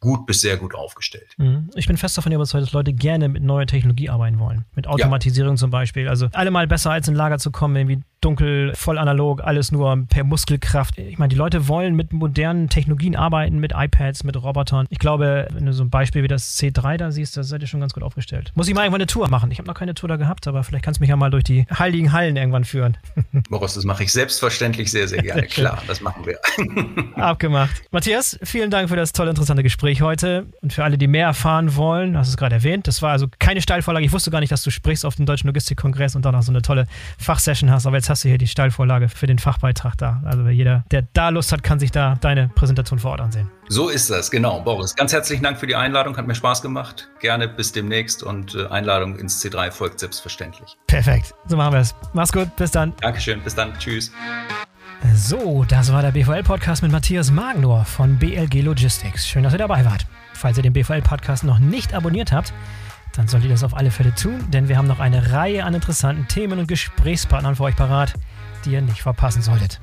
gut 0.00 0.26
bis 0.26 0.40
sehr 0.40 0.56
gut 0.56 0.74
aufgestellt. 0.74 1.34
Mhm. 1.38 1.70
Ich 1.74 1.86
bin 1.86 1.96
fest 1.96 2.18
davon 2.18 2.32
überzeugt, 2.32 2.64
dass 2.64 2.72
Leute 2.72 2.92
gerne 2.92 3.28
mit 3.28 3.42
neuer 3.42 3.66
Technologie 3.66 4.10
arbeiten 4.10 4.38
wollen. 4.38 4.64
Mit 4.74 4.86
Automatisierung 4.86 5.54
ja. 5.54 5.56
zum 5.56 5.70
Beispiel. 5.70 6.08
Also 6.08 6.28
allemal 6.32 6.66
besser 6.66 6.90
als 6.90 7.08
in 7.08 7.14
Lager 7.14 7.38
zu 7.38 7.50
kommen, 7.50 7.76
irgendwie 7.76 8.02
dunkel, 8.22 8.72
voll 8.74 8.98
analog, 8.98 9.42
alles 9.42 9.72
nur 9.72 10.04
per 10.08 10.24
Muskelkraft. 10.24 10.98
Ich 10.98 11.18
meine, 11.18 11.28
die 11.28 11.36
Leute 11.36 11.68
wollen 11.68 11.94
mit 11.94 12.12
modernen 12.12 12.68
Technologien 12.68 13.16
arbeiten, 13.16 13.58
mit 13.58 13.72
iPads, 13.74 14.24
mit 14.24 14.40
Robotern. 14.42 14.86
Ich 14.90 14.98
glaube, 14.98 15.48
wenn 15.52 15.66
du 15.66 15.72
so 15.72 15.82
ein 15.82 15.90
Beispiel 15.90 16.22
wie 16.22 16.28
das 16.28 16.58
C3 16.58 16.96
da 16.96 17.10
siehst, 17.10 17.36
da 17.36 17.42
seid 17.42 17.62
ihr 17.62 17.68
schon 17.68 17.80
ganz 17.80 17.92
gut 17.92 18.02
aufgestellt. 18.02 18.52
Muss 18.54 18.68
ich 18.68 18.74
mal 18.74 18.82
irgendwann 18.82 19.00
eine 19.00 19.06
Tour 19.06 19.28
machen. 19.28 19.50
Ich 19.50 19.58
habe 19.58 19.66
noch 19.66 19.74
keine 19.74 19.94
Tour 19.94 20.08
da 20.08 20.16
gehabt, 20.16 20.46
aber 20.46 20.62
vielleicht 20.62 20.84
kannst 20.84 21.00
du 21.00 21.02
mich 21.02 21.10
ja 21.10 21.16
mal 21.16 21.30
durch 21.30 21.44
die 21.44 21.66
heiligen 21.76 22.12
Hallen 22.12 22.36
irgendwann 22.36 22.64
führen. 22.64 22.96
Boris, 23.50 23.74
das 23.74 23.84
mache 23.84 24.04
ich 24.04 24.12
selbstverständlich 24.12 24.90
sehr, 24.90 25.08
sehr 25.08 25.22
gerne. 25.22 25.42
Klar, 25.48 25.82
das 25.86 26.00
machen 26.00 26.24
wir. 26.24 26.38
Abgemacht. 27.16 27.82
Matthias, 27.90 28.38
vielen 28.42 28.70
Dank 28.70 28.88
für 28.88 28.96
das 28.96 29.12
tolle, 29.12 29.30
interessante 29.30 29.62
Gespräch 29.62 30.00
heute. 30.02 30.46
Und 30.62 30.72
für 30.72 30.84
alle, 30.84 30.96
die 30.96 31.08
mehr 31.08 31.26
erfahren 31.26 31.74
wollen, 31.76 32.16
hast 32.16 32.28
du 32.28 32.32
es 32.32 32.36
gerade 32.36 32.54
erwähnt, 32.54 32.86
das 32.86 33.02
war 33.02 33.10
also 33.10 33.26
keine 33.38 33.60
Steilvorlage. 33.60 34.06
Ich 34.06 34.12
wusste 34.12 34.30
gar 34.30 34.40
nicht, 34.40 34.52
dass 34.52 34.62
du 34.62 34.70
sprichst 34.70 35.04
auf 35.04 35.16
dem 35.16 35.26
Deutschen 35.26 35.48
Logistikkongress 35.48 36.14
und 36.14 36.24
dann 36.24 36.34
noch 36.34 36.42
so 36.42 36.52
eine 36.52 36.62
tolle 36.62 36.86
Fachsession 37.18 37.70
hast. 37.70 37.86
Aber 37.86 37.96
jetzt 37.96 38.08
hast 38.12 38.24
du 38.24 38.28
hier 38.28 38.38
die 38.38 38.46
Steilvorlage 38.46 39.08
für 39.08 39.26
den 39.26 39.38
Fachbeitrag 39.38 39.96
da. 39.96 40.22
Also 40.24 40.46
jeder, 40.48 40.84
der 40.90 41.08
da 41.14 41.30
Lust 41.30 41.50
hat, 41.50 41.62
kann 41.62 41.80
sich 41.80 41.90
da 41.90 42.16
deine 42.20 42.48
Präsentation 42.48 42.98
vor 42.98 43.12
Ort 43.12 43.20
ansehen. 43.22 43.50
So 43.68 43.88
ist 43.88 44.10
das, 44.10 44.30
genau. 44.30 44.60
Boris, 44.60 44.94
ganz 44.94 45.12
herzlichen 45.12 45.42
Dank 45.42 45.58
für 45.58 45.66
die 45.66 45.74
Einladung, 45.74 46.16
hat 46.16 46.26
mir 46.26 46.34
Spaß 46.34 46.62
gemacht. 46.62 47.08
Gerne 47.20 47.48
bis 47.48 47.72
demnächst 47.72 48.22
und 48.22 48.54
äh, 48.54 48.66
Einladung 48.66 49.18
ins 49.18 49.42
C3 49.42 49.70
folgt 49.70 49.98
selbstverständlich. 49.98 50.76
Perfekt, 50.86 51.34
so 51.48 51.56
machen 51.56 51.72
wir 51.72 51.80
es. 51.80 51.94
Mach's 52.12 52.32
gut, 52.32 52.54
bis 52.56 52.70
dann. 52.70 52.92
Dankeschön, 53.00 53.40
bis 53.40 53.54
dann, 53.54 53.72
tschüss. 53.78 54.12
So, 55.14 55.64
das 55.66 55.92
war 55.92 56.02
der 56.02 56.12
BVL-Podcast 56.12 56.82
mit 56.82 56.92
Matthias 56.92 57.30
Magnor 57.30 57.84
von 57.84 58.18
BLG 58.18 58.62
Logistics. 58.62 59.26
Schön, 59.26 59.42
dass 59.42 59.52
ihr 59.52 59.58
dabei 59.58 59.84
wart. 59.84 60.06
Falls 60.34 60.58
ihr 60.58 60.62
den 60.62 60.72
BVL-Podcast 60.74 61.44
noch 61.44 61.58
nicht 61.58 61.92
abonniert 61.94 62.30
habt, 62.30 62.52
dann 63.14 63.28
solltet 63.28 63.48
ihr 63.48 63.54
das 63.54 63.64
auf 63.64 63.76
alle 63.76 63.90
Fälle 63.90 64.14
tun, 64.14 64.50
denn 64.50 64.68
wir 64.68 64.76
haben 64.78 64.88
noch 64.88 65.00
eine 65.00 65.32
Reihe 65.32 65.64
an 65.64 65.74
interessanten 65.74 66.28
Themen 66.28 66.58
und 66.58 66.68
Gesprächspartnern 66.68 67.56
für 67.56 67.64
euch 67.64 67.76
parat 67.76 68.14
die 68.64 68.72
ihr 68.72 68.82
nicht 68.82 69.02
verpassen 69.02 69.42
solltet. 69.42 69.80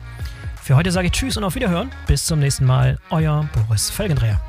Für 0.61 0.75
heute 0.75 0.91
sage 0.91 1.07
ich 1.07 1.13
Tschüss 1.13 1.37
und 1.37 1.43
auf 1.43 1.55
Wiederhören. 1.55 1.89
Bis 2.07 2.25
zum 2.25 2.39
nächsten 2.39 2.65
Mal. 2.65 2.99
Euer 3.09 3.47
Boris 3.53 3.89
Felgendreher. 3.89 4.39